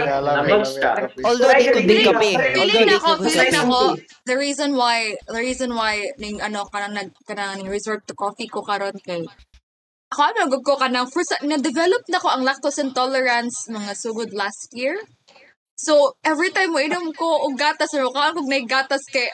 Although 1.23 1.55
di 1.55 1.71
ko 1.71 1.79
din 1.79 1.87
Feeling- 1.87 2.09
kape. 2.11 2.31
feeling 2.59 2.87
na 2.91 2.99
ko 2.99 3.11
feeling 3.23 3.55
na 3.55 3.63
kape. 3.63 3.71
ako, 3.71 3.81
the 4.27 4.35
reason 4.35 4.71
why, 4.75 5.15
the 5.31 5.39
reason 5.39 5.71
why, 5.79 6.03
ning 6.19 6.43
ano, 6.43 6.67
kanang 6.75 6.99
nag, 6.99 7.11
kanang 7.23 7.63
ning 7.63 7.71
resort 7.71 8.03
to 8.11 8.19
coffee 8.19 8.51
ko 8.51 8.67
karon 8.67 8.99
kay, 9.07 9.23
ako 10.11 10.21
ano, 10.27 10.37
nagug 10.51 10.67
ko 10.67 10.75
kanang, 10.75 11.07
first, 11.07 11.39
na-develop 11.47 12.03
na 12.11 12.19
ko 12.19 12.27
ang 12.35 12.43
lactose 12.43 12.83
intolerance 12.83 13.71
mga 13.71 13.95
sugod 13.95 14.35
last 14.35 14.75
year. 14.75 14.99
So, 15.79 16.19
every 16.27 16.51
time 16.51 16.75
mo 16.75 16.83
inom 16.83 17.15
ko 17.15 17.47
og 17.47 17.55
gatas 17.55 17.95
or 17.95 18.11
kaan 18.11 18.35
kog 18.35 18.51
nay 18.51 18.67
gatas 18.67 19.07
kay 19.07 19.31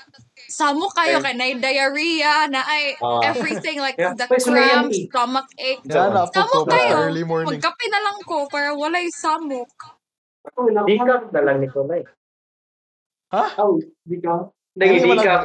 samo 0.46 0.86
kayo 0.90 1.18
kay 1.18 1.32
nay 1.32 1.52
diarrhea 1.54 2.46
na 2.46 2.60
ay 2.62 2.94
Ah. 2.98 3.20
everything 3.26 3.78
like 3.78 3.94
Yeah, 3.94 4.12
the 4.12 4.24
mo 4.24 4.34
na 4.34 4.42
cramps, 4.44 4.94
eh. 4.94 5.06
stomach 5.06 5.48
ache. 5.54 5.84
Na 5.84 6.24
po 6.24 6.30
Samo 6.30 6.58
kayo. 6.66 6.96
early 7.02 7.22
morning. 7.22 7.56
Magkape 7.56 7.86
na 7.86 8.00
lang 8.00 8.18
ko 8.22 8.36
para 8.46 8.72
walay 8.72 9.08
samok. 9.10 9.70
ako, 10.44 10.58
wala 10.68 10.80
Di 10.84 10.94
ko. 10.94 11.04
ka 11.04 11.16
na 11.30 11.40
lang 11.40 11.56
ni 11.58 11.68
Kulay. 11.68 12.02
Oh, 13.56 13.80
di 14.02 14.16
ka. 14.18 14.52
Naging 14.74 15.00
Hindi 15.00 15.08
man 15.08 15.18
ka. 15.18 15.36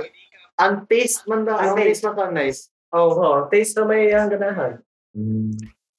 ang- 0.59 0.83
taste 0.85 1.23
man 1.25 1.41
daw. 1.41 1.55
Ang 1.55 1.73
taste 1.75 2.03
man 2.03 2.13
ka 2.13 2.25
nice. 2.29 2.67
Oo, 2.89 3.13
oh, 3.15 3.37
taste 3.47 3.73
na 3.75 3.85
may 3.85 4.09
ang 4.09 4.27
ganahan. 4.27 4.81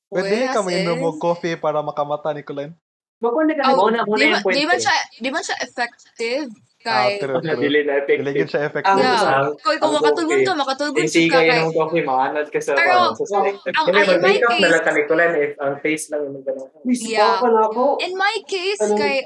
Pwede 0.07 0.34
Wes, 0.36 0.51
ka 0.51 0.61
mainom 0.61 0.98
eh. 0.98 1.07
og 1.07 1.16
coffee 1.16 1.55
para 1.55 1.80
makamata 1.80 2.30
ni 2.30 2.42
Kulen. 2.42 2.74
Makuha 3.20 3.46
ka 3.53 3.62
Oh, 3.72 3.88
di, 3.88 4.01
yung 4.26 4.40
man, 4.40 4.51
di 4.51 4.64
man 4.64 4.76
siya 4.76 4.96
di 5.16 5.28
man 5.28 5.40
siya 5.40 5.57
effective 5.61 6.51
Ah, 6.80 7.04
kay 7.04 7.20
true, 7.20 7.36
true. 7.44 7.60
Dili 7.60 7.84
na 7.84 8.00
Diligid 8.08 8.48
effective. 8.48 8.88
Ang- 8.88 9.04
Yeah. 9.04 9.20
Ang- 9.20 9.52
Kung 9.60 9.76
ang 9.84 9.92
makatulgon 10.00 10.38
okay. 10.40 10.48
ka, 10.48 10.52
makatulgon 10.56 11.04
Hindi 11.04 11.12
siya 11.12 11.28
ka 11.28 11.36
ka 11.36 11.40
kay 11.44 11.58
inom 11.60 11.72
coffee, 11.76 12.04
maanad 12.08 12.46
ka 12.48 12.58
sa 12.64 12.72
Pero, 12.72 12.96
sa 13.12 13.36
ang 13.36 13.44
Hindi, 13.52 14.00
in 14.00 14.20
my 14.24 14.36
case, 14.40 14.80
ka 14.80 14.92
Kulay 15.04 15.28
if 15.44 15.52
ang 15.60 15.74
taste 15.84 16.08
lang 16.08 16.22
yung. 16.24 16.40
Please, 16.40 17.04
Yeah. 17.04 17.36
pa 17.36 17.48
na 17.52 17.68
ako. 17.68 18.00
in 18.00 18.12
my 18.16 18.34
case 18.48 18.80
Ano? 18.80 18.96
kay 18.96 19.16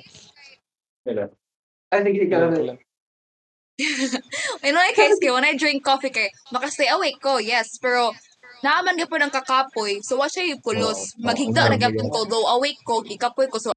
Nila. 1.06 1.24
Ay, 1.94 1.98
hindi 2.02 2.26
ka 2.26 2.42
in 4.66 4.74
my 4.74 4.90
case 4.94 5.18
kay 5.22 5.30
when 5.30 5.46
I 5.46 5.54
drink 5.54 5.82
coffee 5.86 6.10
kay 6.10 6.30
makastay 6.50 6.90
awake 6.90 7.22
ko, 7.22 7.38
yes, 7.38 7.78
pero 7.78 8.10
naaman 8.66 8.98
gyud 8.98 9.10
po 9.10 9.18
ng 9.18 9.30
kakapoy. 9.30 10.02
So 10.02 10.18
wa 10.18 10.26
siya 10.26 10.58
pulos. 10.58 11.14
Maghigda 11.22 11.70
na 11.70 11.78
gyapon 11.78 12.06
oo. 12.06 12.14
ko 12.14 12.20
though 12.26 12.46
awake 12.54 12.82
ko, 12.82 12.98
gikapoy 13.02 13.46
ko 13.46 13.62
so 13.62 13.70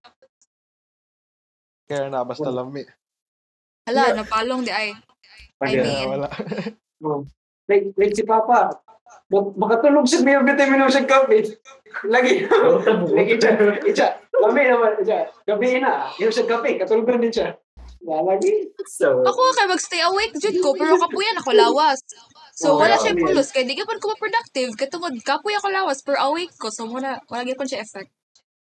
Kaya 1.88 2.10
na, 2.10 2.26
basta 2.26 2.50
lami. 2.50 2.84
Hala 3.88 4.14
napalong 4.14 4.62
di 4.62 4.70
ay. 4.70 4.92
I 5.58 5.74
mean, 5.74 6.06
Wala. 6.06 6.30
Oh. 7.06 7.22
Like, 7.70 7.94
like 7.94 8.14
si 8.14 8.26
Papa. 8.26 8.74
Mag- 9.30 9.54
Makatulog 9.54 10.10
siya, 10.10 10.26
may 10.26 10.34
every 10.34 10.58
time 10.58 10.74
inom 10.74 10.90
siya 10.90 11.06
kape. 11.06 11.46
Lagi. 12.10 12.50
Lagi 13.18 13.34
siya. 13.38 13.52
Siya. 13.86 14.08
Lami 14.34 14.62
naman. 14.66 14.98
Siya. 15.02 15.30
Gabi 15.46 15.78
na. 15.78 16.10
Inom 16.18 16.34
siya 16.34 16.46
kape. 16.46 16.82
Katulugan 16.82 17.22
din 17.22 17.30
siya. 17.30 17.54
Yeah, 18.02 18.22
lagi. 18.24 18.70
So, 18.88 19.26
ako 19.26 19.42
kay 19.54 19.68
magstay 19.68 20.02
awake 20.02 20.38
jud 20.38 20.58
ko 20.62 20.74
pero 20.74 20.96
kapuyan 20.96 21.38
ako 21.38 21.50
lawas. 21.54 21.98
So 22.54 22.74
Oh, 22.74 22.82
wala 22.82 22.94
yeah, 22.94 23.02
siya 23.04 23.14
yeah. 23.14 23.22
pulos 23.26 23.50
kay 23.52 23.66
di 23.66 23.74
gyapon 23.74 23.98
ko 23.98 24.14
productive 24.16 24.74
katungod 24.74 25.18
kapoy 25.22 25.54
ako 25.54 25.68
lawas 25.70 26.02
pero 26.02 26.18
awake 26.24 26.54
ko 26.58 26.70
so 26.70 26.86
wala 26.86 27.18
wala 27.28 27.42
gyapon 27.44 27.66
siya 27.66 27.82
effect. 27.82 28.10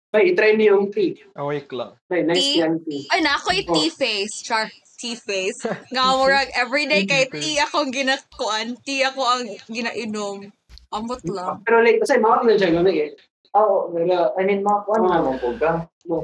Bay, 0.10 0.34
itry 0.34 0.55
niyo 0.55 0.76
yung 0.76 0.89
tea. 0.89 1.20
Awake 1.36 1.70
lang. 1.72 1.93
Bay, 2.10 2.26
nice 2.26 2.41
Tea? 2.41 2.64
yan 2.64 2.82
tea. 2.82 3.05
Ay, 3.14 3.22
na 3.22 3.38
ako 3.38 3.53
yung 3.53 3.70
Oh. 3.70 3.76
tea-face. 3.78 4.41
Char, 4.41 4.66
tea-face. 4.99 5.63
Nga 5.95 6.03
murag, 6.13 6.51
everyday 6.53 7.07
kay 7.07 7.25
tea 7.25 7.57
akong 7.57 7.89
ginakuan. 7.89 8.75
Tea 8.83 9.07
ako 9.07 9.21
ang 9.23 9.43
ginainom. 9.65 10.51
Amot 10.91 11.23
lang. 11.23 11.63
Pero 11.63 11.79
like, 11.79 12.03
kasi 12.03 12.19
mawag 12.19 12.43
na 12.43 12.59
siya 12.59 12.75
gamit 12.75 12.95
eh. 12.97 13.11
Oo, 13.57 13.89
wala. 13.89 14.29
I 14.37 14.45
mean, 14.45 14.61
mga 14.61 14.79
kuwan 14.85 15.01
naman 15.01 15.35
po 15.41 15.49
ka. 15.57 15.71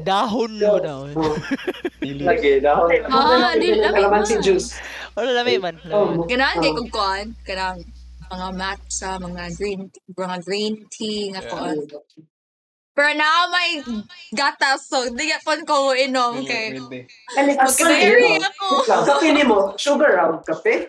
Dahon 0.06 0.62
mo 0.62 0.78
daw. 0.78 1.10
Oh. 1.18 1.34
Lagi, 2.30 2.62
dahon. 2.62 2.90
Ah, 3.10 3.58
di 3.58 3.74
lami 3.74 3.98
Calamansi 3.98 4.38
man. 4.38 4.46
juice. 4.46 4.78
Ano 5.18 5.30
lami 5.34 5.58
man? 5.58 5.76
Oh, 5.90 6.22
Ganahan 6.26 6.62
kay 6.62 6.70
Oh. 6.70 6.78
kong 6.78 6.92
kuan. 6.94 7.26
Kanang 7.42 7.82
mga 8.26 8.48
matcha, 8.54 9.18
mga 9.18 9.44
green 9.58 9.90
mga 10.14 10.38
green 10.42 10.74
tea 10.90 11.30
nga 11.34 11.42
Yeah. 11.46 11.86
Pero 12.96 13.12
na 13.12 13.52
may 13.52 13.84
gatas 14.32 14.88
so 14.88 15.04
di 15.12 15.28
gyapon 15.28 15.68
ko 15.68 15.92
inom 15.92 16.48
kay. 16.48 16.80
And 16.80 17.46
like, 17.52 17.60
magka-dairy 17.60 18.40
ako. 18.40 18.68
Ang 18.88 19.04
kape 19.04 19.28
ni 19.36 19.44
mo, 19.44 19.76
sugar 19.76 20.16
ang 20.16 20.40
kape. 20.48 20.88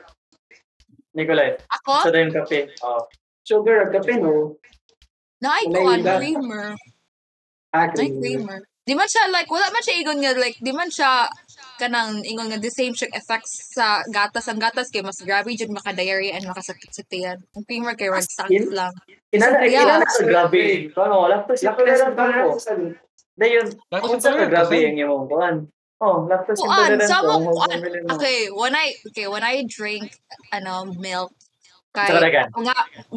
Nicolay, 1.19 1.59
Ako? 1.83 2.07
sa 2.07 2.15
yung 2.15 2.31
kape. 2.31 2.71
Oo. 2.87 3.01
Sugar 3.43 3.89
ang 3.89 3.91
kape, 3.91 4.23
no? 4.23 4.55
Naay 5.43 5.67
yun 5.67 6.01
da. 6.07 6.17
creamer. 6.23 6.79
Ah, 7.75 7.91
Naay 7.91 8.09
creamer. 8.23 8.63
Di 8.87 8.95
man 8.95 9.11
siya 9.11 9.27
like 9.35 9.51
wala 9.51 9.67
man 9.75 9.83
siya 9.83 9.99
ingon 9.99 10.23
nga 10.23 10.33
like 10.39 10.63
di 10.63 10.71
man 10.71 10.87
siya 10.87 11.27
kanang 11.77 12.25
ingon 12.25 12.49
nga 12.49 12.59
the 12.59 12.73
same 12.73 12.93
siya 12.93 13.09
effects 13.13 13.73
sa 13.73 14.01
gatas 14.09 14.49
ang 14.49 14.59
gatas 14.59 14.89
kay 14.89 15.05
mas 15.05 15.21
grabe 15.21 15.53
jud 15.53 15.71
maka 15.71 15.93
diarrhea 15.93 16.35
and 16.37 16.49
makasakit 16.49 16.91
sa 16.91 17.05
tiyan. 17.07 17.39
Ang 17.57 17.65
creamer 17.65 17.95
kay 17.95 18.09
rag 18.09 18.25
sakit 18.25 18.73
lang. 18.73 18.93
Inana, 19.33 19.63
Yeah. 19.69 19.85
inana 19.85 20.09
sa 20.09 20.25
grabe. 20.25 20.89
Ano, 20.97 21.29
lactose 21.29 21.65
intolerant 21.69 22.17
ako. 22.17 22.57
Dayon, 23.37 23.67
Lactose 23.93 24.09
kung 24.09 24.21
sa 24.21 24.33
intolerant 24.33 24.51
grabe 24.53 24.77
ang 24.89 24.97
imong 24.97 25.27
kuan. 25.29 25.57
Oh, 26.01 26.25
lactose 26.25 26.61
intolerant 26.65 27.05
sa 27.05 27.21
ko. 27.21 27.35
Okay, 28.17 28.39
when 28.53 28.75
I 28.77 28.87
okay, 29.13 29.27
when 29.29 29.45
I 29.45 29.65
drink 29.69 30.13
ano 30.53 30.89
milk 30.97 31.33
kay 31.97 32.13
Sa 32.13 32.21
mga 32.53 32.75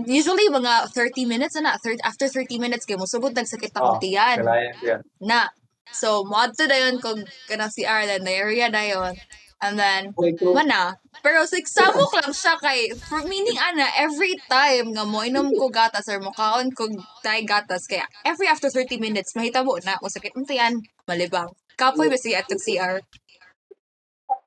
usually 0.07 0.47
mga 0.47 0.87
30 0.95 1.27
minutes 1.27 1.59
na 1.59 1.75
30 1.75 1.99
after 1.99 2.31
30 2.31 2.63
minutes 2.63 2.87
kay 2.87 2.95
mo 2.95 3.03
sugod 3.03 3.35
nagsakit 3.35 3.75
akong 3.75 3.99
Oh, 3.99 4.01
tiyan. 4.01 4.39
Yeah. 4.79 5.03
Na. 5.19 5.51
So, 5.91 6.23
moadto 6.25 6.65
dayon 6.69 7.01
kog 7.03 7.25
kanang 7.49 7.73
si 7.73 7.83
Arlen, 7.85 8.23
diarrhea 8.23 8.71
dayon. 8.71 9.17
And 9.59 9.75
then 9.75 10.15
mana. 10.15 10.95
Pero 11.19 11.43
like, 11.43 11.67
samok 11.67 12.15
lang 12.15 12.31
siya 12.31 12.55
kay, 12.63 12.95
for 12.95 13.19
meaning 13.27 13.59
ana, 13.59 13.91
every 13.99 14.39
time 14.47 14.95
nga 14.95 15.03
mo 15.03 15.19
inom 15.19 15.51
ko 15.51 15.67
gatas 15.67 16.07
or 16.07 16.23
mo 16.23 16.31
kaon 16.31 16.71
ko 16.71 16.87
tay 17.19 17.43
gatas, 17.43 17.83
kaya 17.83 18.07
every 18.23 18.47
after 18.47 18.71
30 18.71 19.03
minutes, 19.03 19.35
mahitabo 19.35 19.75
na, 19.83 19.99
o 19.99 20.07
sakit 20.07 20.31
mo 20.39 20.47
tiyan, 20.47 20.79
malibang. 21.03 21.51
Kapoy 21.75 22.07
ba 22.07 22.15
siya 22.15 22.39
at 22.39 22.47
CR? 22.47 23.03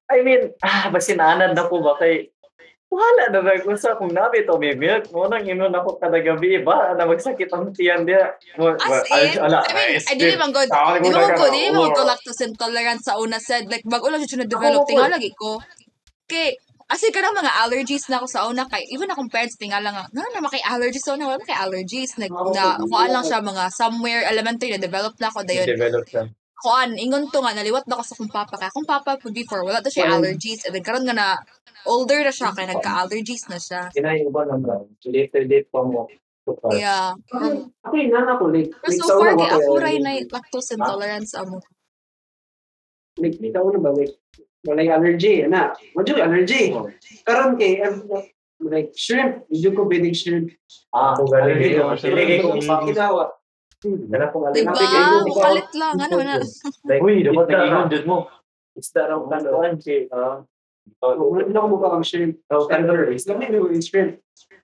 I 0.08 0.24
mean, 0.24 0.56
ah, 0.64 0.88
basin 0.88 1.20
anad 1.20 1.52
na 1.52 1.68
po 1.68 1.84
ba 1.84 1.96
kay 2.00 2.31
wala 2.92 3.24
na 3.32 3.40
ba 3.40 3.56
kung 3.96 4.12
nabi 4.12 4.44
to 4.44 4.60
may 4.60 4.76
milk 4.76 5.08
mo 5.16 5.24
nang 5.24 5.48
inon 5.48 5.72
ako 5.72 5.96
kada 5.96 6.20
gabi 6.20 6.60
ba 6.60 6.92
na 6.92 7.08
magsakit 7.08 7.48
ang 7.48 7.72
tiyan 7.72 8.04
dia 8.04 8.36
mo 8.60 8.76
As 8.76 9.08
in, 9.08 9.40
ala 9.40 9.64
I 9.64 9.72
mean, 9.72 10.04
I 10.04 10.14
dili 10.20 10.36
man 10.36 10.52
good. 10.52 10.68
Di 10.68 11.08
ko 11.08 11.16
na 11.16 11.32
ko, 11.32 11.48
di 11.48 11.72
Oo. 11.72 11.88
ko 11.88 12.04
lactose 12.04 12.44
intolerant 12.52 13.00
sa 13.00 13.16
una 13.16 13.40
said, 13.40 13.64
like, 13.72 13.84
bago 13.88 14.12
lang 14.12 14.20
siya 14.28 14.44
na-develop, 14.44 14.84
tinga 14.84 15.08
lagi 15.08 15.32
ko. 15.32 15.56
Kay, 16.28 16.52
Kasi 16.92 17.08
kanang 17.08 17.32
mga 17.32 17.64
allergies 17.64 18.04
na 18.12 18.20
ako 18.20 18.26
sa 18.28 18.44
una 18.44 18.68
kay 18.68 18.84
even 18.92 19.08
akong 19.08 19.32
parents 19.32 19.56
tingala 19.56 19.88
nga 19.96 20.04
na 20.12 20.28
na 20.28 20.44
makay 20.44 20.60
allergies 20.60 21.00
sa 21.00 21.16
una 21.16 21.24
wala 21.24 21.40
kay 21.40 21.56
allergies 21.56 22.20
like 22.20 22.28
na 22.28 22.76
kuan 22.84 23.08
lang 23.08 23.24
siya 23.24 23.40
mga 23.40 23.72
somewhere 23.72 24.28
elementary 24.28 24.76
na 24.76 24.76
develop 24.76 25.16
na 25.16 25.32
ako 25.32 25.40
dayon 25.40 25.64
Develop 25.64 26.04
siya. 26.04 26.28
Kuan 26.62 26.94
ingon 26.94 27.26
to 27.34 27.42
nga 27.42 27.58
naliwat 27.58 27.84
na 27.90 27.98
ako 27.98 28.04
sa 28.06 28.14
akong 28.14 28.32
papa 28.32 28.54
kay 28.54 28.68
akong 28.70 28.86
papa 28.86 29.18
po 29.18 29.34
before 29.34 29.66
wala 29.66 29.82
to 29.82 29.90
siya 29.90 30.14
allergies 30.14 30.62
and 30.62 30.72
then 30.78 30.86
karon 30.86 31.02
nga 31.02 31.12
na 31.12 31.28
older 31.90 32.22
na 32.22 32.30
siya 32.30 32.54
kay 32.54 32.70
nagka-allergies 32.70 33.50
na 33.50 33.58
siya 33.58 33.90
Kinaiba 33.90 34.46
naman. 34.46 34.86
Later 35.02 35.42
date 35.50 35.66
pa 35.74 35.82
mo. 35.82 36.06
yeah 36.70 37.10
Ako, 37.82 37.94
yung 37.98 38.14
nana 38.14 38.38
ko, 38.38 38.50
like, 38.50 38.70
pero 38.78 38.94
so 38.94 39.18
far 39.18 39.34
kay 39.34 39.46
ba 39.46 39.58
ako 39.58 39.70
kayo, 39.78 39.82
ray 39.82 39.96
na 39.98 40.12
lactose 40.30 40.74
intolerance 40.78 41.34
amo 41.34 41.58
like, 43.18 43.36
like, 43.42 43.52
sa 43.52 43.60
una 43.60 43.78
ba, 43.78 43.90
like, 43.92 44.14
walay 44.64 44.88
allergy, 44.88 45.44
na, 45.44 45.74
medyo 45.98 46.16
allergy. 46.22 46.72
Karon 47.26 47.58
kay, 47.58 47.82
like, 48.62 48.94
shrimp, 48.96 49.44
medyo 49.50 49.74
ko 49.74 49.84
pwedeng 49.84 50.16
shrimp. 50.16 50.48
Ah, 50.94 51.18
kung 51.18 51.28
galing 51.28 51.58
Hindi, 51.60 51.76
dito. 51.76 51.92
hindi, 51.92 52.38
Pinigay 52.40 52.40
ko 53.82 53.86
hindi. 53.90 54.06
Dala 54.06 54.30
kong 54.30 54.44
alin. 54.46 54.62
diba 54.62 54.72
ko, 54.72 55.16
mukalit 55.26 55.70
lang 55.74 55.96
ano 55.98 56.16
na 56.22 56.34
Like, 56.86 57.02
Uy, 57.02 57.26
dapat 57.26 57.46
ka. 57.50 57.90
dyan 57.90 58.06
mo. 58.06 58.30
Isda 58.72 59.02
raw 59.10 59.18
kantuan 59.26 59.74
si. 59.76 60.06
Ah. 60.08 60.40
Wala 61.02 61.46
na 61.46 61.58
ako 61.58 61.66
mukha 61.68 61.88
kang 61.92 62.06
shrimp. 62.06 62.34
Oh, 62.50 62.66
calories. 62.66 63.26
Dami 63.26 63.50
mo 63.50 63.66
yung 63.68 63.82
shrimp. 63.82 64.22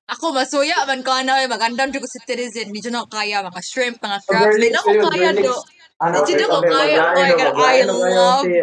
ako 0.09 0.33
masuya 0.33 0.89
man 0.89 1.05
ko 1.05 1.12
na 1.21 1.45
magandang 1.45 1.93
jud 1.93 2.01
ko 2.01 2.09
sa 2.09 2.25
citizen 2.25 2.73
medyo 2.73 2.89
na 2.89 3.05
ko 3.05 3.12
kaya 3.12 3.45
mga 3.45 3.61
shrimp 3.61 4.01
mga 4.01 4.16
Oh, 4.16 4.25
crabs 4.25 4.57
garlic, 4.57 4.64
di 4.64 4.73
na 4.73 4.81
ko 4.81 4.89
ayun, 4.89 5.05
kaya 5.05 5.31
do 5.37 5.53
Ano? 6.01 6.16
Know 6.16 6.49
okay, 6.49 6.71
kaya? 6.73 7.01
Oh 7.05 7.12
my 7.12 7.33
God, 7.37 7.55
I 7.61 7.79
love 7.85 8.45
si, 8.49 8.57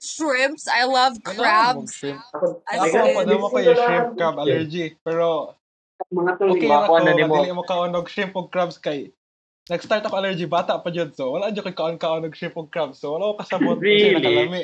shrimps 0.00 0.64
I 0.64 0.82
love 0.88 1.14
Wala 1.20 1.28
crabs. 1.28 1.92
Ako, 2.32 2.46
Ako 2.64 2.84
pa 3.04 3.20
naman 3.20 3.48
ko 3.52 3.56
yung 3.60 3.76
shrimp 3.76 4.08
crab 4.16 4.36
allergy. 4.40 4.86
Pero 5.04 5.26
Mga 6.08 6.32
tuloy. 6.40 6.52
okay 6.56 6.68
na 6.70 6.86
ko. 6.88 6.92
na 6.96 7.12
nimo. 7.12 7.34
Dili 7.36 7.52
mo 7.52 7.62
kaunog 7.66 8.06
shrimp 8.08 8.32
o 8.32 8.48
crabs 8.48 8.80
kay 8.80 9.12
nag-start 9.68 10.02
ako 10.02 10.16
allergy 10.16 10.44
bata 10.44 10.80
pa 10.80 10.88
jud 10.88 11.12
so 11.12 11.36
wala 11.36 11.52
jud 11.52 11.62
ko 11.62 11.72
kaon-kaon 11.72 12.24
og 12.24 12.32
shrimp 12.32 12.56
ug 12.56 12.68
crab 12.68 12.92
so 12.92 13.14
wala 13.14 13.32
ko 13.32 13.34
kasabot 13.38 13.76
kung 13.76 13.84
Really? 13.84 14.08
sino 14.08 14.18
nakalami. 14.18 14.62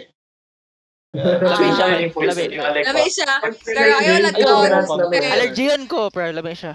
Labi 1.14 1.66
siya, 1.70 1.86
yung 2.02 2.10
labi. 2.26 2.44
Labi 2.58 3.06
siya. 3.06 3.32
Pero 3.62 3.78
ayaw 3.86 4.34
pa. 4.34 5.14
Eh, 5.14 5.30
Allergian 5.30 5.86
ko, 5.86 6.10
pero 6.10 6.34
labi 6.34 6.58
siya. 6.58 6.74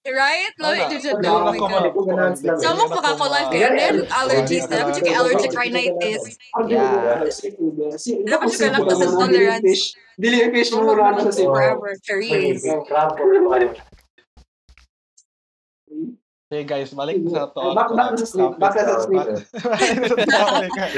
Right? 0.00 0.52
Wala 0.56 0.88
Oh 0.88 1.44
ako 1.44 1.44
my 1.44 1.58
God. 1.60 1.92
ma- 1.92 2.56
Sa 2.56 2.72
mo 2.72 2.88
makakalive 2.88 3.48
kayo. 3.52 3.68
Meron 3.70 4.08
allergies 4.10 4.64
na. 4.64 4.88
Kasi 4.88 5.00
kay 5.00 5.12
allergic 5.12 5.52
rhinitis. 5.52 6.22
Yeah. 6.64 7.20
Dapat 8.24 8.48
siya 8.48 8.68
lang 8.72 8.84
kasi 8.84 9.04
tolerance. 9.04 9.92
Dili 10.16 10.36
yung 10.40 10.52
fish 10.52 10.72
mo 10.72 10.84
muna 10.84 11.20
sa 11.20 11.32
sip. 11.32 11.48
Forever. 11.48 11.92
Careers. 12.00 12.64
Okay 16.50 16.66
guys, 16.66 16.90
balik 16.90 17.22
sa 17.30 17.46
to. 17.54 17.62
Back 17.78 17.94
back 17.94 18.18
sa 18.18 18.26
sleep. 18.26 18.52
Back 18.58 18.74
sa 18.74 19.06
sleep. 19.06 19.22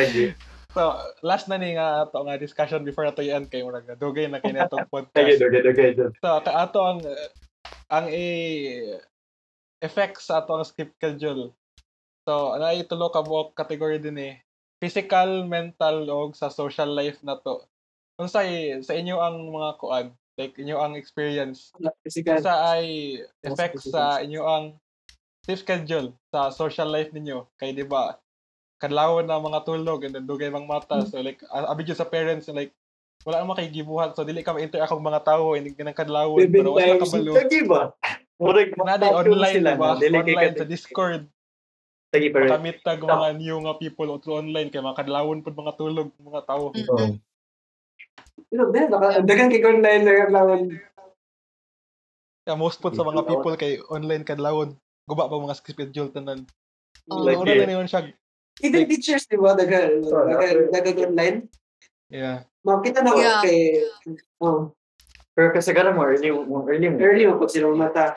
Legit. 0.00 0.32
So, 0.72 0.96
last 1.20 1.52
na 1.52 1.60
ni 1.60 1.76
nga 1.76 2.08
ato 2.08 2.24
nga 2.24 2.40
discussion 2.40 2.80
before 2.80 3.04
nato 3.04 3.20
i-end 3.20 3.52
kay 3.52 3.60
murag 3.60 3.84
dugay 4.00 4.24
na 4.24 4.40
kay 4.40 4.56
netong 4.56 4.88
Kaya 4.88 5.04
podcast. 5.04 5.36
dugay 5.36 5.60
dugay 5.60 5.92
dugay. 5.92 6.16
So, 6.24 6.40
ka 6.40 6.48
ato 6.64 6.80
ang 6.80 7.04
ang 7.92 8.08
i 8.08 8.24
effects 9.84 10.32
sa 10.32 10.40
ato 10.40 10.56
ang 10.56 10.64
skip 10.64 10.96
schedule. 10.96 11.52
So, 12.24 12.56
na 12.56 12.72
itulo 12.72 13.12
ka 13.12 13.20
mo 13.20 13.52
category 13.52 14.00
din 14.00 14.16
eh. 14.16 14.34
Physical, 14.80 15.44
mental 15.44 16.08
o 16.08 16.32
sa 16.32 16.48
social 16.48 16.88
life 16.96 17.20
na 17.20 17.36
to. 17.36 17.68
Unsay 18.16 18.80
sa 18.80 18.96
inyo 18.96 19.20
ang 19.20 19.52
mga 19.52 19.76
kuan, 19.76 20.16
like 20.40 20.56
inyo 20.56 20.80
ang 20.80 20.96
experience 20.96 21.68
Physical. 22.00 22.40
sa 22.40 22.72
ay 22.72 23.20
effects 23.44 23.92
sa 23.92 24.24
inyo 24.24 24.40
ang 24.40 24.80
sleep 25.42 25.58
schedule 25.58 26.14
sa 26.30 26.54
social 26.54 26.86
life 26.86 27.10
ninyo 27.10 27.50
kay 27.58 27.74
di 27.74 27.82
ba 27.82 28.14
kadlawon 28.78 29.26
na 29.26 29.42
mga 29.42 29.66
tulog 29.66 30.06
and 30.06 30.14
then 30.14 30.26
dugay 30.26 30.46
mang 30.50 30.70
mata 30.70 31.02
so 31.02 31.18
like 31.18 31.42
a- 31.50 31.66
abi 31.66 31.82
jud 31.82 31.98
sa 31.98 32.06
parents 32.06 32.46
like 32.50 32.70
wala 33.26 33.42
naman 33.42 33.58
kay 33.58 33.70
gibuhat 33.70 34.14
so 34.14 34.22
dili 34.22 34.42
ka 34.42 34.54
ma-interact 34.54 34.90
akong 34.90 35.02
mga 35.02 35.22
tawo 35.22 35.54
hindi 35.54 35.74
ka 35.74 35.94
kadlawon 35.94 36.46
pero 36.46 36.74
wala 36.74 36.94
ka 36.94 37.06
kabalo 37.06 37.32
Lagi 37.34 37.60
ba? 37.66 37.82
Murag 38.38 38.70
na 38.86 38.98
di 38.98 39.06
online 39.06 39.54
sila 39.54 39.72
ba. 39.78 39.90
Dili 39.94 40.18
kay 40.18 40.34
online 40.34 40.56
sa 40.58 40.66
Discord 40.66 41.22
Lagi 42.10 42.28
pero 42.30 42.44
makamit 42.46 42.78
tag 42.82 42.98
mga 42.98 43.28
new 43.38 43.56
nga 43.62 43.74
people 43.78 44.08
o 44.10 44.18
through 44.18 44.42
online 44.42 44.70
kay 44.70 44.82
mga 44.82 44.98
kadlawon 44.98 45.42
pud 45.42 45.54
mga 45.54 45.74
tulog 45.74 46.10
mga 46.18 46.42
tawo 46.46 46.70
Mm-mm. 46.74 47.18
Pero 48.46 48.62
naka- 48.68 49.22
dagan 49.22 49.50
kay 49.50 49.62
online 49.62 50.02
na 50.02 50.26
lawan. 50.30 50.62
yeah, 52.46 52.58
most 52.58 52.78
pud 52.78 52.94
sa 52.94 53.06
mga 53.06 53.22
people 53.22 53.54
kay 53.54 53.78
online 53.86 54.22
kadlawon 54.22 54.74
guba 55.04 55.26
pa 55.26 55.36
mga 55.36 55.58
schedule 55.58 56.10
tanan 56.10 56.46
Oh. 57.10 57.26
Like, 57.26 57.34
Mura 57.34 57.58
na 57.58 57.66
niyon 57.66 57.90
siya 57.90 58.14
Even 58.62 58.86
teachers, 58.86 59.26
di 59.26 59.34
ba? 59.34 59.58
Dagan. 59.58 60.06
Dagan 60.06 60.70
dagan 60.70 60.96
online. 61.10 61.38
yeah 62.06 62.46
Makita 62.62 63.02
na 63.02 63.10
ko 63.10 63.18
Yeah. 63.18 63.42
kay 63.42 63.58
oh, 64.38 64.70
pero 65.34 65.50
kasagaran 65.50 65.98
mo 65.98 66.06
early 66.06 66.30
mo 66.30 66.62
early 66.68 66.86
mo. 66.86 66.96
early 67.02 67.26
mo 67.26 67.42
pag 67.42 67.50
sila 67.50 67.74
mata. 67.74 68.14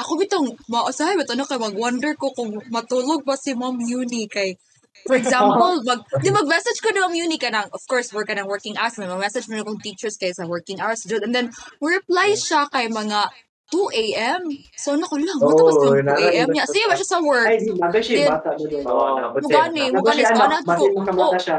Ako 0.00 0.16
bitong, 0.16 0.48
mausahay 0.72 1.12
ba 1.12 1.28
ito 1.28 1.36
na 1.36 1.44
kay 1.44 1.60
mag-wonder 1.60 2.16
ko 2.16 2.32
kung 2.32 2.56
matulog 2.72 3.20
ba 3.28 3.36
si 3.36 3.52
Mom 3.52 3.76
Uni 3.76 4.24
kay 4.30 4.56
For 5.04 5.12
example, 5.12 5.82
mag, 5.88 6.00
di 6.24 6.32
mag-message 6.32 6.80
ko 6.80 6.88
na 6.88 7.04
Ma'am 7.04 7.12
Uni 7.12 7.36
ka 7.36 7.52
ng, 7.52 7.68
of 7.68 7.84
course, 7.84 8.16
work 8.16 8.32
ka 8.32 8.34
ng 8.34 8.48
working 8.48 8.80
hours. 8.80 8.96
May 8.96 9.04
mag-message 9.04 9.44
mo 9.44 9.60
na 9.60 9.66
kong 9.68 9.84
teachers 9.84 10.16
kayo 10.16 10.32
sa 10.32 10.48
working 10.48 10.80
hours. 10.80 11.04
And 11.04 11.36
then, 11.36 11.52
reply 11.84 12.32
siya 12.32 12.64
kay 12.72 12.88
mga 12.88 13.28
2 13.66 13.82
a.m. 13.92 14.42
So, 14.74 14.94
naku 14.94 15.18
lang, 15.18 15.38
Oo, 15.38 15.50
matapos 15.50 15.74
oh, 15.76 15.94
2 15.94 16.06
nara- 16.06 16.22
a.m. 16.22 16.48
niya. 16.50 16.64
Sige 16.64 16.86
ba 16.86 16.94
siya 16.94 17.08
sa 17.08 17.18
work? 17.18 17.46
Ay, 17.46 17.58
di 17.58 17.70
maga 17.74 17.98
siya 17.98 18.16
Then- 18.16 18.32
bata 18.32 18.50
doon. 18.54 18.84
Oo, 18.84 19.06
nabot 19.16 19.38
siya. 19.38 19.42
Mugani, 19.42 19.84
Maga 19.90 19.96
mugani. 19.98 20.20
siya 20.20 20.28
So, 20.28 20.38
anak, 20.38 20.60
anak 20.62 20.76
ko, 20.78 20.84
makamata 20.94 21.26
oh, 21.26 21.34
siya. 21.36 21.58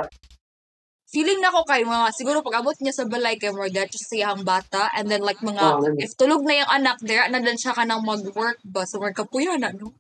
feeling 1.07 1.39
na 1.39 1.49
ko 1.49 1.61
kay 1.63 1.81
mga, 1.83 2.05
siguro 2.11 2.37
pag 2.41 2.59
abot 2.59 2.77
niya 2.77 2.93
sa 2.93 3.03
balay 3.05 3.35
kay 3.35 3.49
mga 3.49 3.71
gadgets 3.73 4.07
sa 4.07 4.15
iyang 4.15 4.43
bata. 4.43 4.87
And 4.91 5.07
then, 5.07 5.19
like, 5.19 5.39
mga, 5.41 5.59
Oh, 5.59 5.79
ganun. 5.79 5.99
if 5.99 6.15
tulog 6.15 6.43
na 6.43 6.53
yung 6.57 6.71
anak, 6.73 6.95
there 7.01 7.27
na 7.27 7.39
din 7.39 7.55
siya 7.55 7.71
ka 7.71 7.83
nang 7.83 8.03
mag-work 8.03 8.59
ba? 8.63 8.83
So, 8.83 8.97
mga 8.97 9.15
kapuya 9.17 9.55
na, 9.55 9.71
no? 9.71 9.91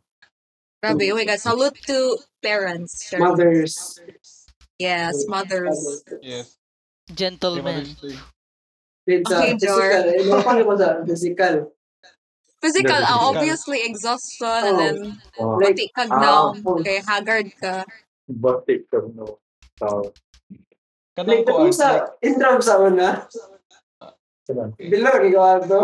Grabe, 0.77 1.09
oh 1.09 1.17
my 1.17 1.25
God. 1.25 1.41
Salute 1.41 1.75
to 1.85 1.97
parents. 2.39 3.03
Sure. 3.03 3.19
Mothers. 3.19 3.97
Yes, 4.77 5.25
mothers. 5.25 6.05
yes 6.21 6.53
Gentleman. 7.09 7.81
Mother's 7.81 7.97
Day. 7.97 8.17
With 9.07 9.23
sa 9.25 9.41
Okay, 9.41 9.57
Jor. 9.57 9.79
physical. 9.81 10.03
Eh, 10.05 10.21
ano 10.21 10.43
pa 10.43 10.53
mo 10.61 10.73
sa 10.75 10.89
physical? 11.01 11.55
Physical, 12.57 12.89
Physical. 12.89 13.13
ah, 13.13 13.29
obviously 13.29 13.79
exhaustion, 13.83 14.61
and 14.65 14.73
Oh. 14.73 14.79
then 14.79 14.97
Oh, 15.37 15.55
Like, 15.55 15.77
pati 15.77 15.85
kag 15.93 16.09
ah, 16.09 16.19
down, 16.19 16.49
oh. 16.65 16.81
kay 16.81 16.97
haggard 16.99 17.47
ka. 17.55 17.85
batik 18.27 18.89
ka 18.89 18.97
no. 19.07 19.37
So, 19.77 20.09
kanang 21.13 21.29
Like, 21.31 21.45
kuan 21.45 21.69
kung 21.69 21.71
sa 21.71 21.89
intro 22.19 22.57
sa 22.59 22.81
una, 22.81 23.29
Sila. 24.41 24.71
bilang 24.79 25.19
gigawa 25.21 25.59
to. 25.59 25.81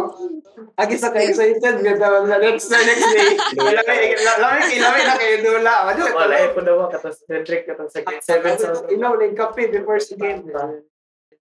Agi 0.74 0.96
sa 0.96 1.12
kayo 1.12 1.30
excited 1.30 1.84
nga 1.84 1.94
tawag 2.00 2.26
sa 2.26 2.40
next 2.40 2.72
na 2.72 2.80
next 2.80 3.08
day. 3.12 3.36
Lamay 3.60 4.16
lamay 4.16 4.80
lamay 4.80 5.04
na 5.04 5.16
kayo 5.20 5.36
dula. 5.44 5.74
Ano 5.92 6.02
Wala 6.10 6.36
eh 6.38 6.50
po 6.56 6.64
daw 6.64 6.88
katas 6.88 7.22
centric 7.28 7.68
katong 7.68 7.92
sa 7.92 8.00
grade 8.02 8.24
7 8.24 8.56
sa 8.56 8.88
Ilaw 8.88 9.20
na 9.20 9.28
yung 9.28 9.36
kape 9.36 9.68
before 9.68 10.00
sa 10.00 10.16
game. 10.16 10.48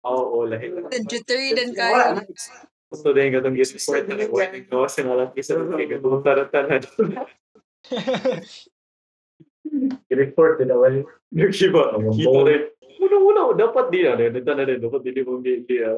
oo, 0.03 0.23
oh, 0.35 0.45
lahi. 0.45 0.75
Then 0.91 1.07
jittery 1.07 1.55
din 1.55 1.71
Wala 1.73 2.27
kayo. 2.93 2.95
na. 2.95 2.95
Gusto 2.95 3.09
din 3.17 3.33
katong 3.33 3.57
gis-sport 3.57 4.05
na 4.05 4.15
nag-wedding 4.21 4.65
ko 4.69 4.85
kasi 4.85 5.01
nalang 5.01 5.33
isa 5.33 5.57
kay 5.57 5.89
katong 5.89 6.21
taratan 6.21 6.65
na. 6.69 6.81
report 10.13 10.61
din 10.61 10.71
awal. 10.71 11.03
Nagsiba. 11.33 11.97
Ang 11.97 12.13
Kita 12.13 12.29
bone. 12.29 12.47
rin. 12.47 12.63
Una-una, 13.03 13.57
dapat 13.57 13.91
di 13.91 14.01
na 14.05 14.15
rin. 14.15 14.31
Ito 14.37 14.53
na 14.55 14.65
rin. 14.69 14.79
Dapat 14.79 15.01
di 15.03 15.23
mo 15.25 15.41
di 15.41 15.53
di. 15.65 15.77
ah. 15.81 15.97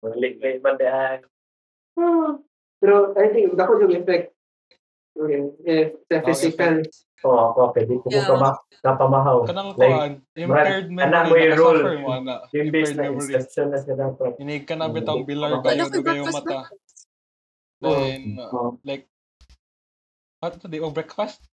Malik 0.00 0.40
may 0.40 0.58
bandahan. 0.58 1.22
Pero 2.80 3.12
I 3.14 3.26
think 3.30 3.54
dako 3.54 3.80
yung 3.84 3.94
effect. 3.94 4.32
Okay. 5.14 5.40
Eh, 5.68 5.84
sa 6.08 6.24
physical. 6.24 6.80
Oo, 7.20 7.36
ako 7.52 7.60
pwede 7.72 7.92
ko 7.96 8.06
Yeah. 8.08 8.24
pa 8.24 8.34
ma 8.34 8.50
kapamahaw. 8.80 9.44
kanang 9.44 9.76
Like, 9.76 9.92
kuan 9.92 10.12
impaired 10.32 10.88
memory 10.88 11.12
yung 11.42 11.52
na 11.52 11.56
role. 11.56 11.82
Yung 12.50 12.68
base 12.72 12.92
na 12.96 13.04
instruction 13.08 13.66
na 13.68 13.78
siya 13.78 13.94
dapat. 13.94 14.32
inig 14.40 14.64
ka 14.64 14.74
na 14.74 14.88
bitong 14.88 15.28
bilar 15.28 15.52
Ano 15.52 15.60
ba 15.60 15.70
yung 15.70 15.86
kay 15.86 16.00
dugay 16.00 16.16
yung 16.16 16.32
mata 16.32 16.58
Oh. 17.80 17.96
then 17.96 18.36
uh, 18.36 18.48
Oh. 18.50 18.70
like 18.82 19.04
what 20.38 20.56
di 20.62 20.78
o 20.78 20.88
breakfast 20.88 21.44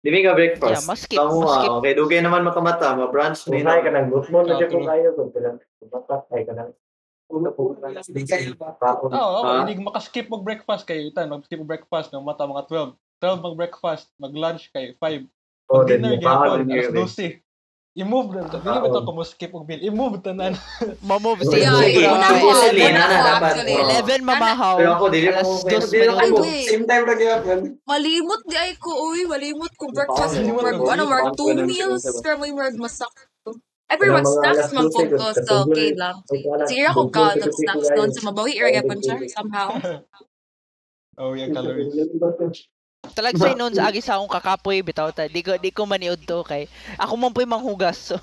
Dili 0.00 0.24
ka 0.24 0.32
breakfast. 0.32 0.80
Yeah, 0.80 0.88
maskip, 0.88 1.18
Tamo 1.20 1.44
maskip. 1.44 1.68
ah. 1.68 1.76
Okay, 1.76 1.92
dugay 1.92 2.24
naman 2.24 2.40
makamata. 2.40 2.96
Ma-brunch 2.96 3.44
Kung 3.44 3.52
ni 3.52 3.60
kaya 3.60 3.84
ka 3.84 3.90
ng 3.92 4.08
good 4.08 4.26
mo, 4.32 4.40
Ah, 4.40 4.48
medyo 4.48 4.66
kung 4.72 4.88
kaya 4.88 5.08
kung 5.12 5.28
pilang 5.28 5.60
tumatak, 5.76 6.24
ay 6.32 6.42
ka 6.48 6.52
ng 6.56 6.70
na 7.28 7.50
Oo, 9.12 9.12
oh, 9.12 9.44
Ah. 9.44 9.60
hindi 9.62 9.76
makaskip 9.76 10.26
mag 10.26 10.40
breakfast 10.40 10.88
kay 10.88 11.04
itan, 11.06 11.28
mag-skip 11.28 11.60
mag 11.60 11.68
breakfast 11.68 12.10
ng 12.10 12.24
mata 12.24 12.48
mga 12.48 12.64
12. 12.64 12.96
12 13.20 13.44
mag 13.44 13.54
breakfast, 13.56 14.08
mag 14.16 14.32
lunch 14.32 14.72
kay 14.72 14.96
5. 14.96 15.28
oh, 15.70 15.84
then 15.84 16.02
dinner 16.02 16.18
yun, 16.18 16.26
alas 16.26 17.14
12. 17.14 17.44
I-move 17.90 18.30
na. 18.38 18.46
Dili 18.46 18.62
ba 18.62 18.86
to 18.86 19.02
ko 19.02 19.10
mo 19.12 19.26
skip 19.26 19.50
og 19.50 19.66
meal? 19.66 19.82
I-move 19.82 20.22
tanan. 20.22 20.54
Mamove 21.10 21.42
Yeah, 21.42 21.50
si 21.50 21.58
Yeah, 21.58 21.74
Sige, 21.74 22.06
una 22.06 22.28
ko, 22.30 22.48
una 22.54 23.02
ko 23.02 23.18
dapat. 23.18 23.50
actually. 23.50 23.74
Oo. 23.74 23.98
11 23.98 24.30
mamahaw. 24.30 24.74
Pero 24.78 24.90
ako, 24.94 25.04
dili 25.10 25.26
ako- 25.28 25.58
dili 25.90 26.06
ako-. 26.06 26.44
Same 26.70 26.86
time 26.86 27.04
lagi 27.04 27.26
ako. 27.26 27.48
Malimot 27.82 28.42
di 28.46 28.56
ay 28.56 28.72
ko, 28.78 28.90
uy, 29.10 29.26
malimot 29.26 29.72
ko 29.74 29.84
breakfast. 29.90 30.38
Ano, 30.38 30.54
Mark, 30.54 30.78
Malimot 30.78 31.34
two 31.34 31.50
meals, 31.66 32.06
siya. 32.06 32.22
pero 32.22 32.34
may 32.38 32.54
Mark 32.54 32.78
masak. 32.78 33.10
Ay, 33.90 33.96
pero 33.98 34.14
Pero 34.14 34.14
mag 34.14 34.22
mga 34.22 34.34
snacks 34.38 34.70
man 34.70 34.86
12, 34.86 34.94
po 34.94 35.00
ko, 35.02 35.26
so 35.26 35.34
katulad- 35.34 35.66
okay 35.66 35.88
lang. 35.98 36.16
Sige 36.70 36.82
ako 36.86 37.02
ka, 37.10 37.24
nag-snacks 37.34 37.88
good, 37.90 37.96
doon 37.98 38.10
sa 38.14 38.20
mabawi 38.22 38.52
area 38.54 38.86
pa 38.86 38.94
siya, 38.94 39.14
somehow. 39.34 39.68
oh, 41.20 41.34
yeah, 41.34 41.50
calories. 41.50 41.90
Talagsay 43.10 43.56
noon 43.56 43.72
sa 43.72 43.88
agi 43.88 44.04
sa 44.04 44.20
akong 44.20 44.28
kakapoy 44.28 44.84
bitaw 44.84 45.08
ta. 45.10 45.24
Di 45.24 45.40
ko 45.40 45.56
di 45.56 45.72
ko 45.72 45.88
maniud 45.88 46.20
to 46.24 46.44
kay 46.44 46.68
ako 46.96 47.16
man 47.16 47.32
po'y 47.32 47.48
manghugas. 47.48 47.96
So, 48.10 48.16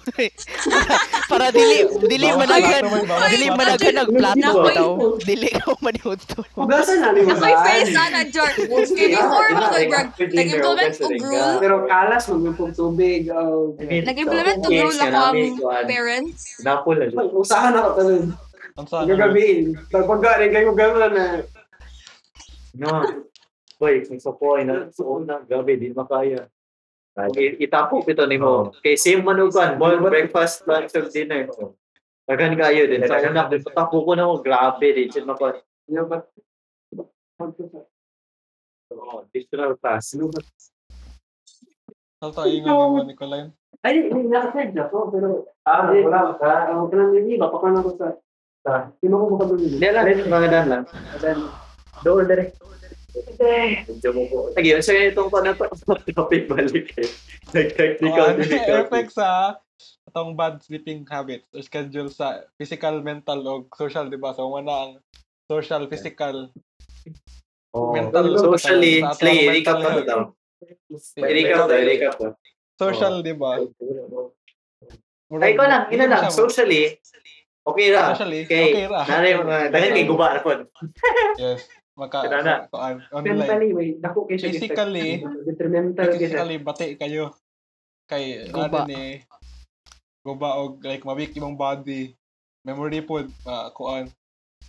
para 1.30 1.52
dili 1.52 1.86
dili 2.08 2.30
Bawal 2.30 2.48
managan 2.48 2.84
dili 3.30 3.48
plato. 3.52 3.58
managan 3.60 3.94
nagplato 4.00 4.50
bitaw. 4.64 4.90
Dili 5.22 5.50
ko 5.60 5.76
maniud 5.82 6.20
to. 6.24 6.40
Hugasan 6.54 6.98
na 7.02 7.10
ni 7.12 7.26
Ako'y 7.26 7.56
face 7.66 7.92
sana, 7.92 8.22
Jar. 8.30 8.54
Kaya 8.54 9.08
before 9.12 9.50
mo 9.52 9.66
ko, 9.66 9.78
Mark, 9.86 10.08
nag-implement 10.18 10.94
ko 10.94 11.08
rule. 11.10 11.54
Pero 11.60 11.76
kalas 11.86 12.24
magpupog 12.30 12.72
tubig. 12.74 13.22
Oh, 13.34 13.74
Nag-implement 13.82 14.60
Yes, 14.66 14.78
rule 14.78 15.00
ako 15.00 15.18
ang 15.20 15.42
parents. 15.86 16.42
Napol 16.62 16.96
na. 16.98 17.06
usahan 17.36 17.74
ako 17.76 17.90
talon. 17.98 18.24
Ang 18.78 18.88
sana. 18.88 19.06
Gagabiin. 19.10 19.66
Pag 19.90 20.22
galing 20.22 20.52
kayo 20.54 20.70
gano'n 20.72 21.12
na. 21.12 21.26
No. 22.78 22.90
Boy, 23.78 24.02
kung 24.02 24.18
sa 24.18 24.34
poy 24.34 24.66
na 24.66 24.90
sa 24.90 25.06
una, 25.06 25.38
gabi, 25.40 25.78
di 25.78 25.94
makaya. 25.94 26.50
I- 27.34 27.62
Itapok 27.62 28.06
ito 28.06 28.26
ni 28.26 28.38
mo. 28.38 28.74
Kay 28.82 28.98
same 28.98 29.22
manugan, 29.22 29.78
ball, 29.78 30.02
breakfast, 30.02 30.66
lunch, 30.66 30.94
or 30.94 31.06
dinner. 31.08 31.46
Tagan 32.26 32.58
kayo 32.58 32.90
din. 32.90 33.06
Sa 33.06 33.22
una, 33.24 33.46
tapo 33.48 34.02
ko 34.02 34.12
na 34.14 34.26
mo, 34.26 34.42
grabe. 34.42 35.10
Yan 35.88 36.06
ba? 36.06 36.26
Oo, 38.92 39.22
additional 39.24 39.78
task. 39.78 40.18
Salto 42.18 42.42
ingon 42.50 42.98
mo 42.98 43.06
Nicolay. 43.06 43.46
Ay, 43.86 44.10
hindi 44.10 44.26
naka-send 44.26 44.74
na 44.74 44.90
to, 44.90 45.06
pero... 45.14 45.46
Ah, 45.62 45.86
Hindi, 45.86 46.02
wala 46.02 46.34
ka. 46.34 46.74
Ako 46.74 46.90
ka 46.90 46.96
lang 46.98 47.14
yung 47.14 47.30
iba, 47.30 47.46
papaano 47.46 47.86
ko 47.86 47.92
sa... 47.94 48.08
Sa- 48.66 48.90
Sino 48.98 49.22
ko 49.22 49.38
ba 49.38 49.46
doon? 49.46 49.62
Hindi 49.62 49.86
lang, 49.86 50.06
mga 50.26 50.48
dan 50.50 50.66
lang. 50.66 50.84
Then, 51.22 51.40
Doon 52.02 52.26
dire. 52.26 52.54
Medyo 53.88 54.10
mo 54.12 54.24
po. 54.28 54.38
Sige, 54.54 54.72
so 54.80 54.92
itong 54.92 55.30
pa 55.30 55.40
na 55.42 55.54
to. 55.54 55.66
Topic 56.18 56.46
balik 56.46 56.94
eh. 56.96 57.10
Nag-technical 57.50 58.26
Ano, 58.34 58.40
difficulty. 58.40 58.82
effect 58.84 59.12
sa 59.14 59.58
atong 60.08 60.34
bad 60.34 60.60
sleeping 60.60 61.06
habits 61.06 61.46
or 61.52 61.62
schedule 61.62 62.10
sa 62.10 62.46
physical, 62.56 63.00
mental, 63.00 63.40
o 63.44 63.54
social, 63.74 64.08
di 64.08 64.18
ba? 64.18 64.34
So, 64.34 64.50
una 64.50 64.74
ang 64.88 64.94
social, 65.46 65.86
physical, 65.88 66.50
Oh. 67.72 67.94
mental. 67.94 68.26
Socially, 68.36 69.00
sa 69.00 69.14
mental 69.22 69.54
recap 69.54 69.78
na 69.78 69.90
health. 69.92 70.08
daw. 70.08 70.20
I-recap 71.20 71.58
daw, 71.62 71.78
i-recap 71.78 72.14
daw. 72.18 72.32
Social, 72.74 73.14
di 73.22 73.34
ba? 73.34 73.52
Ay, 75.38 75.54
ikaw 75.54 75.66
lang, 75.68 75.84
ina 75.92 76.06
lang. 76.08 76.32
Socially, 76.32 76.98
okay 77.62 77.88
ra. 77.92 78.16
Socially, 78.16 78.48
Okay. 78.48 78.72
okay 78.72 78.86
ra. 78.88 79.04
Mga, 79.04 79.58
dahil 79.70 79.90
kay 79.94 80.06
guba 80.08 80.28
na 80.34 80.40
po. 80.42 80.50
Yes. 81.38 81.68
Maka, 81.98 82.30
kuan, 82.70 83.02
online. 83.10 83.42
mentally, 83.42 83.70
wait, 83.74 83.98
dako 83.98 84.30
kayo 84.30 84.38
siya. 84.38 84.54
Physically, 84.54 85.26
detrimental. 85.50 86.06
Physically, 86.14 86.58
bati 86.62 86.94
kayo. 86.94 87.34
Kay, 88.06 88.48
Guba. 88.54 88.86
ano 88.86 88.88
ni, 88.88 89.20
guba 90.22 90.62
o 90.62 90.78
like, 90.86 91.02
mabik 91.02 91.34
imong 91.34 91.58
body. 91.58 92.14
Memory 92.62 93.02
po, 93.02 93.26
uh, 93.26 93.68
kuan. 93.74 94.14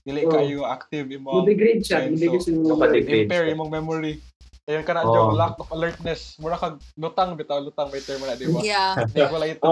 Dili 0.09 0.25
Oh. 0.25 0.33
kayo 0.33 0.65
active 0.65 1.05
imong 1.13 1.45
Mo-degrade 1.45 1.85
siya. 1.85 2.09
Ayun, 2.09 2.17
Mo-degrade 2.17 2.45
so. 2.49 2.73
Kapatid. 2.75 3.03
impair 3.05 3.45
imong 3.53 3.69
memory. 3.69 4.25
Ayun 4.65 4.85
ka 4.89 4.97
na 4.97 5.05
Oh. 5.05 5.13
yung 5.13 5.37
lack 5.37 5.61
of 5.61 5.69
alertness. 5.69 6.41
Mura 6.41 6.57
kag 6.57 6.81
lutang 6.97 7.37
bitaw 7.37 7.61
lutang 7.61 7.93
may 7.93 8.01
term 8.01 8.25
na 8.25 8.37
di 8.37 8.49
ba? 8.49 8.61
Yeah. 8.65 8.97
Di 9.13 9.21
wala 9.29 9.45
ito. 9.45 9.69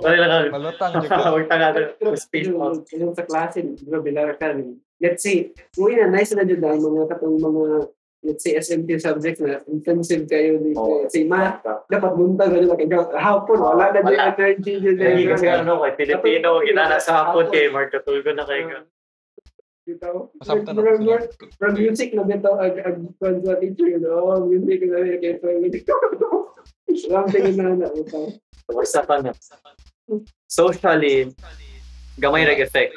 Lang. 0.00 0.54
Malutang 0.54 1.02
jud 1.02 1.10
ka. 1.10 1.30
Huwag 1.34 1.50
Pero, 1.50 2.14
space 2.14 2.50
out. 2.50 2.86
yung 2.94 3.14
sa 3.14 3.26
klase, 3.26 3.62
di 3.62 3.86
ba, 3.90 3.98
bilang 3.98 4.34
ka, 4.38 4.54
let's 5.00 5.24
say, 5.24 5.50
kung 5.72 5.96
na, 5.96 6.06
nice 6.12 6.36
na 6.36 6.44
dyan 6.44 6.60
ang 6.60 6.84
mga 6.84 7.08
katong 7.16 7.40
mga, 7.40 7.66
let's 8.20 8.44
say, 8.44 8.52
SMT 8.60 9.00
subjects 9.00 9.40
na 9.40 9.64
intensive 9.66 10.28
kayo 10.28 10.60
dito. 10.60 10.76
Oo. 10.76 11.08
Let's 11.08 11.16
say, 11.16 11.24
math, 11.24 11.64
dapat 11.64 12.12
buntag 12.14 12.52
na 12.52 12.68
lang. 12.68 12.78
Hapon, 13.16 13.58
wala 13.58 13.90
na 13.90 14.04
dyan 14.04 14.20
energy 14.36 14.72
dyan. 14.78 15.00
Lagi 15.00 15.24
kasi 15.26 15.46
ano, 15.48 15.80
kay 15.82 15.94
Pilipino, 15.96 16.60
inana 16.60 17.00
sa 17.00 17.24
hapon 17.24 17.48
kay 17.48 17.72
Mark 17.72 17.90
Katulgo 17.90 18.30
na 18.36 18.44
kayo. 18.44 18.84
Dito. 19.88 20.30
Masabtan 20.38 20.76
From- 20.76 21.02
ako 21.02 21.12
from- 21.56 21.78
music 21.80 22.12
na 22.12 22.22
bitaw, 22.22 22.60
ag 22.60 22.76
ag 22.84 23.00
ag 23.24 23.36
sa 23.42 23.56
teacher, 23.58 23.88
you 23.96 24.00
know, 24.04 24.44
music 24.44 24.84
na 24.86 25.00
rin 25.02 25.18
kayo. 25.18 25.56
Music. 25.58 25.82
Something 27.08 27.56
na 27.56 27.74
na. 27.74 27.88
bitaw. 27.88 28.28
Basta 28.70 29.00
pa 29.02 29.24
na. 29.24 29.32
Socially, 30.46 31.32
gamay 32.20 32.44
rag 32.44 32.60
effect. 32.60 32.92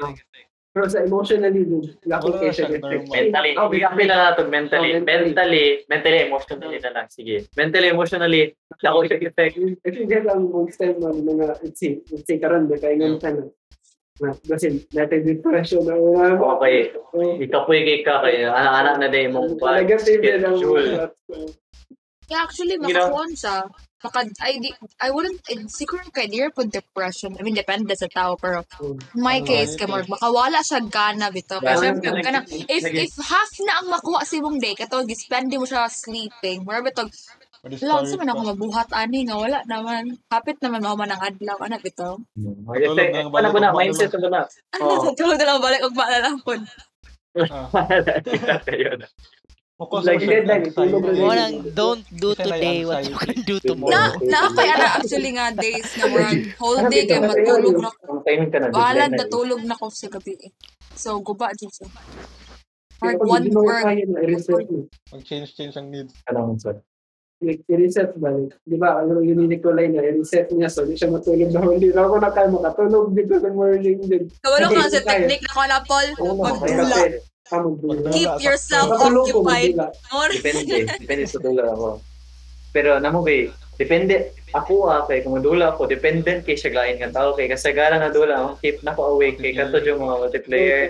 Pero 0.74 0.90
sa 0.90 1.06
emotionally, 1.06 1.62
Wala 1.70 2.18
application 2.18 2.66
siya 2.66 2.82
effect. 2.82 3.06
normal. 3.06 3.14
Mentally, 3.14 3.52
Oh, 3.62 3.70
i-apply 3.70 4.06
na 4.10 4.18
natin 4.34 4.46
mentally. 4.50 4.90
Oh, 4.90 4.98
mentally. 4.98 5.26
mentally, 5.30 5.66
mentally, 5.86 6.20
emotionally 6.26 6.78
na 6.82 6.92
lang. 6.98 7.06
Sige. 7.14 7.36
Mentally, 7.54 7.88
emotionally, 7.94 8.42
ako 8.82 9.06
yung 9.06 9.22
effect. 9.22 9.54
Kasi 9.86 10.00
dyan 10.10 10.26
ang 10.34 10.50
most 10.50 10.82
time 10.82 10.98
ng 10.98 11.18
mga, 11.30 11.46
let's 11.62 11.78
say, 11.78 12.02
let's 12.10 12.26
say 12.26 12.42
karon, 12.42 12.66
di 12.66 12.82
kaya 12.82 12.98
nga 12.98 13.22
sana. 13.22 13.46
Na, 14.22 14.30
kasi 14.46 14.86
natin 14.94 15.26
depression 15.26 15.86
na 15.86 15.98
mga 15.98 16.38
Okay. 16.38 16.78
Ikapoy 17.50 17.80
kay 17.82 18.00
ka 18.06 18.22
kay 18.22 18.46
anak-anak 18.46 18.96
na 18.98 19.08
din 19.10 19.34
mong 19.34 19.58
Negative 19.58 20.22
yan 20.22 20.42
ang 20.42 20.58
schedule. 20.58 21.10
Yeah, 22.34 22.42
actually, 22.42 22.82
You 22.82 22.90
know- 22.90 23.14
makakuha 23.14 23.26
siya. 23.38 23.58
Maka, 24.04 24.20
I, 24.44 24.60
di, 24.60 24.68
I 25.00 25.16
wouldn't, 25.16 25.40
I, 25.48 25.64
siguro 25.72 26.04
kay 26.12 26.28
dear 26.28 26.52
po 26.52 26.68
depression. 26.68 27.40
I 27.40 27.42
mean, 27.46 27.56
depende 27.56 27.96
sa 27.96 28.12
tao, 28.12 28.36
pero 28.36 28.68
in 28.84 29.00
my 29.16 29.40
Ano, 29.40 29.48
case, 29.48 29.80
kay 29.80 29.88
Mark, 29.88 30.12
makawala 30.12 30.60
siya 30.60 30.84
gana 30.84 31.32
bito. 31.32 31.64
Yeah. 31.64 31.80
syempre, 31.80 32.12
kana, 32.20 32.44
if, 32.68 32.84
if 32.84 33.16
half 33.24 33.48
na 33.64 33.80
ang 33.80 33.88
makuha 33.88 34.28
sa 34.28 34.36
imong 34.36 34.60
day, 34.60 34.76
katong 34.76 35.08
gispende 35.08 35.56
mo 35.56 35.64
siya 35.64 35.88
sleeping, 35.88 36.68
marami 36.68 36.92
bitog, 36.92 37.16
lang 37.64 38.04
sa 38.04 38.20
man 38.20 38.28
ako 38.28 38.42
mabuhat 38.52 38.92
ani 38.92 39.24
nga 39.24 39.40
wala 39.40 39.64
naman. 39.64 40.20
Kapit 40.28 40.60
naman 40.60 40.84
mo 40.84 41.00
man 41.00 41.16
ang 41.16 41.24
adlaw 41.24 41.56
ana 41.64 41.80
bitaw. 41.80 42.20
Matulog 42.36 43.00
Effect, 43.00 43.16
na 43.16 43.20
ano 43.24 43.32
ba 43.32 43.40
na, 43.40 43.72
balik- 43.72 43.96
mindset 43.96 44.12
na 44.12 44.20
ba 44.20 44.30
na? 44.36 44.42
Oo. 44.84 45.16
Tulog 45.16 45.40
na 45.40 45.48
lang 45.48 45.64
balik 45.64 45.80
og 45.80 45.96
maalalapon. 45.96 46.60
Ayun. 48.68 49.00
Like, 49.82 50.22
deadline, 50.22 50.70
sa 50.70 50.86
tulog 50.86 51.02
na 51.02 51.34
lang. 51.34 51.54
Don't 51.74 52.06
do 52.22 52.38
na 52.38 52.46
today 52.46 52.86
what 52.86 53.10
you 53.10 53.18
can 53.18 53.42
do 53.42 53.58
Na 53.58 53.66
tomorrow. 53.74 54.14
na 54.22 54.38
ako 54.46 54.60
ara 54.62 54.88
actually 55.02 55.32
nga 55.34 55.50
days 55.50 55.90
nga 55.98 56.06
murag 56.14 56.46
whole 56.62 56.82
day 56.94 57.10
kay 57.10 57.18
matulog 57.18 57.82
na 57.82 57.90
na. 57.90 58.70
bahala 58.70 59.10
deadline 59.10 59.18
na 59.18 59.26
na. 59.26 59.34
tulog 59.34 59.62
na 59.66 59.74
ko 59.74 59.90
sa 59.90 60.08
gabi. 60.14 60.38
So 60.94 61.18
guba. 61.26 61.50
Kaya 61.58 61.74
Hard 63.02 63.18
pag 63.18 63.28
one 63.28 63.44
hindi 63.50 63.58
work. 63.58 63.82
kaya 63.84 64.04
na. 64.06 64.20
Mag-change-change 65.10 65.74
ang 65.74 65.88
needs. 65.90 66.14
Anong 66.30 66.62
sa? 66.62 66.78
Like, 67.44 67.66
i-reset 67.68 68.16
ba? 68.22 68.30
Di 68.64 68.78
ba, 68.80 69.04
ano 69.04 69.20
yung 69.20 69.52
Nicolay 69.52 69.92
na, 69.92 70.00
i-reset 70.00 70.48
niya, 70.56 70.72
so 70.72 70.88
di 70.88 70.96
siya 70.96 71.12
matulog 71.12 71.52
na 71.52 71.66
hindi 71.66 71.92
na 71.92 72.08
ako 72.08 72.16
na 72.22 72.32
kaya 72.32 72.48
makatulog 72.48 73.12
dito 73.12 73.36
sa 73.42 73.50
morning 73.52 74.00
din. 74.06 74.30
Hindi, 74.30 74.40
ka 74.40 74.48
sa 74.48 74.64
hindi 74.64 75.02
kaya. 75.02 75.04
technique 75.04 75.44
na 75.44 75.52
ko 75.52 75.62
na 75.66 75.80
Paul. 75.84 76.08
Oo 76.22 76.46
Keep 78.12 78.42
yourself 78.42 78.90
occupied. 78.98 79.78
Depende. 80.34 80.90
Depende 81.00 81.26
sa 81.30 81.40
dula 81.40 81.70
ako. 81.74 82.02
Pero 82.74 82.98
namo 82.98 83.22
kay 83.22 83.54
depende 83.78 84.34
ako 84.54 84.88
ah 84.90 85.02
kay 85.10 85.26
kung 85.26 85.42
dula 85.42 85.74
ako 85.74 85.90
dependent 85.90 86.46
kay 86.46 86.54
siya 86.54 86.78
lain 86.78 87.02
nga 87.02 87.10
tao 87.10 87.34
kay 87.34 87.50
kasagaran 87.50 87.98
na 87.98 88.14
dula 88.14 88.38
ako 88.38 88.50
keep 88.62 88.78
na 88.86 88.94
ko 88.94 89.18
awake 89.18 89.42
kay 89.42 89.58
kato 89.58 89.82
yung 89.82 90.06
mga 90.06 90.16
multiplayer 90.22 90.82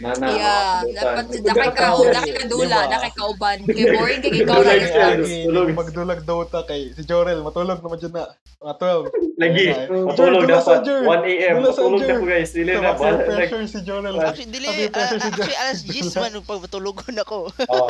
na 0.00 0.16
na 0.16 0.26
yeah, 0.32 0.80
dapat 0.96 1.24
dakay 1.44 1.70
ka 1.76 1.86
dakay 2.08 2.32
ka 2.32 2.44
dula, 2.48 2.78
dakay 2.88 3.12
ka 3.12 3.22
uban. 3.28 3.58
Kay 3.68 3.84
boring 3.92 4.20
kay 4.24 4.32
ikaw 4.40 4.58
lang. 4.64 5.20
tulog. 5.20 5.68
magdulag 5.76 6.20
Dota 6.24 6.60
kay 6.64 6.96
si 6.96 7.02
Jorel, 7.04 7.44
matulog 7.44 7.84
naman 7.84 8.00
dyan 8.00 8.12
na. 8.16 8.24
Mga 8.60 8.74
12. 8.76 9.40
lagi 9.40 9.64
matulog 10.04 10.44
dapat 10.44 10.78
Jer. 10.84 11.00
1 11.00 11.32
AM 11.32 11.54
matulog 11.64 12.00
na 12.04 12.14
ko 12.20 12.24
guys 12.28 12.52
dili 12.52 12.70
na 12.76 12.92
Sa 12.92 13.08
pressure 13.24 13.64
si 13.68 13.80
Jorel. 13.84 14.14
Actually, 14.20 14.52
dili, 14.52 14.68
ah, 14.68 14.92
pressure 14.92 15.20
si 15.20 15.28
actually, 15.32 15.56
alas 15.56 15.78
10 15.84 16.20
man 16.20 16.30
nung 16.36 16.48
pagmatulogon 16.48 17.14
ako. 17.24 17.38
oh 17.72 17.88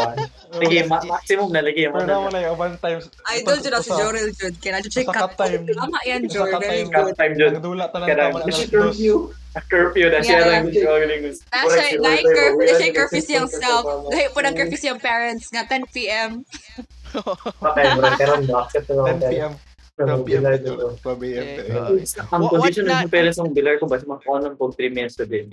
lagi 0.58 0.76
ma- 0.86 1.02
maximum 1.02 1.48
na 1.50 1.62
lagi 1.62 1.90
Pero 1.90 2.06
naman 2.06 2.30
na 2.30 2.40
yung 2.46 2.58
one 2.58 2.74
times. 2.78 3.10
Idol 3.34 3.58
jud 3.58 3.74
ako 3.74 3.84
si 3.86 3.92
Jorel 3.98 4.28
jud. 4.34 4.54
Kaya 4.62 4.78
na 4.78 4.80
check 4.86 5.06
Sa 5.20 5.26
up. 5.26 5.32
ka-time. 5.36 5.62
Tama 5.68 5.98
yan, 6.02 6.20
ka-time. 6.24 6.88
good. 6.88 7.14
time 7.14 7.34
jud 7.36 7.52
Nagdula 7.52 7.84
Kada- 7.92 8.32
naman 8.32 8.40
Kasi 8.48 8.64
curfew. 8.66 9.16
curfew 9.68 10.06
na 10.08 10.18
siya 10.18 10.32
Yeah. 10.32 10.48
lang 10.48 10.64
struggling 10.70 11.22
with 11.26 11.38
Na 11.44 11.60
siya, 11.66 11.84
na 12.00 12.10
curfew 12.24 12.64
na 12.64 12.74
siya 12.74 12.90
curfew 12.96 13.22
siyang 13.22 13.48
self. 13.60 13.84
Lahi 14.08 14.26
po 14.32 14.38
ng 14.40 14.54
curfew 14.56 14.80
siyang 14.80 15.00
parents 15.00 15.46
nga 15.50 15.62
10 15.68 15.84
p.m. 15.90 16.30
Okay, 17.10 17.84
bro, 17.92 18.06
accept 18.62 18.86
ko 18.86 19.02
10 19.04 19.20
p.m. 19.26 19.52
12 19.98 20.24
p.m. 20.24 20.40
July 20.40 20.56
to 20.56 20.72
12 20.96 21.28
a.m. 21.28 21.44
Okay. 21.44 21.68
ang 22.24 22.40
What- 22.40 22.52
condition 22.56 22.84
ng 22.86 23.10
parents 23.12 23.36
ng 23.36 23.52
bilar 23.52 23.76
ko 23.76 23.84
basta 23.84 24.08
makakuha 24.08 24.38
ng 24.40 24.54
pag 24.56 24.72
3 24.72 24.96
minutes 24.96 25.16
day 25.20 25.44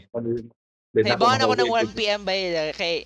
Hey, 0.96 1.14
bangan 1.14 1.44
ako 1.44 1.54
ng 1.60 1.70
1 1.92 1.98
p.m. 2.00 2.22
ba 2.24 2.34
yun? 2.34 2.72
Kay, 2.74 3.06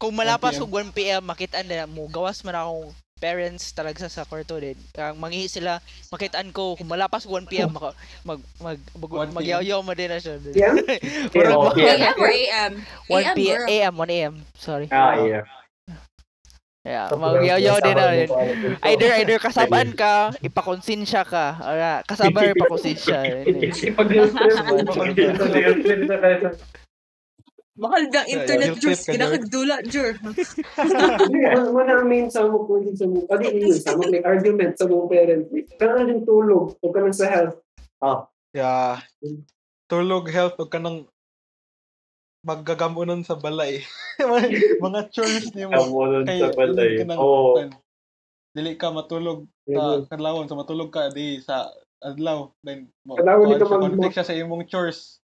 kung 0.00 0.16
malapas 0.16 0.56
ko 0.56 0.64
1 0.66 0.96
p.m. 0.96 1.20
makitaan 1.22 1.68
na 1.68 1.84
mo, 1.84 2.08
gawas 2.08 2.40
man 2.42 2.56
akong 2.56 2.90
parents 3.20 3.76
talaga 3.76 4.08
sa 4.08 4.24
kwarto 4.24 4.56
din. 4.56 4.74
Ang 4.96 5.20
mangihi 5.20 5.46
sila, 5.46 5.78
makitaan 6.08 6.50
ko, 6.50 6.74
kung 6.74 6.88
malapas 6.88 7.28
ko 7.28 7.36
1 7.36 7.46
p.m. 7.46 7.70
Maka, 7.76 7.92
mag, 8.24 8.40
mag, 8.58 8.80
mag, 8.96 9.12
1 9.28 9.36
magyaw-yaw 9.36 9.80
mo 9.84 9.92
din 9.92 10.08
na 10.08 10.18
siya. 10.18 10.40
Yeah? 10.56 10.74
Oh, 11.52 11.76
yeah. 11.76 12.10
AM 12.10 12.16
or 12.24 12.32
AM? 12.32 12.72
1 13.06 13.20
AM, 13.20 13.36
p.m. 13.36 13.60
AM, 13.68 13.94
1 13.94 14.16
a.m. 14.16 14.34
Sorry. 14.56 14.88
ah 14.90 15.14
yeah 15.20 15.44
Yeah, 16.80 17.12
magyaw-yaw 17.12 17.76
din 17.84 17.92
na 17.92 18.08
rin. 18.08 18.28
Either, 18.80 19.12
either 19.20 19.36
kasabaan 19.36 19.92
ka, 19.92 20.32
ipakonsensya 20.40 21.28
ka. 21.28 21.60
Or 21.60 21.76
uh, 21.76 22.00
kasaba 22.08 22.40
or 22.40 22.52
ipakonsensya. 22.56 23.20
Mahal 27.80 28.12
ng 28.12 28.28
internet 28.28 28.76
ka, 28.76 28.92
Jorel. 28.92 29.08
Kinakagdula. 29.08 29.76
Mo 31.72 31.80
na 31.80 32.04
main 32.04 32.28
sa 32.28 32.44
mo 32.44 32.68
ko 32.68 32.76
sa 32.92 33.08
mo. 33.08 33.24
Ano 33.32 33.40
yun? 33.48 33.72
Sa 33.72 33.96
mo 33.96 34.04
may 34.12 34.20
argument 34.20 34.76
sa 34.76 34.84
mo 34.84 35.08
parents. 35.08 35.48
Kaya 35.80 36.04
din 36.04 36.28
tulog 36.28 36.76
o 36.76 36.92
ka 36.92 37.00
sa 37.16 37.26
health. 37.32 37.56
Yeah. 38.52 39.00
Tulog 39.88 40.28
health 40.28 40.60
o 40.60 40.68
kanang 40.68 41.08
maggagamunon 42.44 43.24
sa 43.24 43.40
balay. 43.40 43.80
mga 44.84 45.00
chores 45.08 45.48
ni 45.56 45.64
mo. 45.64 45.72
Kamulon 45.72 46.28
Kay, 46.28 46.40
sa 46.44 46.52
balay 46.52 46.88
ka 47.00 47.16
oo 47.16 47.56
kan- 47.56 47.80
dili 48.50 48.74
ka 48.74 48.90
matulog 48.90 49.46
sa 49.62 50.02
kadlawon 50.10 50.50
sa 50.50 50.58
matulog 50.58 50.90
ka 50.90 51.06
di 51.14 51.38
sa 51.38 51.70
adlaw 52.02 52.50
then 52.66 52.90
mo 53.06 53.14
ka 53.14 53.22
kuhaan 53.22 53.62
siya, 53.62 53.70
mag- 53.70 53.82
conflict 53.86 54.14
siya 54.18 54.26
sa 54.26 54.34
imong 54.34 54.66
chores 54.66 55.19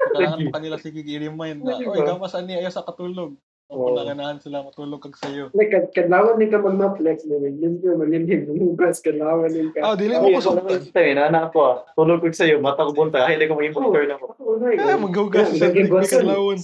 kailangan 0.00 0.40
mo 0.40 0.50
kanila 0.50 0.76
sige 0.80 1.00
i-remind 1.04 1.60
na 1.60 1.76
oy 1.76 2.00
gamas 2.00 2.32
ani 2.32 2.56
ayo 2.56 2.72
sa 2.72 2.84
katulog 2.84 3.36
O 3.70 3.86
kung 3.86 4.02
nanganahan 4.02 4.42
sila 4.42 4.66
matulog 4.66 4.98
kag 4.98 5.14
sayo. 5.14 5.46
Like, 5.54 5.70
kad 5.70 5.94
kadlawan 5.94 6.42
din 6.42 6.50
ka 6.50 6.58
mag-maplex 6.58 7.22
mo, 7.30 7.38
limpyo, 7.38 7.94
malimlim, 7.94 8.50
lumugas, 8.50 8.98
kadlawan 8.98 9.46
din 9.46 9.70
ka. 9.70 9.86
Oh, 9.86 9.94
dili 9.94 10.18
mo 10.18 10.26
ko 10.26 10.58
ko 10.58 10.74
sa 10.74 10.90
tayo, 10.90 11.10
na 11.14 11.46
ako 11.46 11.58
ah. 11.62 11.76
Tulog 11.94 12.18
ko 12.18 12.34
sa'yo, 12.34 12.58
mata 12.58 12.82
ko 12.82 12.90
bunta. 12.90 13.22
Ay, 13.22 13.38
hindi 13.38 13.46
ko 13.46 13.54
maging 13.54 13.78
factor 13.78 14.04
na 14.10 14.18
ko. 14.18 14.26
Oh, 14.42 14.58
maghugas 15.06 15.54
Yeah, 15.54 15.86
sa 15.86 16.18
kadlawon. 16.18 16.58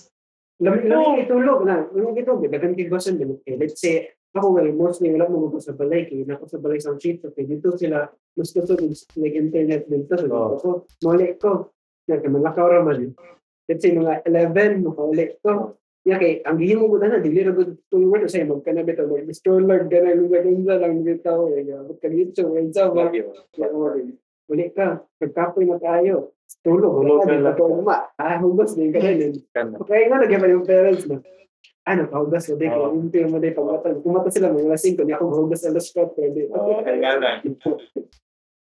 Lamig 0.58 1.30
itulog 1.30 1.62
na. 1.62 1.86
Lamig 1.94 2.26
itulog. 2.26 2.42
Dagan 2.50 2.74
kigwasan 2.74 3.22
din. 3.22 3.38
Let's 3.54 3.78
say, 3.78 4.10
ako 4.34 4.58
well, 4.58 4.70
mostly 4.74 5.14
wala 5.14 5.30
mo 5.30 5.46
ko 5.46 5.62
sa 5.62 5.78
balay. 5.78 6.10
Kaya 6.10 6.26
nako 6.26 6.50
sa 6.50 6.58
balay 6.58 6.82
sa. 6.82 6.90
Okay, 6.98 7.22
dito 7.46 7.70
sila, 7.78 8.10
mas 8.34 8.50
gusto 8.50 8.74
like 9.14 9.38
internet 9.38 9.86
din 9.86 10.10
to. 10.10 10.18
So, 10.58 10.90
muli 11.06 11.38
ko. 11.38 11.70
Nagka 12.06 12.28
malakaw 12.30 12.66
raman. 12.70 13.12
Let's 13.66 13.82
say, 13.82 13.94
mga 13.94 14.22
11, 14.24 14.86
makauli 14.86 15.36
ko. 15.42 15.74
Ya 16.06 16.22
kay 16.22 16.38
ang 16.46 16.62
gihimo 16.62 16.86
ko 16.86 17.02
na 17.02 17.18
dili 17.18 17.42
ra 17.42 17.50
gud 17.50 17.82
tulungan 17.90 18.30
sa 18.30 18.38
imong 18.38 18.62
kana 18.62 18.86
bitaw 18.86 19.10
mag 19.10 19.26
stroller 19.34 19.90
ka 19.90 19.98
na 19.98 20.14
lugar 20.14 20.46
lang 20.46 21.02
bitaw 21.02 21.50
eh 21.50 21.66
abot 21.74 21.98
ka 21.98 22.06
dito 22.06 22.46
ay 22.54 22.70
sa 22.70 22.94
ba 22.94 23.10
Balik 24.46 24.78
ka, 24.78 25.02
pagkapoy 25.18 25.66
na 25.66 25.78
tayo. 25.82 26.30
Tulog, 26.62 27.02
ka 27.02 27.34
lang. 27.34 27.42
lang. 27.42 27.58
Uma, 27.58 28.06
ah, 28.14 28.38
hugas 28.38 28.78
din 28.78 28.94
ka 28.94 29.02
rin. 29.02 29.34
Kana. 29.50 29.82
Kaya 29.82 30.06
nga 30.06 30.22
nagyan 30.22 30.38
pa 30.38 30.46
yung 30.46 30.62
parents 30.66 31.04
na. 31.10 31.18
Ano, 31.86 32.06
kahugas 32.06 32.46
mo 32.50 32.54
din. 32.54 32.70
Oo. 32.70 32.94
Kung 32.94 33.10
yung 33.10 33.32
mo 33.34 33.38
din 33.42 33.54
pagmatan. 33.58 34.02
Kumata 34.06 34.30
sila 34.30 34.54
mga 34.54 34.70
alas 34.70 34.86
5, 34.86 35.02
di 35.02 35.14
ako 35.14 35.24
hugas 35.34 35.66
alas 35.66 35.90
4. 35.90 36.14
Pwede. 36.14 36.46
Kaya 36.46 37.10
nga. 37.18 37.32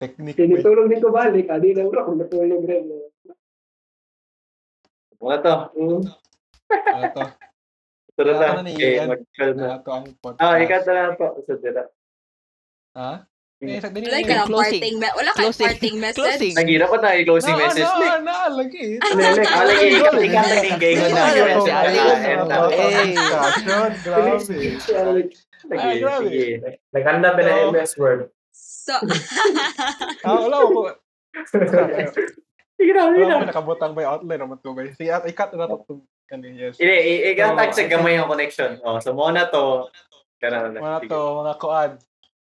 Technique. 0.04 0.36
boy. 0.36 0.40
Tinutulong 0.44 0.88
din 0.92 1.04
ko 1.04 1.10
balik. 1.16 1.48
Adi 1.48 1.72
na 1.72 1.88
ura 1.88 2.04
kung 2.04 2.20
natulog 2.20 2.64
rin. 2.68 2.92
Mga 5.22 5.38
to. 5.40 5.56
Mm. 5.78 6.02
Ano 6.72 7.06
to? 7.14 7.24
Ito 8.12 8.22
na 8.28 8.34
Ano 8.44 8.62
na 8.62 8.72
Okay, 8.72 8.94
mag-call 9.02 9.52
na. 9.54 9.66
Ano 9.68 9.80
to 9.80 9.92
ang 9.92 10.06
podcast. 10.20 10.42
Ah, 10.44 10.56
ikat 10.58 10.84
na 10.84 10.94
lang 10.94 11.16
po. 11.16 11.26
Sa 11.40 11.54
tira. 11.56 11.84
Ha? 12.92 13.12
Eh, 13.62 13.78
sa 13.78 13.94
dili 13.94 14.10
Wala 14.10 14.18
na 14.18 14.42
ka 14.42 14.50
parting 14.50 14.98
me- 14.98 15.14
wala 15.16 15.30
ka 15.32 15.38
Closing. 15.40 15.62
parting 15.64 15.96
message. 16.04 16.18
Closing. 16.18 16.54
Nagira 16.58 16.90
pa 16.90 16.98
tayo 16.98 17.20
closing 17.24 17.54
Na, 17.54 17.62
message. 17.62 17.86
na, 17.86 17.94
Like, 17.94 18.24
na, 18.26 18.36
lagi. 18.50 18.86
Lele, 19.22 19.42
Ah, 19.46 19.64
lagi, 19.64 19.86
ikat, 19.92 20.14
ikat, 20.18 20.46
naging 20.50 20.80
gay 20.82 20.94
ko 20.98 21.06
na. 21.06 21.22
Ano, 21.22 21.22
ah, 21.22 21.86
na. 22.34 22.56
ano, 22.58 22.66
eh. 22.68 23.14
Discussion, 23.14 23.90
grabe. 24.02 25.22
Ay, 25.72 25.96
grabe. 26.02 26.42
Naganda 26.90 27.28
pa 27.32 27.42
na. 27.46 27.54
MS 27.70 27.94
Word. 27.96 28.22
So, 28.52 28.98
Ah, 30.26 30.42
wala 30.42 30.58
ko. 30.66 30.80
Sige 32.82 32.92
na, 32.92 33.04
Wala 33.08 33.22
na. 33.22 33.38
ko 33.38 33.48
nakabutang 33.48 33.94
by 33.94 34.02
outline 34.04 34.42
naman 34.42 34.58
to, 34.58 34.74
bay. 34.74 34.90
Sige, 34.92 35.14
at 35.14 35.22
ikat 35.24 35.54
na 35.54 35.70
to. 35.70 35.86
Kani, 36.26 36.50
yes. 36.52 36.82
Hindi, 36.82 36.98
i- 36.98 37.24
ikat 37.32 37.54
Oo, 37.54 37.58
tag 37.60 37.72
sa 37.72 37.86
gamay 37.86 38.18
yung 38.18 38.26
connection. 38.26 38.82
Oh, 38.82 38.98
so 38.98 39.14
mo 39.14 39.30
na 39.30 39.46
to. 39.46 39.86
Kana 40.42 40.66
na. 40.68 40.82
Mga 40.82 41.00
to, 41.06 41.22
mga 41.38 41.54
kuan. 41.56 41.92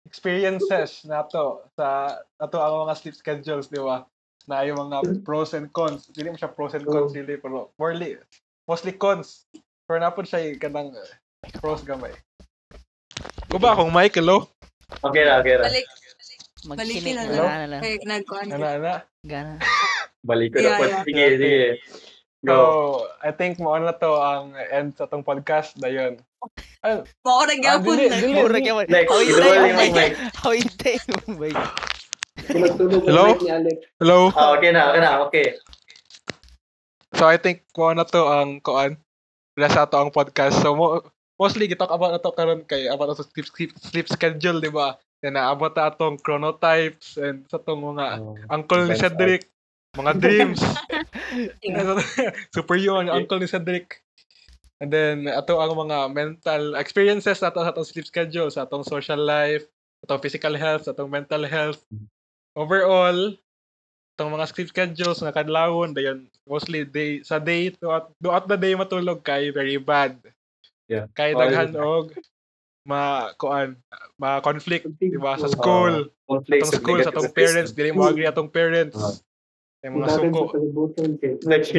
Experiences 0.03 1.03
na 1.05 1.22
to 1.22 1.62
sa 1.72 2.11
ato 2.37 2.57
ang 2.57 2.87
mga 2.87 2.95
sleep 2.97 3.14
schedules, 3.14 3.66
di 3.66 3.79
ba? 3.79 4.03
Na 4.47 4.62
yung 4.62 4.79
mga 4.81 5.22
pros 5.22 5.51
and 5.53 5.70
cons. 5.70 6.11
Dili 6.11 6.31
mo 6.31 6.37
siya 6.37 6.47
pros 6.49 6.74
and 6.74 6.83
cons, 6.83 7.11
dili, 7.11 7.35
pero 7.35 7.70
morely, 7.74 8.18
mostly 8.64 8.91
cons. 8.93 9.47
Pero 9.85 9.99
napon 9.99 10.22
siya 10.22 10.43
yung 10.43 10.59
kanang 10.59 10.91
uh, 10.91 11.11
pros 11.59 11.83
gamay. 11.83 12.11
Ko 13.47 13.59
ba 13.59 13.74
akong 13.74 13.91
mic, 13.91 14.14
hello? 14.14 14.47
Okay 15.01 15.22
na, 15.22 15.39
okay 15.39 15.55
na. 15.55 15.66
balik. 15.66 15.87
Magsinik 16.64 17.14
na 17.14 17.22
na 17.22 17.31
lang. 17.31 17.47
na 17.47 17.68
lang. 17.68 17.81
Kaya 17.81 17.95
nagkuhan 18.03 18.47
Ano, 18.49 18.59
ka. 18.59 18.70
ano? 18.72 18.93
Gana. 19.22 19.53
Balik 20.27 20.53
ko 20.53 20.59
na 20.59 20.66
Yeah, 20.66 20.79
po. 20.79 20.85
yeah. 20.85 21.03
Sige, 21.07 21.24
sige. 21.39 21.66
So, 22.47 22.55
Go. 22.55 22.59
I 23.22 23.31
think 23.33 23.59
mo 23.59 23.74
na 23.74 23.95
to 23.97 24.11
ang 24.18 24.55
end 24.70 24.95
sa 24.99 25.07
tong 25.07 25.24
podcast 25.27 25.79
na 25.79 25.89
yun. 25.91 26.18
Mao 27.27 27.43
ra 27.43 27.55
gyapon 27.59 27.97
dili, 27.99 28.07
na. 28.07 28.16
mo 28.22 28.47
yung 29.66 29.79
may. 29.79 29.91
mic. 29.91 30.12
Hawintay 30.43 30.97
mo 31.11 31.18
Hello? 33.09 33.35
mic 33.35 33.51
Alec. 33.51 33.79
Hello? 33.99 34.31
Ah, 34.37 34.55
okay 34.55 34.70
na, 34.70 34.93
okay 34.93 35.03
na, 35.03 35.12
okay. 35.27 35.47
So, 37.16 37.27
I 37.27 37.41
think 37.41 37.64
mo 37.74 37.91
na 37.97 38.05
to 38.05 38.22
ang 38.29 38.61
kuan. 38.61 39.01
Wala 39.57 39.72
sa 39.72 39.89
to 39.89 39.97
ang 39.99 40.12
podcast. 40.12 40.61
So, 40.61 40.77
mo, 40.77 41.01
mostly, 41.41 41.66
gitalk 41.66 41.91
about 41.91 42.12
na 42.14 42.22
to 42.22 42.31
karon 42.31 42.62
kay 42.68 42.87
about 42.87 43.16
sa 43.16 43.24
sleep, 43.24 43.49
sleep, 43.49 43.72
sleep 43.81 44.07
schedule, 44.07 44.61
di 44.61 44.68
ba? 44.70 44.95
Yan 45.24 45.35
naabot 45.35 45.72
na 45.72 45.89
atong 45.89 46.20
chronotypes 46.20 47.16
and 47.16 47.49
sa 47.49 47.57
tong 47.57 47.81
mga 47.81 48.20
uncle 48.53 48.85
ni 48.85 48.95
Cedric, 49.01 49.49
mga 49.97 50.13
dreams. 50.21 50.61
Super 52.57 52.77
yun, 52.77 53.09
ang 53.09 53.25
uncle 53.25 53.41
ni 53.41 53.49
Cedric. 53.49 54.05
And 54.77 54.93
then, 54.93 55.25
ato 55.25 55.57
ang 55.57 55.73
mga 55.73 56.13
mental 56.13 56.77
experiences 56.77 57.41
nato 57.41 57.65
sa 57.65 57.73
atong 57.73 57.89
sleep 57.89 58.05
schedule, 58.05 58.53
sa 58.53 58.69
atong 58.69 58.85
social 58.85 59.19
life, 59.19 59.65
sa 60.05 60.13
atong 60.13 60.23
physical 60.23 60.53
health, 60.53 60.85
sa 60.85 60.93
atong 60.93 61.09
mental 61.09 61.49
health. 61.49 61.81
Overall, 62.53 63.33
atong 64.17 64.33
mga 64.33 64.49
sleep 64.49 64.69
schedules 64.73 65.21
nga 65.21 65.33
kadlawon 65.33 65.93
dayon 65.93 66.25
mostly 66.49 66.89
day 66.89 67.21
sa 67.21 67.37
day 67.37 67.69
throughout, 67.69 68.09
throughout 68.17 68.49
the 68.49 68.57
day 68.57 68.73
matulog 68.73 69.21
kay 69.21 69.53
very 69.53 69.77
bad. 69.77 70.17
Yeah. 70.89 71.13
Kay 71.13 71.37
Oh, 71.37 71.41
daghan 71.45 71.77
og 71.77 72.17
ma 72.87 73.35
kuan 73.37 73.77
ma 74.17 74.39
conflict 74.39 74.87
di 75.03 75.19
ba 75.19 75.35
sa 75.35 75.51
school 75.51 76.07
Conflicts 76.25 76.71
atong 76.71 76.75
school 76.79 76.99
sa 77.03 77.11
atong 77.11 77.35
parents 77.35 77.75
dili 77.75 77.91
mo 77.91 78.07
agree 78.07 78.31
atong 78.31 78.47
parents 78.47 79.26
Ay, 79.87 79.95
mga 79.95 80.18
suko 80.18 80.41
Like, 81.47 81.70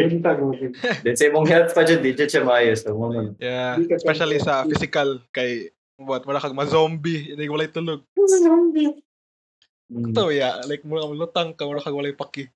Then 1.03 1.15
sa 1.19 1.27
imong 1.27 1.47
health 1.51 1.75
pa 1.75 1.83
dyan, 1.83 1.99
di 1.99 2.15
dyan 2.15 2.29
siya 2.31 2.47
maayos. 2.47 2.87
Man. 2.87 3.35
Yeah, 3.35 3.75
Di 3.75 3.91
ka 3.91 3.99
especially 3.99 4.39
sa 4.39 4.63
physical 4.63 5.19
kay 5.35 5.75
what 5.99 6.23
wala 6.23 6.39
kag 6.39 6.55
ma-zombie, 6.55 7.35
hindi 7.35 7.51
walay 7.51 7.67
tulog. 7.67 8.05
Mm. 9.87 10.11
To 10.15 10.31
yeah, 10.31 10.59
like 10.67 10.83
mo 10.87 10.99
kang 10.99 11.15
lutang 11.19 11.49
ka 11.55 11.67
wala 11.67 11.83
kag 11.83 11.95
walay 11.95 12.15
paki. 12.15 12.47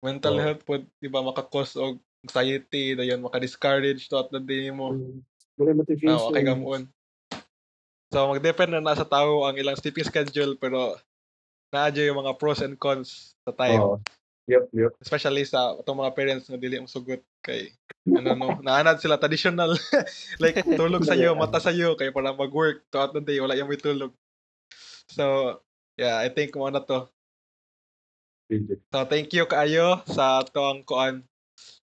Mental 0.00 0.36
Oo. 0.36 0.40
health 0.40 0.62
pod 0.64 0.84
di 1.02 1.08
ba 1.10 1.20
maka-cause 1.20 1.76
og 1.76 2.00
anxiety, 2.24 2.96
dayon 2.96 3.20
maka-discourage 3.20 4.08
throughout 4.08 4.32
the 4.32 4.40
day 4.40 4.72
mo. 4.72 4.96
Wala 5.58 5.74
Ah, 5.74 5.78
motivation. 5.84 6.28
okay 6.32 6.42
gamuon. 6.44 6.82
So 8.08 8.24
mag-depend 8.32 8.72
na 8.72 8.80
nasa 8.80 9.04
tao 9.04 9.44
ang 9.44 9.60
ilang 9.60 9.76
sleeping 9.76 10.06
schedule 10.08 10.56
pero 10.56 10.96
naadyo 11.68 12.08
yung 12.08 12.24
mga 12.24 12.40
pros 12.40 12.64
and 12.64 12.80
cons 12.80 13.36
sa 13.44 13.52
time. 13.52 13.80
Oo. 13.80 13.96
Yup, 14.48 14.64
yup. 14.72 14.92
Especially 15.04 15.44
sa 15.44 15.76
itong 15.76 16.00
mga 16.00 16.14
parents 16.16 16.48
nga 16.48 16.56
dili 16.56 16.80
ang 16.80 16.88
sugot 16.88 17.20
kay 17.44 17.68
ano 18.08 18.32
no, 18.32 18.48
naanad 18.64 18.96
sila 18.96 19.20
traditional 19.20 19.76
like 20.42 20.56
tulog 20.72 21.04
sa 21.04 21.12
iyo, 21.12 21.36
mata 21.36 21.60
sa 21.60 21.68
iyo 21.68 21.92
kay 22.00 22.08
para 22.08 22.32
mag-work 22.32 22.88
throughout 22.88 23.12
the 23.12 23.20
day 23.20 23.36
wala 23.44 23.52
yung 23.52 23.68
may 23.68 23.76
tulog. 23.76 24.16
So, 25.12 25.56
yeah, 26.00 26.16
I 26.16 26.32
think 26.32 26.56
mo 26.56 26.72
na 26.72 26.80
to. 26.80 27.12
So, 28.88 29.04
thank 29.04 29.36
you 29.36 29.44
kaayo 29.44 30.00
sa 30.08 30.40
atong 30.40 30.88
kuan 30.88 31.28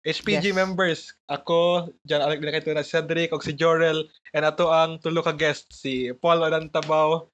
HPG 0.05 0.53
Yes. 0.53 0.55
members. 0.55 1.01
Ako, 1.25 1.89
John 2.05 2.21
Alec 2.21 2.37
Binakito 2.37 2.69
na 2.71 2.85
si 2.85 2.93
Cedric, 2.93 3.33
og 3.33 3.41
si 3.41 3.57
Jorel, 3.57 4.05
and 4.37 4.45
ato 4.45 4.69
ang 4.69 5.01
tulo 5.01 5.25
ka 5.25 5.33
guest, 5.33 5.73
si 5.73 6.13
Paul 6.13 6.45
Odantabaw. 6.45 7.25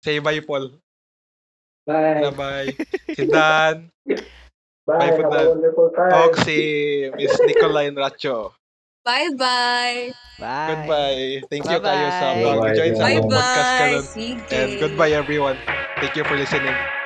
Say 0.00 0.16
bye, 0.24 0.40
Paul. 0.40 0.80
Bye. 1.84 2.32
Bye-bye. 2.32 2.72
si 3.12 3.28
Dan, 3.28 3.92
Bye, 4.90 4.98
Bye 4.98 5.14
for 5.14 5.22
have 5.22 5.30
a 5.30 5.36
that. 5.38 5.46
wonderful 5.54 5.86
time. 5.94 6.12
og 6.18 6.32
si 6.42 6.58
Miss 7.14 7.34
Nicoline 7.46 7.94
Racho. 7.94 8.50
Bye-bye. 9.06 10.10
Bye. 10.42 10.66
Goodbye. 10.68 11.22
Thank 11.48 11.64
you 11.70 11.78
kayo 11.78 12.08
sa 12.18 12.34
Bye-bye. 12.34 12.58
pag-join 12.74 12.92
sa 12.98 13.04
Bye-bye. 13.06 13.22
podcast 13.22 13.30
Bye-bye. 13.30 13.78
karon. 13.78 14.04
Sige. 14.04 14.52
And 14.52 14.70
goodbye 14.82 15.14
everyone. 15.14 15.56
Thank 16.02 16.18
you 16.18 16.24
for 16.26 16.34
listening. 16.36 16.99